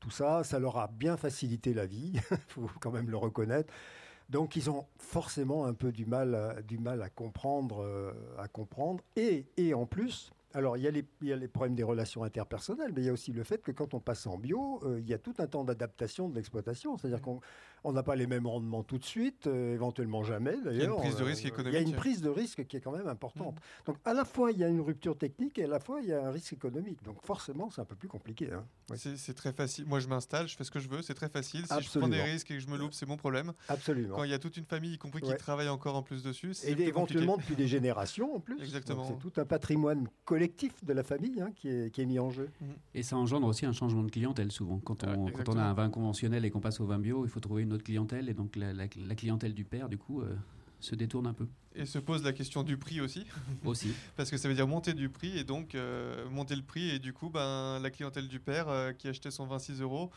tout 0.00 0.10
ça. 0.10 0.42
Ça 0.42 0.58
leur 0.58 0.78
a 0.78 0.88
bien 0.88 1.16
facilité 1.16 1.74
la 1.74 1.86
vie, 1.86 2.12
il 2.14 2.36
faut 2.48 2.70
quand 2.80 2.90
même 2.90 3.10
le 3.10 3.16
reconnaître. 3.16 3.72
Donc 4.28 4.56
ils 4.56 4.70
ont 4.70 4.86
forcément 4.96 5.66
un 5.66 5.74
peu 5.74 5.92
du 5.92 6.06
mal, 6.06 6.34
à, 6.34 6.62
du 6.62 6.78
mal 6.78 7.02
à 7.02 7.08
comprendre, 7.08 8.14
à 8.38 8.48
comprendre. 8.48 9.04
Et, 9.16 9.46
et 9.56 9.74
en 9.74 9.86
plus, 9.86 10.32
alors, 10.52 10.76
il 10.76 10.82
y, 10.82 10.88
a 10.88 10.90
les, 10.90 11.04
il 11.22 11.28
y, 11.28 11.32
a 11.32 11.36
les, 11.36 11.46
problèmes 11.46 11.76
des 11.76 11.84
relations 11.84 12.24
interpersonnelles, 12.24 12.92
mais 12.92 13.02
il 13.02 13.06
y 13.06 13.08
a 13.08 13.12
aussi 13.12 13.32
le 13.32 13.44
fait 13.44 13.62
que 13.62 13.70
quand 13.70 13.94
on 13.94 14.00
passe 14.00 14.26
en 14.26 14.36
bio, 14.36 14.80
euh, 14.84 14.98
il 14.98 15.08
y 15.08 15.14
a 15.14 15.18
tout 15.18 15.34
un 15.38 15.46
temps 15.46 15.62
d'adaptation 15.62 16.28
de 16.28 16.34
l'exploitation. 16.34 16.96
C'est-à-dire 16.96 17.22
qu'on 17.22 17.40
on 17.84 17.92
n'a 17.92 18.02
pas 18.02 18.16
les 18.16 18.26
mêmes 18.26 18.46
rendements 18.46 18.82
tout 18.82 18.98
de 18.98 19.04
suite, 19.04 19.46
euh, 19.46 19.74
éventuellement 19.74 20.22
jamais 20.22 20.56
d'ailleurs. 20.62 20.74
Il 20.74 20.78
y 20.78 20.82
a 20.82 20.84
une 20.86 20.96
prise 20.96 21.16
de 21.16 21.24
risque 21.24 21.44
économique. 21.46 21.74
Euh, 21.74 21.80
il 21.80 21.82
y 21.82 21.86
a 21.86 21.88
une 21.88 21.96
prise 21.96 22.22
de 22.22 22.28
risque 22.28 22.66
qui 22.66 22.76
est 22.76 22.80
quand 22.80 22.92
même 22.92 23.08
importante. 23.08 23.54
Mmh. 23.54 23.86
Donc 23.86 23.96
à 24.04 24.14
la 24.14 24.24
fois 24.24 24.52
il 24.52 24.58
y 24.58 24.64
a 24.64 24.68
une 24.68 24.80
rupture 24.80 25.16
technique 25.16 25.58
et 25.58 25.64
à 25.64 25.68
la 25.68 25.80
fois 25.80 26.00
il 26.00 26.08
y 26.08 26.12
a 26.12 26.26
un 26.26 26.30
risque 26.30 26.52
économique. 26.52 27.02
Donc 27.04 27.16
forcément 27.24 27.70
c'est 27.70 27.80
un 27.80 27.84
peu 27.84 27.96
plus 27.96 28.08
compliqué. 28.08 28.50
Hein. 28.52 28.64
C'est 28.96 29.34
très 29.34 29.52
facile. 29.52 29.86
Moi 29.86 30.00
je 30.00 30.08
m'installe, 30.08 30.48
je 30.48 30.56
fais 30.56 30.64
ce 30.64 30.70
que 30.70 30.80
je 30.80 30.88
veux, 30.88 31.02
c'est 31.02 31.14
très 31.14 31.28
facile. 31.28 31.66
Si 31.66 31.82
je 31.82 31.98
prends 31.98 32.08
des 32.08 32.22
risques 32.22 32.50
et 32.50 32.54
que 32.54 32.60
je 32.60 32.68
me 32.68 32.76
loupe, 32.76 32.92
c'est 32.92 33.06
mon 33.06 33.16
problème. 33.16 33.52
Absolument. 33.68 34.16
Quand 34.16 34.24
il 34.24 34.30
y 34.30 34.34
a 34.34 34.38
toute 34.38 34.56
une 34.56 34.64
famille, 34.64 34.94
y 34.94 34.98
compris 34.98 35.22
qui 35.22 35.34
travaille 35.36 35.68
encore 35.68 35.96
en 35.96 36.02
plus 36.02 36.22
dessus, 36.22 36.52
et 36.64 36.72
éventuellement 36.82 37.36
depuis 37.36 37.56
des 37.56 37.68
générations 37.68 38.34
en 38.34 38.40
plus. 38.40 38.60
Exactement. 38.60 39.04
C'est 39.04 39.18
tout 39.18 39.40
un 39.40 39.44
patrimoine 39.44 40.08
collectif 40.24 40.84
de 40.84 40.92
la 40.92 41.02
famille 41.02 41.40
hein, 41.40 41.50
qui, 41.54 41.68
est, 41.68 41.90
qui, 41.90 42.02
est, 42.02 42.06
mis 42.06 42.18
en 42.18 42.30
jeu. 42.30 42.50
Mmh. 42.60 42.66
Et 42.94 43.02
ça 43.02 43.16
engendre 43.16 43.46
aussi 43.46 43.66
un 43.66 43.72
changement 43.72 44.02
de 44.02 44.10
clientèle 44.10 44.52
souvent. 44.52 44.78
Quand 44.78 45.04
on, 45.04 45.26
quand 45.30 45.48
on 45.48 45.56
a 45.56 45.62
un 45.62 45.74
vin 45.74 45.90
conventionnel 45.90 46.44
et 46.44 46.50
qu'on 46.50 46.60
passe 46.60 46.80
au 46.80 46.86
vin 46.86 46.98
bio, 46.98 47.24
il 47.24 47.30
faut 47.30 47.40
trouver 47.40 47.62
une 47.62 47.69
autre 47.72 47.84
clientèle 47.84 48.28
et 48.28 48.34
donc 48.34 48.56
la, 48.56 48.88
clientèle 48.88 49.54
du 49.54 49.64
père, 49.64 49.88
du 49.88 49.98
coup, 49.98 50.20
euh, 50.20 50.34
se 50.80 50.94
détourne 50.94 51.26
un 51.26 51.32
peu. 51.32 51.46
Et 51.74 51.86
se 51.86 51.98
pose 51.98 52.24
la 52.24 52.32
question 52.32 52.62
du 52.62 52.76
prix 52.76 53.00
aussi. 53.00 53.26
Aussi. 53.64 53.92
Parce 54.16 54.30
que 54.30 54.36
ça 54.36 54.48
veut 54.48 54.54
dire 54.54 54.66
monter 54.66 54.92
du 54.92 55.08
prix 55.08 55.38
et 55.38 55.44
donc 55.44 55.74
euh, 55.74 56.28
monter 56.30 56.56
le 56.56 56.62
prix. 56.62 56.90
Et 56.90 56.98
du 56.98 57.12
coup, 57.12 57.30
ben, 57.30 57.78
la 57.80 57.90
clientèle 57.90 58.28
du 58.28 58.40
père 58.40 58.68
euh, 58.68 58.92
qui 58.92 59.08
achetait 59.08 59.30
son 59.30 59.46
26 59.46 59.80
euros, 59.80 60.10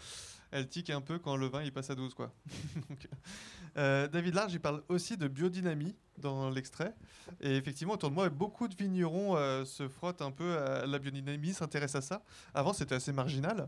elle 0.51 0.67
tique 0.67 0.89
un 0.89 1.01
peu 1.01 1.19
quand 1.19 1.35
le 1.35 1.47
vin 1.47 1.61
il 1.61 1.71
passe 1.71 1.89
à 1.89 1.95
12. 1.95 2.13
Quoi. 2.13 2.33
David 3.75 4.35
Large, 4.35 4.53
il 4.53 4.59
parle 4.59 4.83
aussi 4.87 5.17
de 5.17 5.27
biodynamie 5.27 5.95
dans 6.19 6.49
l'extrait. 6.49 6.95
Et 7.41 7.55
effectivement, 7.55 7.93
autour 7.93 8.09
de 8.09 8.15
moi, 8.15 8.29
beaucoup 8.29 8.67
de 8.67 8.75
vignerons 8.75 9.35
se 9.65 9.87
frottent 9.87 10.21
un 10.21 10.29
peu 10.29 10.57
à 10.59 10.85
la 10.85 10.99
biodynamie, 10.99 11.53
s'intéressent 11.53 12.03
à 12.03 12.07
ça. 12.07 12.23
Avant, 12.53 12.71
c'était 12.73 12.93
assez 12.93 13.11
marginal 13.11 13.67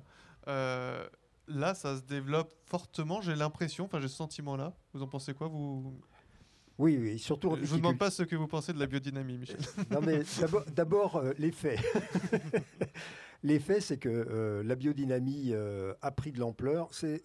là, 1.47 1.73
ça 1.73 1.97
se 1.97 2.01
développe 2.01 2.53
fortement, 2.65 3.21
j'ai 3.21 3.35
l'impression, 3.35 3.85
enfin 3.85 3.99
j'ai 3.99 4.07
ce 4.07 4.15
sentiment-là. 4.15 4.75
Vous 4.93 5.01
en 5.01 5.07
pensez 5.07 5.33
quoi 5.33 5.47
vous? 5.47 5.93
Oui, 6.77 6.97
oui, 6.99 7.19
surtout. 7.19 7.55
Je 7.55 7.61
ne 7.61 7.65
vous 7.65 7.77
demande 7.77 7.97
pas 7.97 8.11
ce 8.11 8.23
que 8.23 8.35
vous 8.35 8.47
pensez 8.47 8.73
de 8.73 8.79
la 8.79 8.85
biodynamie, 8.85 9.37
Michel. 9.37 9.57
non, 9.91 10.01
mais 10.01 10.23
d'abord, 10.75 11.15
euh, 11.15 11.31
les 11.37 11.51
faits. 11.51 11.79
les 13.43 13.59
faits, 13.59 13.81
c'est 13.81 13.97
que 13.97 14.09
euh, 14.09 14.61
la 14.63 14.75
biodynamie 14.75 15.51
euh, 15.53 15.93
a 16.01 16.11
pris 16.11 16.33
de 16.33 16.39
l'ampleur. 16.39 16.89
C'est 16.93 17.21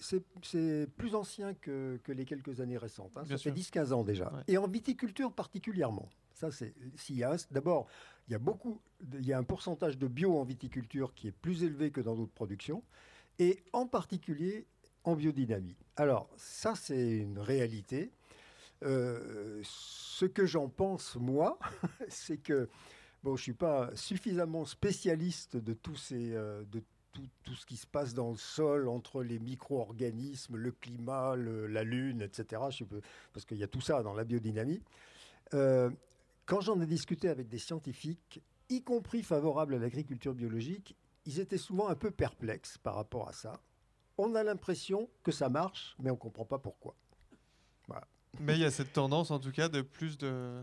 plus 0.97 1.14
ancien 1.16 1.55
que, 1.55 1.99
les 2.07 2.25
quelques 2.25 2.61
années 2.61 2.79
récentes. 2.79 3.16
Hein. 3.16 3.25
Ça 3.29 3.39
fait 3.39 3.51
10-15 3.51 3.93
ans 3.93 4.05
déjà. 4.05 4.33
Et 4.47 4.57
en 4.57 4.68
viticulture 4.68 5.33
particulièrement. 5.33 6.09
Ça, 6.33 6.51
c'est. 6.53 6.73
D'abord, 7.51 7.87
il 8.29 8.33
y 8.33 8.35
a 8.35 8.39
beaucoup. 8.39 8.81
Il 9.14 9.27
y 9.27 9.33
a 9.33 9.39
un 9.39 9.43
pourcentage 9.43 9.99
de 9.99 10.07
bio 10.07 10.39
en 10.39 10.45
viticulture 10.45 11.12
qui 11.12 11.27
est 11.27 11.33
plus 11.33 11.64
élevé 11.64 11.91
que 11.91 12.01
dans 12.01 12.14
d'autres 12.14 12.33
productions 12.33 12.85
et 13.41 13.64
en 13.72 13.86
particulier 13.86 14.66
en 15.03 15.16
biodynamie. 15.16 15.76
Alors 15.97 16.28
ça, 16.36 16.74
c'est 16.76 17.16
une 17.16 17.38
réalité. 17.38 18.12
Euh, 18.84 19.61
ce 19.64 20.26
que 20.26 20.47
j'en 20.47 20.68
pense, 20.68 21.16
moi, 21.16 21.59
c'est 22.09 22.36
que 22.36 22.68
bon, 23.24 23.36
je 23.36 23.41
ne 23.41 23.45
suis 23.45 23.53
pas 23.55 23.91
suffisamment 23.97 24.64
spécialiste 24.66 25.57
de, 25.57 25.72
tous 25.72 25.97
ces, 25.97 26.34
euh, 26.34 26.64
de 26.70 26.82
tout, 27.12 27.26
tout, 27.43 27.55
ce 27.55 27.64
qui 27.64 27.76
se 27.76 27.86
passe 27.86 28.12
dans 28.12 28.30
le 28.30 28.36
sol, 28.36 28.88
entre 28.88 29.22
les 29.22 29.38
micro-organismes, 29.38 30.57
le 30.57 30.70
climat, 30.72 31.34
la 31.34 31.82
lune, 31.82 32.20
etc. 32.20 32.62
Je 32.70 32.84
parce 33.32 33.47
qu'il 33.47 33.57
y 33.57 33.64
a 33.64 33.68
tout 33.68 33.80
ça 33.80 34.03
dans 34.03 34.14
la 34.14 34.24
biodynamie. 34.24 34.82
Euh, 35.55 35.91
quand 36.45 36.61
j'en 36.61 36.80
ai 36.80 36.86
discuté 36.86 37.28
avec 37.28 37.49
des 37.49 37.59
scientifiques, 37.59 38.43
y 38.68 38.82
compris 38.82 39.22
favorables 39.22 39.74
à 39.74 39.78
l'agriculture 39.78 40.34
biologique, 40.34 40.95
ils 41.27 41.41
étaient 41.41 41.59
souvent 41.59 41.89
un 41.89 41.95
peu 41.95 42.11
perplexes 42.11 42.79
par 42.79 42.95
rapport 42.95 43.29
à 43.29 43.33
ça. 43.33 43.61
On 44.18 44.35
a 44.35 44.43
l'impression 44.43 45.09
que 45.23 45.33
ça 45.33 45.49
marche, 45.49 45.97
mais 45.99 46.11
on 46.11 46.14
ne 46.14 46.18
comprend 46.18 46.45
pas 46.45 46.59
pourquoi. 46.59 46.95
Mais 48.39 48.55
il 48.55 48.61
y 48.61 48.64
a 48.64 48.71
cette 48.71 48.93
tendance, 48.93 49.31
en 49.31 49.41
tout 49.41 49.51
cas, 49.51 49.68
de 49.68 49.83
plus 49.83 50.16
de. 50.16 50.62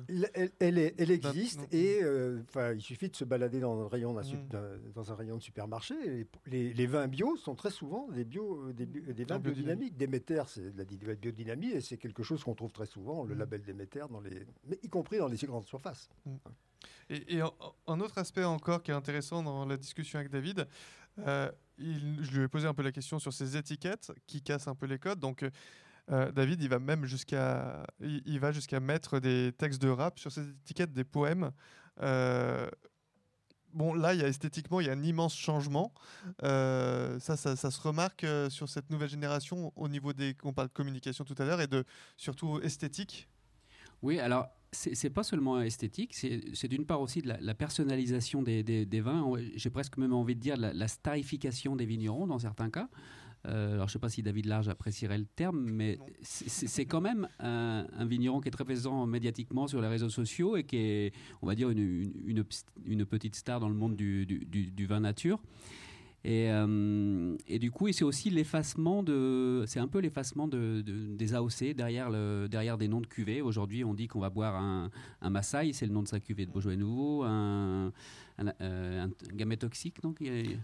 Elle, 0.59 0.93
elle, 0.97 1.11
existe 1.11 1.61
et 1.73 1.99
euh, 2.01 2.41
il 2.73 2.81
suffit 2.81 3.09
de 3.09 3.15
se 3.15 3.25
balader 3.25 3.59
dans 3.59 3.81
un 3.81 3.87
rayon, 3.87 4.13
mm. 4.13 4.93
dans 4.95 5.11
un 5.11 5.15
rayon 5.15 5.37
de 5.37 5.41
supermarché. 5.41 6.27
Les, 6.45 6.73
les, 6.73 6.87
vins 6.87 7.07
bio 7.07 7.35
sont 7.35 7.55
très 7.55 7.69
souvent 7.69 8.07
des, 8.09 8.23
bio, 8.23 8.71
des, 8.71 8.85
des 8.85 9.25
vins 9.25 9.39
biodynamiques. 9.39 9.97
Déméter, 9.97 10.43
c'est 10.47 10.73
de 10.73 11.07
la 11.07 11.15
biodynamie 11.15 11.71
et 11.71 11.81
c'est 11.81 11.97
quelque 11.97 12.23
chose 12.23 12.43
qu'on 12.43 12.55
trouve 12.55 12.71
très 12.71 12.85
souvent, 12.85 13.25
le 13.25 13.35
mm. 13.35 13.39
label 13.39 13.61
Déméter, 13.63 14.05
dans 14.09 14.21
les, 14.21 14.45
mais 14.65 14.79
y 14.81 14.87
compris 14.87 15.17
dans 15.17 15.27
les 15.27 15.37
grandes 15.37 15.65
surfaces. 15.65 16.09
Mm. 16.25 16.35
Et, 17.09 17.39
un 17.87 17.99
autre 17.99 18.17
aspect 18.17 18.43
encore 18.43 18.83
qui 18.83 18.91
est 18.91 18.93
intéressant 18.93 19.43
dans 19.43 19.65
la 19.65 19.77
discussion 19.77 20.19
avec 20.19 20.31
David, 20.31 20.67
euh, 21.19 21.49
je 21.77 22.37
lui 22.37 22.43
ai 22.43 22.47
posé 22.47 22.67
un 22.67 22.73
peu 22.73 22.83
la 22.83 22.91
question 22.91 23.19
sur 23.19 23.33
ces 23.33 23.55
étiquettes 23.57 24.11
qui 24.25 24.41
cassent 24.41 24.67
un 24.67 24.75
peu 24.75 24.85
les 24.85 24.99
codes. 24.99 25.19
Donc, 25.19 25.45
euh, 26.11 26.31
David, 26.31 26.61
il 26.61 26.69
va 26.69 26.79
même 26.79 27.05
jusqu'à, 27.05 27.85
il, 27.99 28.39
va 28.39 28.51
jusqu'à 28.51 28.79
mettre 28.79 29.19
des 29.19 29.51
textes 29.57 29.81
de 29.81 29.89
rap 29.89 30.19
sur 30.19 30.31
ces 30.31 30.49
étiquettes, 30.49 30.93
des 30.93 31.03
poèmes. 31.03 31.51
Euh, 32.01 32.69
bon, 33.73 33.93
là, 33.93 34.13
il 34.13 34.21
y 34.21 34.23
a 34.23 34.27
esthétiquement, 34.27 34.79
il 34.79 34.87
y 34.87 34.89
a 34.89 34.93
un 34.93 35.03
immense 35.03 35.35
changement. 35.35 35.93
ça, 36.41 37.37
ça, 37.37 37.55
se 37.55 37.81
remarque 37.81 38.25
sur 38.49 38.69
cette 38.69 38.89
nouvelle 38.89 39.09
génération 39.09 39.71
au 39.75 39.87
niveau 39.87 40.13
des, 40.13 40.35
on 40.43 40.53
parle 40.53 40.69
de 40.69 40.73
communication 40.73 41.25
tout 41.25 41.35
à 41.37 41.45
l'heure 41.45 41.61
et 41.61 41.67
de 41.67 41.83
surtout 42.15 42.59
esthétique. 42.61 43.27
Oui, 44.01 44.19
alors 44.19 44.47
c'est 44.71 45.09
pas 45.09 45.23
seulement 45.23 45.61
esthétique, 45.61 46.13
c'est 46.13 46.67
d'une 46.67 46.85
part 46.85 47.01
aussi 47.01 47.21
de 47.21 47.33
la, 47.39 47.53
personnalisation 47.53 48.41
des, 48.41 49.01
vins. 49.01 49.25
J'ai 49.55 49.69
presque 49.69 49.97
même 49.97 50.13
envie 50.13 50.35
de 50.35 50.41
dire 50.41 50.57
la, 50.57 50.87
starification 50.87 51.75
des 51.75 51.85
vignerons 51.85 52.27
dans 52.27 52.39
certains 52.39 52.69
cas. 52.69 52.89
Euh, 53.45 53.75
alors, 53.75 53.87
je 53.87 53.91
ne 53.91 53.93
sais 53.93 53.99
pas 53.99 54.09
si 54.09 54.23
David 54.23 54.45
Large 54.45 54.67
apprécierait 54.67 55.17
le 55.17 55.25
terme, 55.25 55.59
mais 55.59 55.99
c'est 56.21 56.85
quand 56.85 57.01
même 57.01 57.29
un, 57.39 58.05
vigneron 58.05 58.41
qui 58.41 58.49
est 58.49 58.51
très 58.51 58.65
présent 58.65 59.05
médiatiquement 59.05 59.67
sur 59.67 59.81
les 59.81 59.87
réseaux 59.87 60.09
sociaux 60.09 60.57
et 60.57 60.63
qui 60.63 60.77
est, 60.77 61.13
on 61.41 61.47
va 61.47 61.55
dire, 61.55 61.69
une, 61.69 62.43
petite 63.05 63.35
star 63.35 63.59
dans 63.59 63.69
le 63.69 63.75
monde 63.75 63.95
du, 63.95 64.25
du 64.25 64.85
vin 64.85 64.99
nature. 64.99 65.39
Et, 66.27 66.51
euh, 66.51 67.37
et, 67.47 67.57
du 67.57 67.71
coup, 67.71 67.89
c'est 67.93 68.03
aussi 68.03 68.29
l'effacement 68.29 69.01
de, 69.01 69.63
c'est 69.65 69.79
un 69.79 69.87
peu 69.87 69.99
l'effacement 69.99 70.49
de, 70.49 70.81
des 70.81 71.33
AOC 71.33 71.73
derrière, 71.73 72.11
derrière 72.49 72.77
des 72.77 72.89
noms 72.89 72.99
de 72.99 73.07
cuvées. 73.07 73.41
Aujourd'hui, 73.41 73.85
on 73.85 73.93
dit 73.93 74.09
qu'on 74.09 74.19
va 74.19 74.29
boire 74.29 74.57
un, 74.57 74.91
un 75.21 75.29
Maasai, 75.29 75.71
c'est 75.71 75.85
le 75.85 75.93
nom 75.93 76.03
de 76.03 76.07
sa 76.09 76.19
cuvée 76.19 76.45
de 76.45 76.51
Beaujolais 76.51 76.75
Nouveau, 76.75 77.23
un, 77.23 77.93
un, 78.39 78.53
euh, 78.59 79.07
gamay 79.35 79.55
toxique, 79.55 80.01
donc 80.01 80.17
il, 80.19 80.59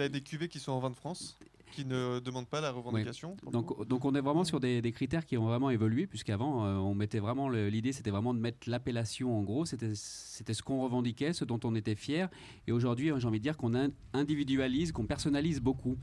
a 0.00 0.08
des 0.08 0.20
cuvées 0.20 0.46
qui 0.46 0.60
sont 0.60 0.70
en 0.70 0.78
vin 0.78 0.90
de 0.90 0.96
France 0.96 1.36
qui 1.72 1.84
ne 1.84 2.18
demandent 2.20 2.48
pas 2.48 2.60
la 2.60 2.70
revendication. 2.70 3.36
Donc, 3.50 3.86
donc 3.86 4.04
on 4.04 4.14
est 4.14 4.20
vraiment 4.20 4.44
sur 4.44 4.60
des, 4.60 4.92
critères 4.92 5.26
qui 5.26 5.36
ont 5.36 5.46
vraiment 5.46 5.70
évolué, 5.70 6.06
puisqu'avant, 6.06 6.64
euh, 6.64 6.76
on 6.76 6.94
mettait 6.94 7.18
vraiment 7.18 7.48
l'idée, 7.48 7.92
c'était 7.92 8.10
vraiment 8.10 8.34
de 8.34 8.40
mettre 8.40 8.68
l'appellation 8.68 9.38
en 9.38 9.42
gros, 9.42 9.64
c'était 9.64 9.94
ce 9.94 10.62
qu'on 10.62 10.82
revendiquait, 10.82 11.32
ce 11.32 11.44
dont 11.44 11.60
on 11.64 11.74
était 11.74 11.94
fier. 11.94 12.28
Et 12.66 12.72
aujourd'hui, 12.72 13.10
j'ai 13.16 13.26
envie 13.26 13.38
de 13.38 13.42
dire 13.42 13.56
qu'on 13.56 13.72
individualise, 14.12 14.92
qu'on 14.92 15.06
personnalise 15.06 15.60
beaucoup. 15.60 15.96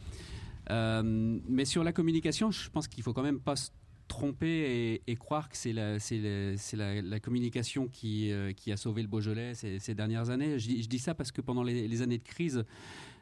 Euh, 0.71 1.39
mais 1.47 1.65
sur 1.65 1.83
la 1.83 1.93
communication, 1.93 2.51
je 2.51 2.69
pense 2.69 2.87
qu'il 2.87 3.03
faut 3.03 3.13
quand 3.13 3.23
même 3.23 3.39
pas 3.39 3.55
tromper 4.07 5.01
et, 5.07 5.15
croire 5.15 5.49
que 5.49 5.57
c'est 5.57 5.73
la, 5.73 5.97
la, 5.97 7.01
la, 7.01 7.19
communication 7.19 7.87
qui, 7.87 8.31
qui, 8.55 8.71
a 8.71 8.77
sauvé 8.77 9.01
le 9.01 9.07
Beaujolais 9.07 9.55
ces, 9.55 9.79
ces 9.79 9.95
dernières 9.95 10.29
années. 10.29 10.59
Je, 10.59 10.87
dis 10.87 10.99
ça 10.99 11.15
parce 11.15 11.31
que 11.31 11.41
pendant 11.41 11.63
les, 11.63 11.87
les 11.87 12.01
années 12.03 12.19
de 12.19 12.23
crise, 12.23 12.57
euh, 12.57 12.63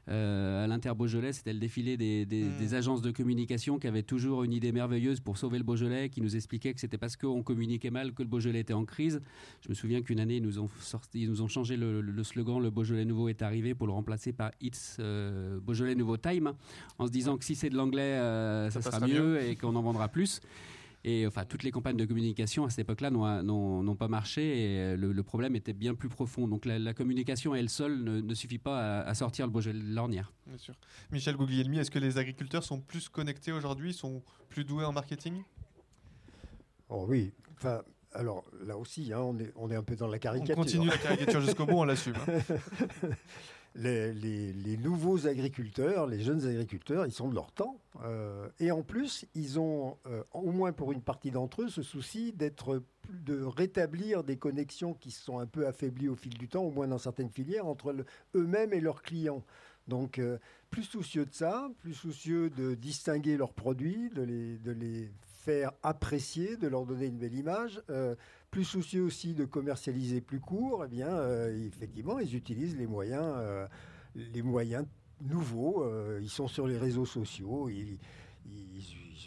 à 0.08 0.68
l'Inter-Beaujolais, 0.68 1.34
c'était 1.34 1.54
le 1.54 1.60
défilé 1.60 1.98
des, 1.98 2.26
hmm. 2.26 2.58
des, 2.60 2.74
agences 2.74 3.02
de 3.02 3.12
communication 3.12 3.80
qui 3.80 3.88
avaient 3.88 4.04
toujours 4.04 4.44
une 4.44 4.54
idée 4.54 4.72
merveilleuse 4.72 5.20
pour 5.20 5.38
sauver 5.38 5.58
le 5.58 5.64
Beaujolais, 5.64 6.10
qui 6.10 6.22
nous 6.22 6.36
expliquaient 6.36 6.74
que 6.74 6.80
c'était 6.80 6.98
parce 6.98 7.16
qu'on 7.16 7.42
communiquait 7.44 7.90
mal 7.90 8.14
que 8.14 8.22
le 8.22 8.28
Beaujolais 8.28 8.60
était 8.60 8.74
en 8.74 8.86
crise. 8.86 9.22
Je 9.62 9.70
me 9.70 9.74
souviens 9.74 10.02
qu'une 10.02 10.20
année, 10.20 10.38
ils 10.38 10.44
nous 10.44 10.60
ont, 10.60 10.70
sorti, 10.82 11.22
ils 11.22 11.30
nous 11.30 11.42
ont 11.42 11.48
changé 11.48 11.78
le, 11.78 12.24
slogan 12.24 12.62
Le 12.62 12.70
Beaujolais 12.70 13.06
nouveau 13.06 13.30
est 13.30 13.42
arrivé 13.42 13.76
pour 13.76 13.88
le 13.88 13.94
remplacer 13.94 14.34
par 14.34 14.52
It's 14.62 14.98
euh, 15.00 15.60
Beaujolais 15.60 15.96
nouveau 15.96 16.18
time, 16.18 16.54
en 16.98 17.08
se 17.08 17.12
disant 17.12 17.38
que 17.38 17.46
si 17.46 17.56
c'est 17.56 17.70
de 17.70 17.76
l'anglais, 17.76 18.02
euh, 18.02 18.70
ça, 18.70 18.82
sera 18.82 19.08
mieux, 19.08 19.42
et 19.42 19.56
qu'on 19.56 19.76
en 19.76 19.82
vendra 19.82 20.10
plus. 20.10 20.42
Et 21.06 21.28
enfin, 21.28 21.44
toutes 21.44 21.64
les 21.64 21.72
campagnes 21.72 21.98
de 21.98 22.06
communication 22.06 22.64
à 22.64 22.70
cette 22.70 22.80
époque-là 22.80 23.12
n'ont 23.12 23.96
pas 23.96 24.08
marché 24.08 24.64
et 24.64 24.96
le, 24.96 25.24
problème 25.24 25.56
était 25.56 25.74
bien 25.74 25.96
plus 25.96 26.10
profond. 26.10 26.48
Donc 26.48 26.66
la, 26.66 26.94
communication 26.94 27.54
elle 27.56 27.70
seule 27.70 28.04
ne, 28.04 28.34
suffit 28.34 28.58
pas 28.58 29.02
à, 29.02 29.14
sortir 29.14 29.46
le 29.46 29.52
Beaujolais 29.52 29.80
de 29.80 29.94
l'ornière. 29.94 30.32
Bien 30.48 30.58
sûr. 30.58 30.76
Michel 31.12 31.36
Guglielmi, 31.36 31.80
est-ce 31.80 31.92
que 31.92 32.00
les 32.00 32.18
agriculteurs 32.18 32.64
sont 32.64 32.80
plus 32.80 33.10
connectés 33.10 33.52
aujourd'hui, 33.52 33.94
sont 33.94 34.24
plus 34.50 34.64
doués 34.64 34.86
en 34.86 34.94
marketing? 34.94 35.44
Oh 36.88 37.06
oui. 37.08 37.34
Enfin, 37.58 37.82
alors 38.14 38.46
là 38.66 38.78
aussi, 38.78 39.12
hein, 39.12 39.20
on, 39.20 39.38
est, 39.40 39.52
on 39.56 39.72
est 39.72 39.76
un 39.76 39.84
peu 39.84 39.96
dans 39.96 40.08
la 40.08 40.20
caricature. 40.20 40.58
On 40.58 40.62
continue 40.62 40.88
la 40.88 40.98
caricature 40.98 41.42
jusqu'au 41.42 41.66
bout, 41.66 41.80
on 41.80 41.84
l'assume. 41.84 42.16
Hein. 42.28 43.10
les, 43.76 44.78
nouveaux 44.78 45.28
agriculteurs, 45.28 46.08
les 46.08 46.22
jeunes 46.22 46.46
agriculteurs, 46.46 47.06
ils 47.06 47.12
sont 47.12 47.30
de 47.30 47.36
leur 47.36 47.52
temps. 47.52 47.80
Euh, 48.04 48.48
et 48.60 48.72
en 48.72 48.84
plus, 48.84 49.26
ils 49.36 49.60
ont, 49.60 49.98
euh, 50.08 50.24
au 50.34 50.52
moins 50.52 50.72
pour 50.74 50.92
une 50.92 51.02
partie 51.02 51.32
d'entre 51.32 51.64
eux, 51.64 51.70
ce 51.70 51.82
souci 51.82 52.34
d'être, 52.34 52.84
de 53.10 53.44
rétablir 53.44 54.24
des 54.24 54.38
connexions 54.38 54.94
qui 54.94 55.12
se 55.12 55.24
sont 55.24 55.40
un 55.40 55.48
peu 55.48 55.68
affaiblies 55.68 56.10
au 56.10 56.16
fil 56.16 56.38
du 56.38 56.48
temps, 56.48 56.64
au 56.64 56.72
moins 56.72 56.88
dans 56.88 56.98
certaines 56.98 57.30
filières, 57.30 57.66
entre 57.66 57.96
eux-mêmes 58.36 58.74
et 58.74 58.80
leurs 58.80 59.02
clients. 59.02 59.44
Donc, 59.88 60.20
euh, 60.20 60.38
plus 60.70 60.84
soucieux 60.84 61.26
de 61.26 61.34
ça, 61.34 61.70
plus 61.80 61.94
soucieux 61.94 62.50
de 62.50 62.74
distinguer 62.74 63.38
leurs 63.38 63.54
produits, 63.54 64.10
de 64.16 64.22
les, 64.22 64.58
de 64.58 64.72
les 64.72 65.12
faire 65.22 65.72
apprécier, 65.84 66.56
de 66.58 66.68
leur 66.68 66.86
donner 66.86 67.08
une 67.08 67.18
belle 67.18 67.36
image 67.36 67.82
plus 68.54 68.66
soucieux 68.66 69.02
aussi 69.02 69.34
de 69.34 69.46
commercialiser 69.46 70.22
plus 70.22 70.40
court, 70.40 70.86
eh 70.86 70.88
bien, 70.88 71.08
euh, 71.08 71.68
effectivement, 71.68 72.20
ils 72.20 72.36
utilisent 72.36 72.78
les 72.78 72.86
moyens, 72.86 73.26
euh, 73.26 73.68
les 74.14 74.44
moyens 74.44 74.86
nouveaux. 75.22 75.84
Euh, 75.84 76.20
ils 76.22 76.30
sont 76.30 76.48
sur 76.48 76.68
les 76.68 76.78
réseaux 76.78 77.08
sociaux, 77.08 77.68
ils, 77.68 77.98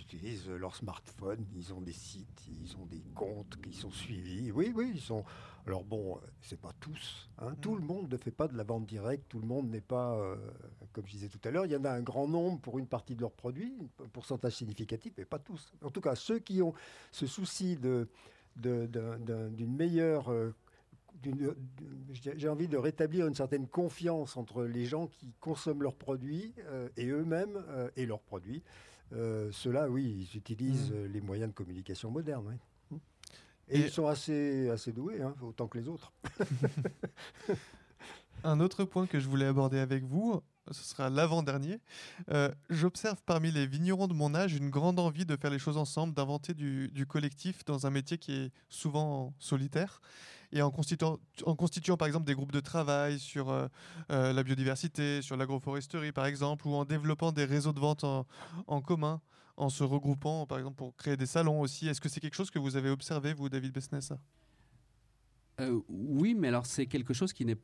utilisent 0.01 0.49
leur 0.49 0.77
smartphone, 0.77 1.45
ils 1.57 1.75
ont 1.75 1.81
des 1.81 1.93
sites, 1.93 2.47
ils 2.49 2.77
ont 2.77 2.87
des 2.87 3.03
comptes 3.17 3.61
qui 3.61 3.73
sont 3.73 3.91
suivis. 3.91 4.53
Oui, 4.53 4.73
oui, 4.77 4.93
ils 4.95 5.01
sont. 5.01 5.25
Alors 5.67 5.83
bon, 5.83 6.21
c'est 6.41 6.61
pas 6.61 6.73
tous. 6.79 7.29
Hein. 7.39 7.57
Tout 7.61 7.75
mm. 7.75 7.79
le 7.81 7.85
monde 7.85 8.13
ne 8.13 8.17
fait 8.17 8.31
pas 8.31 8.47
de 8.47 8.57
la 8.57 8.63
vente 8.63 8.87
directe. 8.87 9.25
Tout 9.29 9.41
le 9.41 9.49
monde 9.49 9.69
n'est 9.69 9.81
pas, 9.81 10.17
comme 10.93 11.05
je 11.05 11.11
disais 11.11 11.29
tout 11.29 11.41
à 11.43 11.51
l'heure, 11.51 11.67
il 11.67 11.73
y 11.73 11.77
en 11.77 11.85
a 11.85 11.91
un 11.91 12.03
grand 12.03 12.29
nombre 12.29 12.61
pour 12.61 12.79
une 12.79 12.87
partie 12.87 13.17
de 13.17 13.23
leurs 13.23 13.33
produits, 13.33 13.75
un 14.01 14.09
pourcentage 14.09 14.55
significatif, 14.55 15.15
mais 15.19 15.25
pas 15.25 15.41
tous. 15.41 15.73
En 15.83 15.91
tout 15.91 16.01
cas, 16.01 16.15
ceux 16.15 16.39
qui 16.39 16.63
ont 16.63 16.75
ce 17.11 17.27
souci 17.27 17.77
de 17.77 18.09
d'une 18.57 19.77
meilleure 19.77 20.31
euh, 21.27 21.55
j'ai 22.13 22.49
envie 22.49 22.69
de 22.69 22.77
rétablir 22.77 23.27
une 23.27 23.35
certaine 23.35 23.67
confiance 23.67 24.37
entre 24.37 24.65
les 24.65 24.85
gens 24.85 25.07
qui 25.07 25.33
consomment 25.41 25.83
leurs 25.83 25.95
produits 25.95 26.55
euh, 26.67 26.89
et 26.97 27.07
eux-mêmes 27.07 27.63
euh, 27.69 27.89
et 27.97 28.07
leurs 28.07 28.21
produits. 28.21 28.63
Ceux-là, 29.13 29.89
oui, 29.89 30.29
ils 30.29 30.37
utilisent 30.37 30.91
mmh. 30.91 31.13
les 31.13 31.21
moyens 31.21 31.51
de 31.51 31.55
communication 31.55 32.11
modernes. 32.11 32.59
Mmh. 32.91 32.97
Et, 33.69 33.79
ils 33.79 33.91
sont 33.91 34.09
assez, 34.09 34.69
assez 34.69 34.93
doués, 34.93 35.23
hein, 35.23 35.35
autant 35.43 35.69
que 35.69 35.79
les 35.79 35.87
autres. 35.89 36.13
Un 38.45 38.59
autre 38.59 38.85
point 38.85 39.07
que 39.07 39.21
je 39.21 39.29
voulais 39.29 39.47
aborder 39.47 39.79
avec 39.79 40.03
vous, 40.03 40.43
ce 40.73 40.83
sera 40.83 41.11
l'avant-dernier. 41.11 41.81
Euh, 42.31 42.51
j'observe 42.71 43.23
parmi 43.25 43.51
les 43.51 43.67
vignerons 43.67 44.09
de 44.09 44.15
mon 44.15 44.35
âge 44.35 44.55
une 44.55 44.71
grande 44.71 44.99
envie 44.99 45.25
de 45.25 45.37
faire 45.37 45.51
les 45.51 45.59
choses 45.59 45.77
ensemble, 45.77 46.15
d'inventer 46.15 46.55
du, 46.55 47.07
collectif 47.09 47.65
dans 47.65 47.87
un 47.87 47.91
métier 47.91 48.19
qui 48.19 48.33
est 48.33 48.51
souvent 48.69 49.35
solitaire. 49.39 50.01
Et 50.53 50.63
en 50.63 50.71
constituant, 50.71 51.19
par 51.97 52.07
exemple 52.07 52.25
des 52.25 52.35
groupes 52.35 52.53
de 52.53 52.61
travail 52.61 53.19
sur 53.19 53.51
euh, 53.51 53.67
euh, 54.11 54.33
la 54.33 54.43
biodiversité, 54.43 55.21
sur 55.21 55.37
l'agroforesterie 55.37 56.13
par 56.13 56.27
exemple, 56.27 56.67
ou 56.67 56.75
en 56.75 56.85
développant 56.85 57.33
des 57.33 57.45
réseaux 57.45 57.73
de 57.73 57.81
vente 57.81 58.05
en, 58.05 58.81
commun, 58.81 59.21
en 59.57 59.69
se 59.69 59.83
regroupant 59.83 60.47
par 60.47 60.59
exemple 60.59 60.77
pour 60.77 60.97
créer 60.97 61.17
des 61.17 61.27
salons 61.27 61.61
aussi. 61.61 61.89
Est-ce 61.89 62.01
que 62.01 62.09
c'est 62.09 62.21
quelque 62.21 62.37
chose 62.37 62.51
que 62.51 62.59
vous 62.59 62.77
avez 62.77 62.91
observé, 62.91 63.35
vous, 63.35 63.49
David 63.49 63.73
Besnès? 63.73 64.13
Oui, 65.89 66.35
mais 66.35 66.49
alors 66.49 66.67
c'est 66.67 66.87
quelque 66.87 67.15
chose 67.15 67.33
qui 67.33 67.45
n'est 67.45 67.59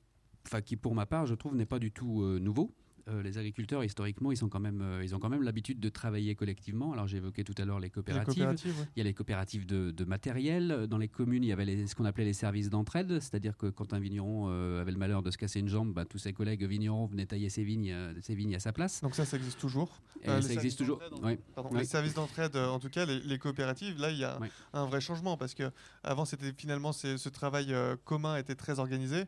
Enfin, 0.45 0.61
qui 0.61 0.75
pour 0.75 0.93
ma 0.97 1.07
part, 1.07 1.25
je 1.27 1.37
trouve, 1.37 1.55
n'est 1.55 1.67
pas 1.67 1.79
du 1.79 1.93
tout 1.93 2.25
nouveau. 2.41 2.75
Euh, 3.09 3.23
les 3.23 3.39
agriculteurs, 3.39 3.83
historiquement, 3.83 4.31
ils, 4.31 4.37
sont 4.37 4.49
quand 4.49 4.61
même, 4.61 4.81
euh, 4.81 5.03
ils 5.03 5.15
ont 5.15 5.19
quand 5.19 5.29
même 5.29 5.43
l'habitude 5.43 5.81
de 5.81 5.89
travailler 5.89 6.35
collectivement. 6.35 6.93
Alors, 6.93 7.07
j'ai 7.07 7.17
évoqué 7.17 7.43
tout 7.43 7.55
à 7.59 7.65
l'heure 7.65 7.81
les 7.81 7.91
coopératives. 7.91 8.55
Il 8.95 8.99
y 8.99 9.01
a 9.01 9.05
les 9.05 9.15
coopératives 9.15 9.67
de, 9.67 10.05
matériel. 10.05 10.87
Dans 10.89 10.99
les 10.99 11.09
communes, 11.09 11.45
il 11.45 11.49
y 11.49 11.53
avait 11.53 11.87
ce 11.87 11.95
qu'on 11.95 12.05
appelait 12.05 12.25
les 12.25 12.33
services 12.33 12.71
d'entraide. 12.71 13.21
C'est-à-dire 13.21 13.57
que 13.57 13.67
quand 13.67 13.93
un 13.93 14.01
vigneron 14.01 14.47
euh, 14.49 14.81
avait 14.81 14.93
le 14.93 14.99
malheur 14.99 15.23
de 15.23 15.31
se 15.31 15.39
casser 15.39 15.61
une 15.61 15.69
jambe, 15.69 15.93
bah, 15.93 16.05
tous 16.05 16.19
ses 16.19 16.33
collègues 16.33 16.65
vignerons 16.65 17.07
venaient 17.07 17.27
tailler 17.27 17.49
ses 17.49 17.65
vignes, 17.65 17.95
ses 18.21 18.35
vignes 18.35 18.55
à 18.55 18.61
sa 18.61 18.73
place. 18.73 19.01
Donc, 19.01 19.15
ça, 19.15 19.25
ça 19.25 19.37
existe 19.37 19.59
toujours. 19.59 20.01
ça 20.25 20.39
existe 20.39 20.79
toujours. 20.79 21.01
Oui. 21.23 21.39
Les 21.73 21.85
services 21.85 22.15
d'entraide, 22.15 22.57
en 22.57 22.79
tout 22.79 22.91
cas, 22.91 23.07
les, 23.07 23.39
coopératives, 23.39 24.01
là, 24.01 24.11
il 24.11 24.19
y 24.19 24.25
a 24.25 24.39
un 24.73 24.87
vrai 24.87 25.01
changement 25.01 25.37
parce 25.37 25.55
que 25.55 25.71
avant, 26.05 26.25
c'était 26.25 26.53
finalement 26.53 26.93
ce 26.93 27.29
travail 27.29 27.75
commun 28.05 28.37
était 28.37 28.55
très 28.55 28.79
organisé. 28.79 29.25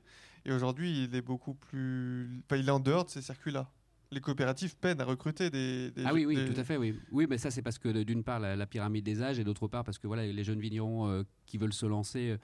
Et 0.47 0.53
aujourd'hui, 0.53 1.05
il 1.05 1.15
est 1.15 1.23
beaucoup 1.23 1.55
plus. 1.55 2.43
Enfin, 2.45 2.57
il 2.57 2.69
est 2.69 2.73
en 2.73 2.81
dehors 2.81 3.05
de 3.05 3.11
ces 3.11 3.23
circuits-là. 3.23 3.71
Les 4.11 4.21
coopératives 4.21 4.77
peinent 4.77 5.01
à 5.01 5.05
recruter 5.05 5.51
des. 5.51 5.93
ah 6.05 6.13
oui, 6.13 6.25
oui, 6.27 6.39
tout 6.53 6.61
à 6.61 6.65
fait, 6.65 6.77
oui. 6.77 6.95
Oui, 7.11 7.27
mais 7.29 7.39
ça, 7.39 7.51
c'est 7.51 7.63
parce 7.63 7.79
que 7.79 8.03
d'une 8.03 8.23
part, 8.23 8.39
la, 8.39 8.67
pyramide 8.67 9.05
des 9.05 9.23
âges, 9.23 9.39
et 9.39 9.45
d'autre 9.45 9.67
part, 9.67 9.85
parce 9.85 9.99
que 9.99 10.07
voilà, 10.07 10.27
les 10.27 10.45
jeunes 10.45 10.61
vignerons 10.61 11.09
euh, 11.09 11.23
qui 11.47 11.59
veulent 11.59 11.73
se 11.73 11.87
lancer. 11.87 12.37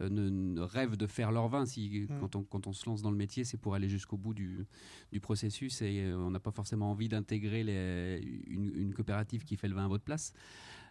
Euh, 0.00 0.08
ne, 0.08 0.60
rêvent 0.62 0.96
de 0.96 1.06
faire 1.06 1.32
leur 1.32 1.48
vin. 1.48 1.66
Si, 1.66 2.06
mm. 2.08 2.18
quand, 2.18 2.34
on, 2.36 2.42
quand, 2.44 2.66
on, 2.66 2.72
se 2.72 2.88
lance 2.88 3.02
dans 3.02 3.10
le 3.10 3.16
métier, 3.16 3.44
c'est 3.44 3.58
pour 3.58 3.74
aller 3.74 3.90
jusqu'au 3.90 4.16
bout 4.16 4.32
du, 4.32 4.66
du, 5.12 5.20
processus 5.20 5.82
et 5.82 6.04
euh, 6.04 6.16
on 6.16 6.30
n'a 6.30 6.40
pas 6.40 6.50
forcément 6.50 6.90
envie 6.90 7.10
d'intégrer 7.10 7.60
une, 7.60 8.72
une, 8.74 8.94
coopérative 8.94 9.44
qui 9.44 9.56
fait 9.56 9.68
le 9.68 9.74
vin 9.74 9.84
à 9.84 9.88
votre 9.88 10.02
place. 10.02 10.32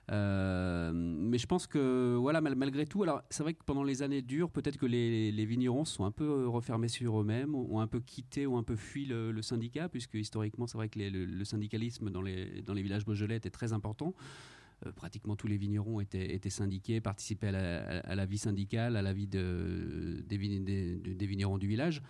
Euh, 0.09 0.91
mais 0.93 1.37
je 1.37 1.45
pense 1.45 1.67
que, 1.67 2.15
voilà, 2.19 2.41
malgré 2.41 2.85
tout, 2.85 3.03
alors 3.03 3.21
c'est 3.29 3.43
vrai 3.43 3.53
que 3.53 3.63
pendant 3.63 3.83
les 3.83 4.01
années 4.01 4.21
dures, 4.21 4.49
peut-être 4.49 4.77
que 4.77 4.85
les, 4.85 5.31
les, 5.31 5.45
vignerons 5.45 5.85
sont 5.85 6.05
un 6.05 6.11
peu 6.11 6.25
euh, 6.25 6.47
refermés 6.47 6.87
sur 6.87 7.21
eux-mêmes, 7.21 7.55
ont 7.55 7.79
un 7.79 7.87
peu 7.87 7.99
quitté 7.99 8.45
ou 8.45 8.57
un 8.57 8.63
peu 8.63 8.75
fui 8.75 9.05
le, 9.05 9.41
syndicat, 9.41 9.89
puisque 9.89 10.15
historiquement, 10.15 10.67
c'est 10.67 10.77
vrai 10.77 10.89
que 10.89 10.99
le, 10.99 11.45
syndicalisme 11.45 12.09
dans 12.09 12.21
les, 12.21 12.63
villages 12.67 13.05
beaujolais 13.05 13.37
était 13.37 13.49
très 13.49 13.73
important. 13.73 14.13
Euh, 14.85 14.91
pratiquement 14.91 15.35
tous 15.35 15.47
les 15.47 15.57
vignerons 15.57 16.01
étaient, 16.01 16.49
syndiqués, 16.49 16.99
participaient 16.99 17.49
à 17.49 18.15
la, 18.15 18.25
vie 18.25 18.39
syndicale, 18.39 18.97
à 18.97 19.01
la 19.01 19.13
vie 19.13 19.27
de, 19.27 20.23
des, 20.27 20.37
des, 20.37 20.95
des, 20.97 21.25
vignerons 21.27 21.59
du 21.59 21.67
village. 21.67 22.01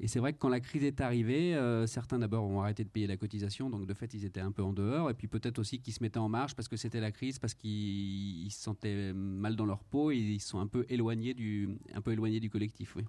Et 0.00 0.06
c'est 0.06 0.20
vrai 0.20 0.32
que 0.32 0.38
quand 0.38 0.48
la 0.48 0.60
crise 0.60 0.84
est 0.84 1.00
arrivée, 1.00 1.54
euh, 1.56 1.86
certains 1.86 2.20
d'abord 2.20 2.44
ont 2.44 2.60
arrêté 2.60 2.84
de 2.84 2.88
payer 2.88 3.08
la 3.08 3.16
cotisation, 3.16 3.68
donc 3.68 3.86
de 3.86 3.94
fait 3.94 4.14
ils 4.14 4.24
étaient 4.24 4.40
un 4.40 4.52
peu 4.52 4.62
en 4.62 4.72
dehors, 4.72 5.10
et 5.10 5.14
puis 5.14 5.26
peut-être 5.26 5.58
aussi 5.58 5.80
qu'ils 5.80 5.92
se 5.92 6.02
mettaient 6.02 6.18
en 6.18 6.28
marche 6.28 6.54
parce 6.54 6.68
que 6.68 6.76
c'était 6.76 7.00
la 7.00 7.10
crise, 7.10 7.38
parce 7.40 7.54
qu'ils 7.54 8.50
se 8.52 8.62
sentaient 8.62 9.12
mal 9.12 9.56
dans 9.56 9.66
leur 9.66 9.82
peau 9.82 10.12
ils 10.12 10.40
sont 10.40 10.60
un 10.60 10.68
peu 10.68 10.86
éloignés 10.88 11.34
du, 11.34 11.68
un 11.94 12.00
peu 12.00 12.12
éloignés 12.12 12.38
du 12.38 12.48
collectif. 12.48 12.94
Oui. 12.94 13.04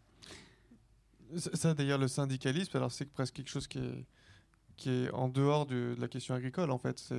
Ça 1.36 1.76
d'ailleurs 1.76 2.00
le 2.00 2.08
syndicalisme, 2.08 2.76
alors 2.76 2.92
c'est 2.92 3.06
presque 3.06 3.36
quelque 3.36 3.50
chose 3.50 3.68
qui 3.68 3.80
est, 4.88 5.12
en 5.12 5.30
dehors 5.30 5.68
de, 5.68 5.96
la 6.00 6.08
question 6.08 6.34
agricole 6.34 6.72
en 6.72 6.80
fait. 6.80 7.14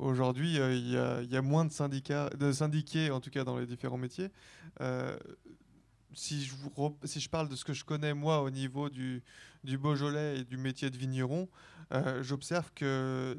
Aujourd'hui, 0.00 0.58
euh, 0.58 0.74
il 0.74 1.30
y, 1.30 1.36
a 1.36 1.42
moins 1.42 1.66
de 1.66 1.72
syndicats, 1.72 2.30
de 2.30 2.52
syndiqués, 2.52 3.10
en 3.10 3.20
tout 3.20 3.28
cas 3.28 3.44
dans 3.44 3.58
les 3.58 3.66
différents 3.66 3.98
métiers. 3.98 4.28
Euh, 4.80 5.14
si 6.14 6.44
je, 6.44 7.28
parle 7.28 7.48
de 7.48 7.56
ce 7.56 7.64
que 7.64 7.72
je 7.72 7.84
connais 7.84 8.14
moi 8.14 8.42
au 8.42 8.50
niveau 8.50 8.90
du, 8.90 9.22
du 9.64 9.78
Beaujolais 9.78 10.38
et 10.38 10.44
du 10.44 10.56
métier 10.56 10.90
de 10.90 10.96
vigneron, 10.96 11.48
euh, 11.92 12.22
j'observe 12.22 12.70
que 12.74 13.38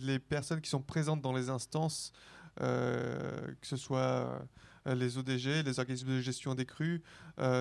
les 0.00 0.18
personnes 0.18 0.60
qui 0.60 0.70
sont 0.70 0.82
présentes 0.82 1.20
dans 1.20 1.32
les 1.32 1.48
instances, 1.48 2.12
euh, 2.60 3.46
que 3.60 3.66
ce 3.66 3.76
soit 3.76 4.40
euh, 4.86 4.94
les 4.94 5.18
ODG, 5.18 5.62
les 5.64 5.78
organismes 5.78 6.08
de 6.08 6.20
gestion 6.20 6.54
des 6.54 6.66
crues, 6.66 7.02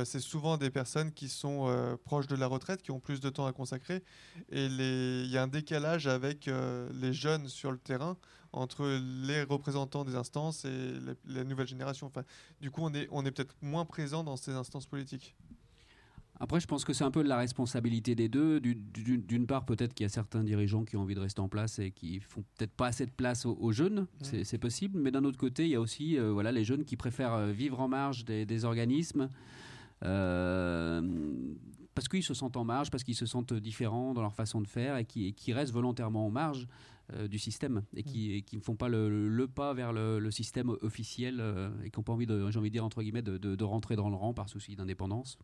c'est 0.05 0.19
souvent 0.19 0.57
des 0.57 0.69
personnes 0.69 1.11
qui 1.11 1.27
sont 1.27 1.97
proches 2.05 2.27
de 2.27 2.35
la 2.35 2.47
retraite, 2.47 2.81
qui 2.83 2.91
ont 2.91 2.99
plus 2.99 3.19
de 3.19 3.29
temps 3.29 3.47
à 3.47 3.51
consacrer. 3.51 4.03
Et 4.51 4.65
il 4.67 5.27
y 5.27 5.37
a 5.37 5.43
un 5.43 5.47
décalage 5.47 6.07
avec 6.07 6.47
les 6.93 7.13
jeunes 7.13 7.47
sur 7.47 7.71
le 7.71 7.79
terrain 7.79 8.15
entre 8.55 8.99
les 9.25 9.43
représentants 9.43 10.05
des 10.05 10.15
instances 10.15 10.65
et 10.65 10.93
la 11.25 11.43
nouvelle 11.43 11.67
génération. 11.67 12.07
Enfin, 12.07 12.23
du 12.61 12.71
coup, 12.71 12.81
on 12.83 12.93
est, 12.93 13.07
on 13.11 13.25
est 13.25 13.31
peut-être 13.31 13.55
moins 13.61 13.85
présent 13.85 14.23
dans 14.23 14.37
ces 14.37 14.51
instances 14.51 14.85
politiques. 14.85 15.35
Après, 16.39 16.59
je 16.59 16.67
pense 16.67 16.83
que 16.83 16.91
c'est 16.91 17.03
un 17.03 17.11
peu 17.11 17.23
de 17.23 17.29
la 17.29 17.37
responsabilité 17.37 18.13
des 18.13 18.27
deux. 18.27 18.59
D'une 18.59 19.47
part, 19.47 19.65
peut-être 19.65 19.93
qu'il 19.93 20.03
y 20.03 20.07
a 20.07 20.09
certains 20.09 20.43
dirigeants 20.43 20.83
qui 20.83 20.97
ont 20.97 21.01
envie 21.01 21.15
de 21.15 21.19
rester 21.19 21.39
en 21.39 21.47
place 21.47 21.79
et 21.79 21.91
qui 21.91 22.19
font 22.19 22.43
peut-être 22.57 22.73
pas 22.73 22.87
assez 22.87 23.05
de 23.05 23.11
place 23.11 23.45
aux, 23.45 23.71
jeunes. 23.71 24.07
C'est 24.21 24.57
possible. 24.57 24.99
Mais 24.99 25.11
d'un 25.11 25.23
autre 25.23 25.37
côté, 25.37 25.63
il 25.63 25.69
y 25.69 25.75
a 25.75 25.81
aussi 25.81 26.17
euh, 26.17 26.31
voilà, 26.31 26.51
les 26.51 26.65
jeunes 26.65 26.83
qui 26.83 26.97
préfèrent 26.97 27.33
euh, 27.33 27.51
vivre 27.51 27.79
en 27.79 27.87
marge 27.87 28.25
des, 28.25 28.65
organismes. 28.65 29.29
Euh, 30.03 31.01
parce 31.93 32.09
qu'ils 32.09 32.23
se 32.23 32.33
sentent 32.33 32.57
en 32.57 32.65
marge, 32.65 32.91
parce 32.91 33.05
qu'ils 33.05 33.15
se 33.15 33.25
sentent 33.25 33.53
différents 33.53 34.13
dans 34.13 34.21
leur 34.21 34.33
façon 34.33 34.59
de 34.59 34.67
faire 34.67 34.97
et 34.97 35.05
qui, 35.05 35.33
qui 35.33 35.53
restent 35.53 35.73
volontairement 35.73 36.25
en 36.25 36.31
marge 36.31 36.67
du 37.29 37.37
système 37.37 37.83
et 37.95 38.03
qui, 38.03 38.43
qui 38.43 38.57
ne 38.57 38.61
font 38.61 38.75
pas 38.75 38.89
le, 38.89 39.47
pas 39.47 39.73
vers 39.73 39.93
le, 39.93 40.31
système 40.31 40.69
officiel 40.81 41.41
et 41.83 41.91
qui 41.91 41.99
n'ont 41.99 42.03
pas 42.03 42.13
envie, 42.13 42.25
de, 42.25 42.49
j'ai 42.49 42.59
envie 42.59 42.69
de 42.69 42.73
dire, 42.73 42.85
entre 42.85 43.03
guillemets, 43.03 43.21
de, 43.21 43.37
de, 43.37 43.63
rentrer 43.63 43.95
dans 43.95 44.09
le 44.09 44.15
rang 44.15 44.33
par 44.33 44.49
souci 44.49 44.75
d'indépendance. 44.75 45.37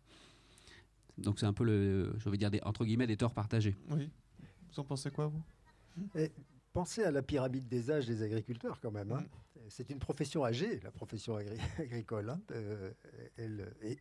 Donc 1.17 1.39
c'est 1.39 1.45
un 1.45 1.53
peu, 1.53 1.63
le, 1.63 2.13
je 2.17 2.29
veux 2.29 2.37
dire, 2.37 2.49
des, 2.49 2.61
entre 2.63 2.85
guillemets, 2.85 3.07
des 3.07 3.17
torts 3.17 3.33
partagés. 3.33 3.75
Oui. 3.91 4.09
Vous 4.71 4.79
en 4.79 4.83
pensez 4.83 5.11
quoi, 5.11 5.27
vous? 5.27 5.43
Et 6.15 6.31
Pensez 6.73 7.03
à 7.03 7.11
la 7.11 7.21
pyramide 7.21 7.67
des 7.67 7.91
âges 7.91 8.07
des 8.07 8.23
agriculteurs 8.23 8.79
quand 8.79 8.91
même. 8.91 9.11
Hein. 9.11 9.21
Mm. 9.21 9.59
C'est 9.69 9.89
une 9.89 9.99
profession 9.99 10.45
âgée, 10.45 10.79
la 10.83 10.91
profession 10.91 11.35
agricole. 11.79 12.29
Hein. 12.29 12.39
Euh, 12.51 12.91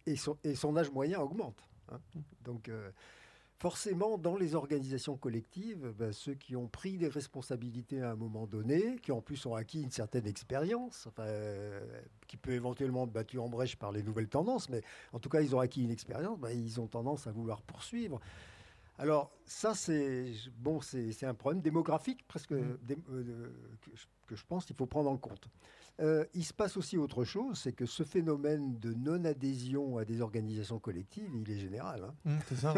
et, 0.07 0.17
son, 0.17 0.39
et, 0.45 0.55
son, 0.55 0.77
âge 0.77 0.91
moyen 0.91 1.21
augmente. 1.21 1.65
Hein. 1.91 2.01
Mm. 2.15 2.21
Donc 2.45 2.69
euh, 2.69 2.91
forcément, 3.61 4.17
dans 4.17 4.37
les 4.37 4.55
organisations 4.55 5.19
collectives, 5.19 5.93
ben, 5.99 6.13
ceux 6.13 6.33
qui 6.33 6.57
ont 6.57 6.67
pris 6.67 6.97
des 6.97 7.09
responsabilités 7.09 8.01
à 8.01 8.13
un 8.13 8.17
moment 8.17 8.47
donné, 8.47 8.97
qui 9.03 9.13
en 9.13 9.21
plus 9.21 9.45
ont 9.45 9.55
acquis 9.55 9.83
une 9.83 9.91
certaine 9.91 10.27
expérience, 10.27 11.09
euh, 11.19 11.79
qui 12.27 12.39
peut 12.39 12.53
éventuellement 12.53 13.05
être 13.05 13.13
battue 13.13 13.39
en 13.39 13.51
brèche 13.51 13.77
par 13.77 13.93
les 13.93 14.03
nouvelles 14.03 14.29
tendances, 14.29 14.71
mais 14.71 14.81
en 15.13 15.19
tout 15.19 15.29
cas, 15.29 15.43
ils 15.43 15.55
ont 15.55 15.61
acquis 15.61 15.83
une 15.83 15.91
expérience, 15.91 16.39
ben, 16.39 16.51
ils 16.51 16.81
ont 16.81 16.87
tendance 16.87 17.27
à 17.27 17.33
vouloir 17.33 17.61
poursuivre. 17.61 18.19
Alors 19.01 19.33
ça, 19.47 19.75
c'est 19.75 20.27
bon, 20.59 20.83
c'est 20.83 21.25
un 21.25 21.33
problème 21.33 21.63
démographique 21.63 22.27
presque 22.29 22.51
mmh. 22.51 22.77
euh, 23.11 23.51
que, 24.27 24.37
je 24.37 24.45
pense 24.47 24.67
qu'il 24.67 24.77
faut 24.77 24.85
prendre 24.85 25.11
en 25.11 25.17
compte. 25.17 25.49
Euh, 26.01 26.27
il 26.35 26.45
se 26.45 26.53
passe 26.53 26.77
aussi 26.77 26.99
autre 26.99 27.25
chose, 27.25 27.59
c'est 27.59 27.73
que 27.73 27.87
ce 27.87 28.03
phénomène 28.03 28.79
de 28.79 28.93
non-adhésion 28.93 29.97
à 29.97 30.05
des 30.05 30.21
organisations 30.21 30.79
collectives, 30.79 31.31
il 31.35 31.51
est 31.51 31.59
général. 31.59 32.05
Hein. 32.05 32.15
Mmh, 32.27 32.39
c'est 32.49 32.57
ça. 32.57 32.75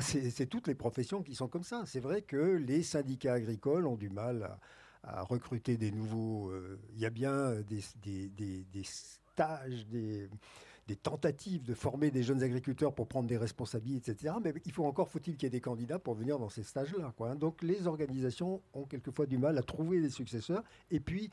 c'est 0.00 0.46
toutes 0.46 0.66
les 0.66 0.74
professions 0.74 1.22
qui 1.22 1.36
sont 1.36 1.46
comme 1.46 1.64
ça. 1.64 1.84
C'est 1.86 2.00
vrai 2.00 2.22
que 2.22 2.36
les 2.36 2.82
syndicats 2.82 3.34
agricoles 3.34 3.86
ont 3.86 3.96
du 3.96 4.10
mal 4.10 4.58
à, 5.04 5.22
recruter 5.22 5.76
des 5.76 5.92
nouveaux. 5.92 6.50
Euh, 6.50 6.80
il 6.94 7.00
y 7.00 7.06
a 7.06 7.10
bien 7.10 7.60
des, 7.62 8.28
des 8.28 8.84
stages, 8.84 9.86
des 9.86 10.28
des 10.88 10.96
tentatives 10.96 11.62
de 11.62 11.74
former 11.74 12.10
des 12.10 12.22
jeunes 12.22 12.42
agriculteurs 12.42 12.94
pour 12.94 13.06
prendre 13.06 13.28
des 13.28 13.36
responsabilités, 13.36 14.12
etc. 14.12 14.34
Mais 14.42 14.52
il 14.64 14.72
faut 14.72 14.84
encore, 14.84 15.08
faut-il 15.08 15.36
qu'il 15.36 15.44
y 15.44 15.46
ait 15.46 15.50
des 15.50 15.60
candidats 15.60 15.98
pour 15.98 16.14
venir 16.14 16.38
dans 16.38 16.48
ces 16.48 16.62
stages-là. 16.62 17.12
Quoi. 17.16 17.34
Donc 17.34 17.62
les 17.62 17.86
organisations 17.86 18.60
ont 18.74 18.84
quelquefois 18.84 19.26
du 19.26 19.38
mal 19.38 19.58
à 19.58 19.62
trouver 19.62 20.00
des 20.00 20.10
successeurs. 20.10 20.62
Et 20.90 21.00
puis, 21.00 21.30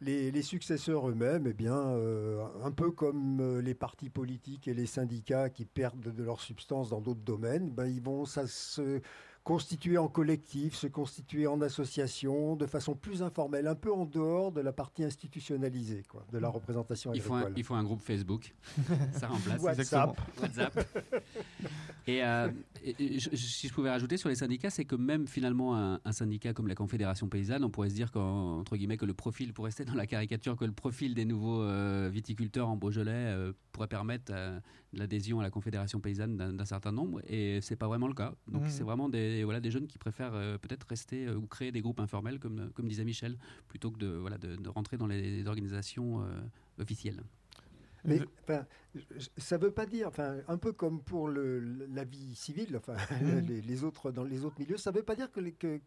les, 0.00 0.42
successeurs 0.42 1.08
eux-mêmes, 1.08 1.46
eh 1.46 1.52
bien, 1.52 1.76
euh, 1.76 2.42
un 2.64 2.70
peu 2.70 2.90
comme 2.90 3.40
euh, 3.40 3.60
les 3.60 3.74
partis 3.74 4.08
politiques 4.08 4.66
et 4.66 4.72
les 4.72 4.86
syndicats 4.86 5.50
qui 5.50 5.66
perdent 5.66 6.14
de 6.14 6.22
leur 6.22 6.40
substance 6.40 6.88
dans 6.88 7.02
d'autres 7.02 7.20
domaines, 7.20 7.70
ben, 7.70 7.86
ils 7.86 8.00
vont 8.00 8.24
ça 8.24 8.46
se 8.46 9.00
constituer 9.42 9.96
en 9.96 10.08
collectif, 10.08 10.74
se 10.74 10.86
constituer 10.86 11.46
en 11.46 11.60
association, 11.62 12.56
de 12.56 12.66
façon 12.66 12.94
plus 12.94 13.22
informelle, 13.22 13.66
un 13.66 13.74
peu 13.74 13.92
en 13.92 14.04
dehors 14.04 14.52
de 14.52 14.60
la 14.60 14.72
partie 14.72 15.02
institutionnalisée, 15.02 16.04
quoi, 16.08 16.26
de 16.30 16.38
la 16.38 16.48
représentation 16.48 17.12
il 17.14 17.20
Faut 17.22 17.34
un, 17.34 17.50
il 17.56 17.64
faut 17.64 17.74
un 17.74 17.82
groupe 17.82 18.02
Facebook, 18.02 18.54
ça 19.12 19.28
remplace. 19.28 19.60
WhatsApp. 19.62 20.20
WhatsApp. 20.40 20.88
Et, 22.06 22.22
euh, 22.22 22.48
si 23.34 23.68
je 23.68 23.72
pouvais 23.72 23.90
rajouter 23.90 24.16
sur 24.16 24.28
les 24.28 24.34
syndicats, 24.34 24.70
c'est 24.70 24.84
que 24.84 24.96
même 24.96 25.26
finalement 25.26 25.76
un, 25.76 26.12
syndicat 26.12 26.52
comme 26.52 26.66
la 26.66 26.74
Confédération 26.74 27.28
paysanne, 27.28 27.64
on 27.64 27.70
pourrait 27.70 27.90
se 27.90 27.94
dire 27.94 28.10
qu'entre 28.10 28.76
guillemets 28.76 28.96
que 28.96 29.06
le 29.06 29.14
profil, 29.14 29.52
pour 29.52 29.64
rester 29.64 29.84
dans 29.84 29.94
la 29.94 30.06
caricature, 30.06 30.56
que 30.56 30.64
le 30.64 30.72
profil 30.72 31.14
des 31.14 31.24
nouveaux 31.24 31.62
euh, 31.62 32.10
viticulteurs 32.12 32.68
en 32.68 32.76
Beaujolais 32.76 33.12
euh, 33.12 33.52
pourrait 33.72 33.88
permettre 33.88 34.32
l'adhésion 34.92 35.40
à 35.40 35.42
la 35.42 35.50
Confédération 35.50 36.00
paysanne 36.00 36.36
d'un 36.36 36.64
certain 36.64 36.92
nombre, 36.92 37.20
et 37.28 37.60
c'est 37.60 37.76
pas 37.76 37.86
vraiment 37.86 38.08
le 38.08 38.14
cas. 38.14 38.34
Donc 38.48 38.64
mm. 38.64 38.68
c'est 38.68 38.82
vraiment 38.82 39.08
des 39.08 39.44
voilà, 39.44 39.60
des 39.60 39.70
jeunes 39.70 39.86
qui 39.86 39.98
préfèrent 39.98 40.34
euh, 40.34 40.58
peut-être 40.58 40.86
rester 40.88 41.26
euh, 41.26 41.36
ou 41.36 41.46
créer 41.46 41.72
des 41.72 41.80
groupes 41.80 42.00
informels, 42.00 42.38
comme, 42.38 42.70
comme 42.74 42.88
disait 42.88 43.04
Michel, 43.04 43.38
plutôt 43.68 43.90
que 43.90 43.98
de, 43.98 44.08
voilà, 44.08 44.38
de, 44.38 44.68
rentrer 44.68 44.96
dans 44.96 45.06
les 45.06 45.46
organisations 45.46 46.22
euh, 46.22 46.40
officielles. 46.80 47.22
Mais 48.04 48.20
ça 49.36 49.58
ne 49.58 49.62
veut 49.62 49.70
pas 49.70 49.86
dire, 49.86 50.08
enfin, 50.08 50.38
un 50.48 50.56
peu 50.56 50.72
comme 50.72 51.02
pour 51.02 51.28
le, 51.28 51.60
la 51.60 52.04
vie 52.04 52.34
civile, 52.34 52.76
enfin, 52.76 52.96
les, 53.46 53.84
autres, 53.84 54.10
dans 54.10 54.24
les 54.24 54.44
autres 54.44 54.58
milieux, 54.58 54.76
ça 54.76 54.90
ne 54.90 54.96
veut 54.96 55.02
pas 55.02 55.14
dire 55.14 55.30
qu'il 55.30 55.54
que, 55.54 55.80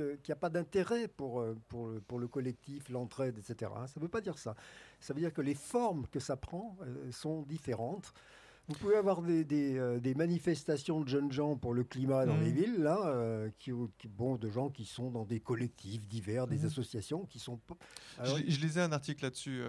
n'y 0.00 0.32
a 0.32 0.36
pas 0.36 0.50
d'intérêt 0.50 1.08
pour, 1.08 1.44
pour, 1.68 1.90
pour, 2.06 2.18
le 2.18 2.28
collectif, 2.28 2.88
l'entraide, 2.90 3.38
etc. 3.38 3.70
Ça 3.86 3.94
ne 3.96 4.02
veut 4.02 4.10
pas 4.10 4.20
dire 4.20 4.38
ça. 4.38 4.54
Ça 5.00 5.14
veut 5.14 5.20
dire 5.20 5.32
que 5.32 5.42
les 5.42 5.54
formes 5.54 6.06
que 6.08 6.20
ça 6.20 6.36
prend 6.36 6.76
sont 7.10 7.42
différentes. 7.42 8.12
Vous 8.66 8.74
pouvez 8.76 8.96
avoir 8.96 9.20
des, 9.20 9.44
euh, 9.76 10.00
des, 10.00 10.14
manifestations 10.14 11.02
de 11.02 11.08
jeunes 11.08 11.30
gens 11.30 11.54
pour 11.54 11.74
le 11.74 11.84
climat 11.84 12.24
dans 12.24 12.38
les 12.38 12.50
mmh. 12.50 12.54
villes, 12.54 12.82
là, 12.82 12.98
euh, 13.08 13.50
qui, 13.58 13.72
bon, 14.08 14.36
de 14.36 14.48
gens 14.48 14.70
qui 14.70 14.86
sont 14.86 15.10
dans 15.10 15.26
des 15.26 15.38
collectifs 15.38 16.06
divers, 16.08 16.46
des 16.46 16.60
mmh. 16.60 16.66
associations 16.66 17.26
qui 17.26 17.38
sont. 17.38 17.60
je, 18.22 18.60
lisais 18.60 18.80
un 18.80 18.92
article 18.92 19.24
là-dessus. 19.24 19.62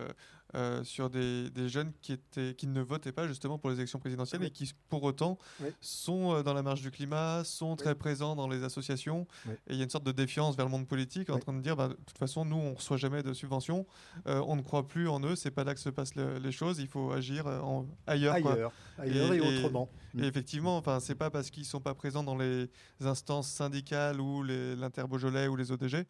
Euh, 0.55 0.85
sur 0.85 1.09
des, 1.09 1.49
jeunes 1.67 1.91
qui, 2.01 2.13
étaient, 2.13 2.55
qui 2.55 2.67
ne 2.67 2.81
votaient 2.81 3.11
pas 3.11 3.27
justement 3.27 3.57
pour 3.57 3.69
les 3.69 3.75
élections 3.75 3.99
présidentielles 3.99 4.41
et 4.43 4.51
qui 4.51 4.71
pour 4.87 5.03
autant 5.03 5.37
sont 5.81 6.33
euh, 6.33 6.43
dans 6.43 6.53
la 6.53 6.63
marche 6.63 6.81
du 6.81 6.91
climat, 6.91 7.43
sont 7.43 7.75
très 7.75 7.93
présents 7.93 8.37
dans 8.37 8.47
les 8.47 8.63
associations. 8.63 9.27
Et 9.67 9.73
il 9.73 9.75
y 9.75 9.81
a 9.81 9.83
une 9.83 9.89
sorte 9.89 10.05
de 10.05 10.13
défiance 10.13 10.55
vers 10.55 10.65
le 10.65 10.71
monde 10.71 10.87
politique 10.87 11.29
en 11.29 11.39
train 11.39 11.51
de 11.51 11.59
dire, 11.59 11.75
bah, 11.75 11.89
de 11.89 11.93
toute 11.93 12.17
façon, 12.17 12.45
nous, 12.45 12.55
on 12.55 12.69
ne 12.69 12.75
reçoit 12.75 12.95
jamais 12.95 13.21
de 13.21 13.33
subventions, 13.33 13.85
euh, 14.27 14.41
on 14.47 14.55
ne 14.55 14.61
croit 14.61 14.87
plus 14.87 15.09
en 15.09 15.19
eux, 15.25 15.35
c'est 15.35 15.51
pas 15.51 15.65
là 15.65 15.73
que 15.73 15.79
se 15.81 15.89
passent 15.89 16.15
les 16.15 16.51
choses, 16.53 16.79
il 16.79 16.87
faut 16.87 17.11
agir 17.11 17.47
en, 17.47 17.85
ailleurs. 18.07 18.35
Ailleurs, 18.35 19.33
et, 19.33 19.41
autrement. 19.41 19.89
Et, 20.17 20.23
effectivement, 20.23 20.77
enfin, 20.77 21.01
c'est 21.01 21.15
pas 21.15 21.29
parce 21.29 21.49
qu'ils 21.49 21.63
ne 21.63 21.67
sont 21.67 21.81
pas 21.81 21.95
présents 21.95 22.23
dans 22.23 22.37
les 22.37 22.69
instances 23.01 23.49
syndicales 23.49 24.21
ou 24.21 24.41
l'Inter-Beaujolais 24.43 25.47
ou 25.47 25.57
les 25.57 25.73
ODG 25.73 26.05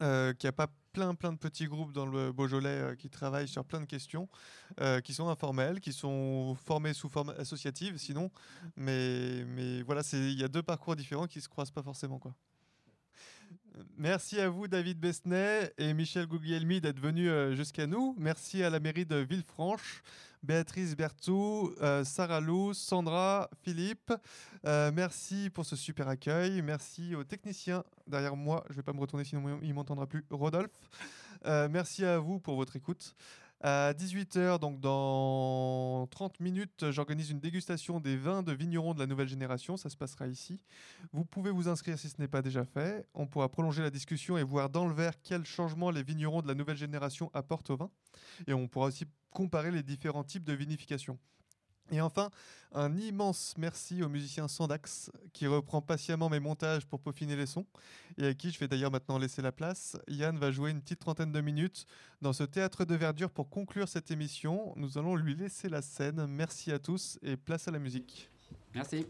qu'il 0.00 0.44
n'y 0.44 0.48
a 0.48 0.52
pas 0.52 0.68
plein, 0.92 1.14
plein 1.14 1.32
de 1.32 1.38
petits 1.38 1.66
groupes 1.66 1.92
dans 1.92 2.06
le 2.06 2.32
Beaujolais 2.32 2.68
euh, 2.68 2.94
qui 2.94 3.10
travaillent 3.10 3.48
sur 3.48 3.64
plein 3.64 3.80
de 3.80 3.86
questions, 3.86 4.28
euh, 4.80 5.00
qui 5.00 5.14
sont 5.14 5.28
informels, 5.28 5.80
qui 5.80 5.92
sont 5.92 6.56
formés 6.64 6.92
sous 6.92 7.08
forme 7.08 7.34
associative, 7.38 7.96
sinon. 7.98 8.30
Mais, 8.76 9.44
mais 9.46 9.82
voilà, 9.82 10.02
il 10.12 10.38
y 10.38 10.44
a 10.44 10.48
deux 10.48 10.62
parcours 10.62 10.96
différents 10.96 11.26
qui 11.26 11.38
ne 11.38 11.42
se 11.42 11.48
croisent 11.48 11.72
pas 11.72 11.82
forcément. 11.82 12.18
Quoi. 12.18 12.34
Merci 13.96 14.40
à 14.40 14.48
vous, 14.48 14.68
David 14.68 14.98
Besnet 14.98 15.72
et 15.78 15.94
Michel 15.94 16.26
Guglielmi, 16.26 16.80
d'être 16.80 17.00
venus 17.00 17.28
euh, 17.28 17.54
jusqu'à 17.54 17.86
nous. 17.86 18.14
Merci 18.18 18.62
à 18.62 18.70
la 18.70 18.80
mairie 18.80 19.06
de 19.06 19.16
Villefranche, 19.16 20.02
Béatrice 20.42 20.96
Bertou, 20.96 21.74
euh, 21.82 22.04
Sarah 22.04 22.40
Lou, 22.40 22.72
Sandra, 22.74 23.50
Philippe. 23.62 24.12
Euh, 24.64 24.90
merci 24.94 25.50
pour 25.50 25.66
ce 25.66 25.76
super 25.76 26.08
accueil. 26.08 26.62
Merci 26.62 27.14
aux 27.14 27.24
techniciens 27.24 27.84
derrière 28.06 28.36
moi. 28.36 28.64
Je 28.68 28.72
ne 28.72 28.76
vais 28.76 28.82
pas 28.82 28.92
me 28.92 29.00
retourner 29.00 29.24
sinon 29.24 29.60
il 29.62 29.74
m'entendra 29.74 30.06
plus. 30.06 30.24
Rodolphe. 30.30 30.78
merci 31.44 32.04
à 32.04 32.18
vous 32.18 32.38
pour 32.38 32.56
votre 32.56 32.76
écoute. 32.76 33.14
À 33.62 33.92
18h, 33.92 34.58
donc 34.58 34.80
dans 34.80 36.06
30 36.06 36.40
minutes, 36.40 36.90
j'organise 36.90 37.28
une 37.30 37.40
dégustation 37.40 38.00
des 38.00 38.16
vins 38.16 38.42
de 38.42 38.52
vignerons 38.52 38.94
de 38.94 38.98
la 38.98 39.06
nouvelle 39.06 39.28
génération. 39.28 39.76
Ça 39.76 39.90
se 39.90 39.98
passera 39.98 40.26
ici. 40.28 40.64
Vous 41.12 41.26
pouvez 41.26 41.50
vous 41.50 41.68
inscrire 41.68 41.98
si 41.98 42.08
ce 42.08 42.18
n'est 42.18 42.28
pas 42.28 42.40
déjà 42.40 42.64
fait. 42.64 43.06
On 43.12 43.26
pourra 43.26 43.50
prolonger 43.50 43.82
la 43.82 43.90
discussion 43.90 44.38
et 44.38 44.42
voir 44.42 44.70
dans 44.70 44.88
le 44.88 44.94
verre 44.94 45.20
quels 45.22 45.44
changements 45.44 45.90
les 45.90 46.02
vignerons 46.02 46.40
de 46.40 46.48
la 46.48 46.54
nouvelle 46.54 46.78
génération 46.78 47.30
apportent 47.34 47.68
au 47.68 47.76
vin. 47.76 47.90
Et 48.46 48.54
on 48.54 48.66
pourra 48.66 48.86
aussi 48.86 49.04
comparer 49.30 49.70
les 49.70 49.82
différents 49.82 50.24
types 50.24 50.44
de 50.44 50.54
vinification. 50.54 51.18
Et 51.90 52.00
enfin, 52.00 52.30
un 52.72 52.96
immense 52.96 53.54
merci 53.58 54.02
au 54.02 54.08
musicien 54.08 54.46
Sandax 54.46 55.10
qui 55.32 55.46
reprend 55.46 55.82
patiemment 55.82 56.28
mes 56.28 56.38
montages 56.38 56.86
pour 56.86 57.00
peaufiner 57.00 57.34
les 57.34 57.46
sons 57.46 57.66
et 58.16 58.28
à 58.28 58.34
qui 58.34 58.50
je 58.50 58.58
vais 58.58 58.68
d'ailleurs 58.68 58.92
maintenant 58.92 59.18
laisser 59.18 59.42
la 59.42 59.50
place. 59.50 59.96
Yann 60.06 60.38
va 60.38 60.50
jouer 60.50 60.70
une 60.70 60.80
petite 60.80 61.00
trentaine 61.00 61.32
de 61.32 61.40
minutes 61.40 61.86
dans 62.22 62.32
ce 62.32 62.44
théâtre 62.44 62.84
de 62.84 62.94
verdure 62.94 63.30
pour 63.30 63.50
conclure 63.50 63.88
cette 63.88 64.10
émission. 64.10 64.72
Nous 64.76 64.98
allons 64.98 65.16
lui 65.16 65.34
laisser 65.34 65.68
la 65.68 65.82
scène. 65.82 66.26
Merci 66.26 66.70
à 66.70 66.78
tous 66.78 67.18
et 67.22 67.36
place 67.36 67.66
à 67.66 67.70
la 67.72 67.78
musique. 67.78 68.30
Merci. 68.74 69.06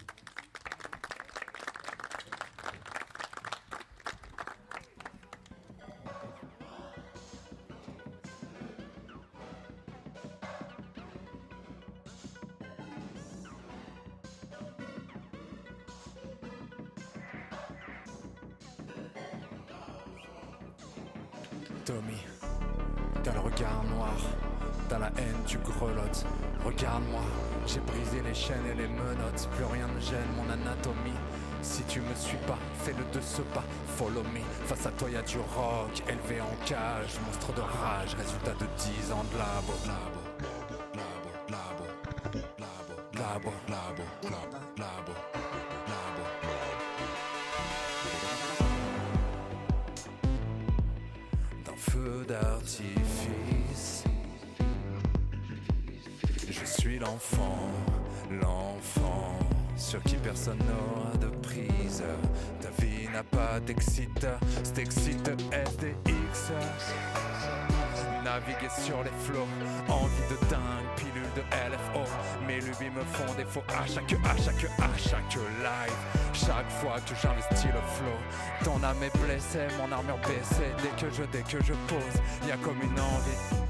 Sur 68.78 69.02
les 69.02 69.10
flots, 69.24 69.48
envie 69.88 70.28
de 70.30 70.36
dingue, 70.48 70.86
pilule 70.96 71.30
de 71.34 71.42
LFO. 71.70 72.04
Mes 72.46 72.60
lubies 72.60 72.90
me 72.94 73.02
font 73.04 73.34
défaut 73.34 73.62
à 73.68 73.86
chaque, 73.86 74.12
à 74.12 74.36
chaque, 74.36 74.64
à 74.64 74.98
chaque 74.98 75.34
live. 75.34 75.96
Chaque 76.32 76.70
fois 76.70 76.96
que 77.00 77.14
j'investis 77.20 77.66
le 77.72 77.80
flow, 77.80 78.64
ton 78.64 78.82
âme 78.84 79.02
est 79.02 79.18
blessée, 79.24 79.66
mon 79.78 79.90
armure 79.92 80.18
baissée. 80.18 80.70
Dès 80.82 81.00
que 81.00 81.12
je, 81.12 81.22
dès 81.24 81.42
que 81.42 81.62
je 81.64 81.72
pose, 81.88 82.48
y 82.48 82.50
a 82.50 82.56
comme 82.58 82.80
une 82.82 83.00
envie 83.00 83.60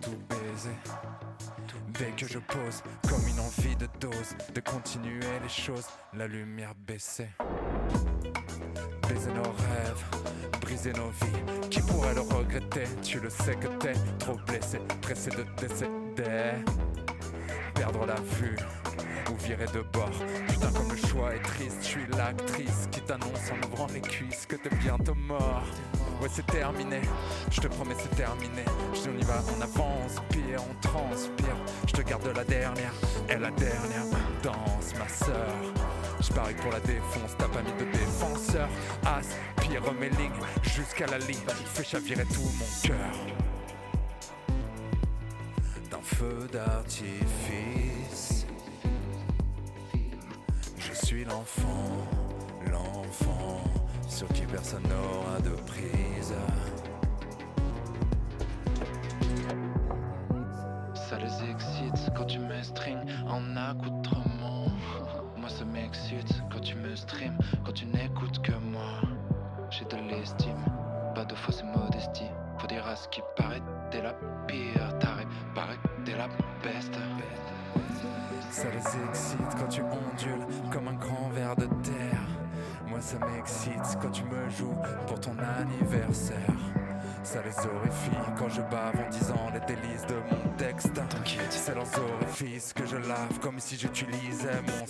tout 0.00 0.18
baiser. 0.28 0.76
Dès 1.98 2.12
que 2.12 2.26
je 2.26 2.38
pose, 2.38 2.82
comme 3.08 3.26
une 3.28 3.40
envie 3.40 3.76
de 3.76 3.86
dose, 4.00 4.34
de 4.54 4.60
continuer 4.60 5.20
les 5.42 5.48
choses, 5.48 5.86
la 6.14 6.26
lumière 6.26 6.74
baissée. 6.74 7.28
Baiser 9.08 9.32
nos 9.32 9.42
rêves, 9.42 10.04
Qui 11.68 11.80
pourrait 11.82 12.14
le 12.14 12.20
regretter? 12.20 12.84
Tu 13.02 13.18
le 13.18 13.28
sais 13.28 13.56
que 13.56 13.66
t'es 13.78 13.92
trop 14.18 14.36
blessé, 14.46 14.78
pressé 15.02 15.30
de 15.30 15.44
décéder. 15.60 16.62
Perdre 17.74 18.06
la 18.06 18.14
vue 18.14 18.56
ou 19.30 19.36
virer 19.44 19.66
de 19.74 19.80
bord. 19.92 20.10
Putain, 20.48 20.70
comme 20.72 20.90
le 20.90 20.96
choix 21.08 21.34
est 21.34 21.42
triste, 21.42 21.78
je 21.82 21.86
suis 21.86 22.06
l'actrice 22.16 22.88
qui 22.92 23.00
t'annonce 23.00 23.50
en 23.50 23.66
ouvrant 23.66 23.88
les 23.92 24.00
cuisses 24.00 24.46
que 24.46 24.56
t'es 24.56 24.74
bientôt 24.76 25.14
mort. 25.14 25.64
Ouais, 26.22 26.28
c'est 26.32 26.46
terminé, 26.46 27.00
je 27.50 27.60
te 27.60 27.66
promets, 27.66 27.96
c'est 27.98 28.14
terminé. 28.14 28.64
Je 28.94 29.10
on 29.10 29.18
y 29.18 29.24
va, 29.24 29.42
on 29.56 29.60
avance, 29.60 30.16
pire, 30.30 30.62
on 30.70 30.86
transpire. 30.86 31.56
Je 31.86 31.92
te 31.92 32.02
garde 32.02 32.30
la 32.34 32.44
dernière, 32.44 32.92
et 33.28 33.36
la 33.36 33.50
dernière 33.50 34.04
danse, 34.42 34.92
ma 34.98 35.08
sœur. 35.08 35.56
Je 36.22 36.32
parie 36.34 36.54
pour 36.54 36.70
la 36.70 36.80
défonce, 36.80 37.34
t'as 37.38 37.48
pas 37.48 37.62
mis 37.62 37.72
de 37.72 37.90
défenseur. 37.90 38.68
Aspire 39.06 39.92
mes 39.98 40.10
lignes 40.10 40.30
jusqu'à 40.62 41.06
la 41.06 41.18
ligne, 41.18 41.38
fais 41.64 41.82
chavirer 41.82 42.24
tout 42.24 42.42
mon 42.42 42.88
cœur. 42.88 43.14
D'un 45.90 46.02
feu 46.02 46.46
d'artifice, 46.52 48.46
je 50.78 50.92
suis 50.92 51.24
l'enfant, 51.24 52.06
l'enfant 52.70 53.64
sur 54.06 54.28
qui 54.28 54.42
personne 54.42 54.82
n'aura 54.82 55.40
de 55.40 55.50
prise. 55.62 56.34
Ça 60.94 61.16
les 61.16 61.50
excite 61.50 62.10
quand 62.14 62.26
tu 62.26 62.38
me 62.38 62.62
strings 62.62 63.10
en 63.26 63.56
accoutrement. 63.56 64.39
Moi 65.40 65.48
ça 65.48 65.64
m'excite 65.64 66.42
quand 66.52 66.60
tu 66.60 66.74
me 66.76 66.94
stream, 66.94 67.36
quand 67.64 67.72
tu 67.72 67.86
n'écoutes 67.86 68.42
que 68.42 68.52
moi. 68.52 69.00
J'ai 69.70 69.86
de 69.86 69.96
l'estime, 70.08 70.62
pas 71.14 71.24
de 71.24 71.34
fausse 71.34 71.62
modestie. 71.62 72.28
Faut 72.58 72.66
dire 72.66 72.86
à 72.86 72.94
ce 72.94 73.08
qui 73.08 73.22
paraît, 73.36 73.62
t'es 73.90 74.02
la 74.02 74.12
pire, 74.46 74.98
t'arrêtes, 74.98 75.28
paraît, 75.54 75.78
t'es 76.04 76.14
la 76.16 76.28
peste. 76.62 76.94
Ça 78.50 78.68
les 78.70 79.08
excite 79.08 79.54
quand 79.58 79.68
tu 79.68 79.80
ondules 79.80 80.46
comme 80.70 80.88
un 80.88 80.94
grand 80.94 81.30
ver 81.30 81.56
de 81.56 81.66
terre. 81.82 82.26
Moi 82.86 83.00
ça 83.00 83.16
m'excite 83.18 83.98
quand 84.02 84.10
tu 84.10 84.24
me 84.24 84.50
joues 84.50 84.76
pour 85.06 85.20
ton 85.20 85.36
anniversaire. 85.38 86.36
Ça 87.22 87.40
les 87.42 87.56
horrifie 87.66 88.32
quand 88.36 88.48
je 88.50 88.60
bave 88.62 88.94
en 89.06 89.08
disant 89.10 89.50
les 89.54 89.60
délices 89.60 90.06
de 90.06 90.16
mon 90.16 90.52
texte. 90.58 90.92
T'inquiète, 90.92 91.50
c'est 91.52 91.74
leurs 91.74 91.98
orifices 91.98 92.74
que 92.74 92.84
je 92.84 92.96
lave 92.96 93.38
comme 93.40 93.58
si 93.58 93.78
j'utilisais 93.78 94.60
mon 94.62 94.86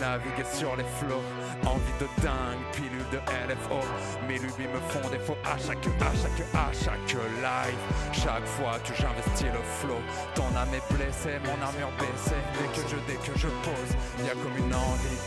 Naviguer 0.00 0.44
sur 0.50 0.76
les 0.76 0.84
flots, 0.84 1.22
envie 1.66 1.92
de 2.00 2.06
dingue, 2.22 2.58
pilule 2.72 3.04
de 3.12 3.18
LFO. 3.18 3.80
Mes 4.26 4.38
lubies 4.38 4.66
me 4.72 4.80
font 4.88 5.06
défaut 5.10 5.36
à 5.44 5.58
chaque, 5.58 5.86
à 6.00 6.12
chaque, 6.16 6.46
à 6.54 6.72
chaque 6.72 7.12
live. 7.42 7.78
Chaque 8.12 8.46
fois 8.46 8.78
que 8.78 8.94
j'investis 8.94 9.52
le 9.52 9.62
flow, 9.80 10.00
ton 10.34 10.48
âme 10.56 10.72
est 10.74 10.94
blessée, 10.94 11.38
mon 11.44 11.62
armure 11.62 11.92
baissée. 11.98 12.40
Dès 12.54 12.80
que 12.80 12.88
je, 12.88 12.96
dès 13.06 13.18
que 13.18 13.38
je 13.38 13.48
pose, 13.48 14.26
y 14.26 14.30
a 14.30 14.32
comme 14.32 14.56
une 14.56 14.74
envie. 14.74 15.20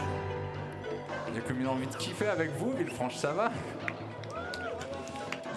Il 1.30 1.36
y 1.36 1.38
a 1.38 1.42
comme 1.42 1.62
une 1.62 1.68
envie 1.68 1.88
de 1.88 1.96
kiffer 1.96 2.28
avec 2.28 2.52
vous, 2.58 2.74
Villefranche, 2.74 3.16
ça 3.16 3.32
va? 3.34 3.52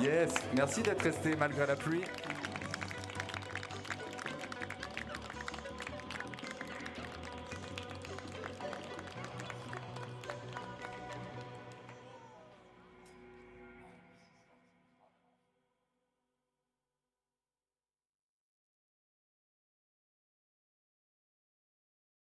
Yes, 0.02 0.34
merci 0.54 0.82
d'être 0.82 1.02
resté 1.02 1.36
malgré 1.36 1.66
la 1.66 1.76
pluie. 1.76 2.02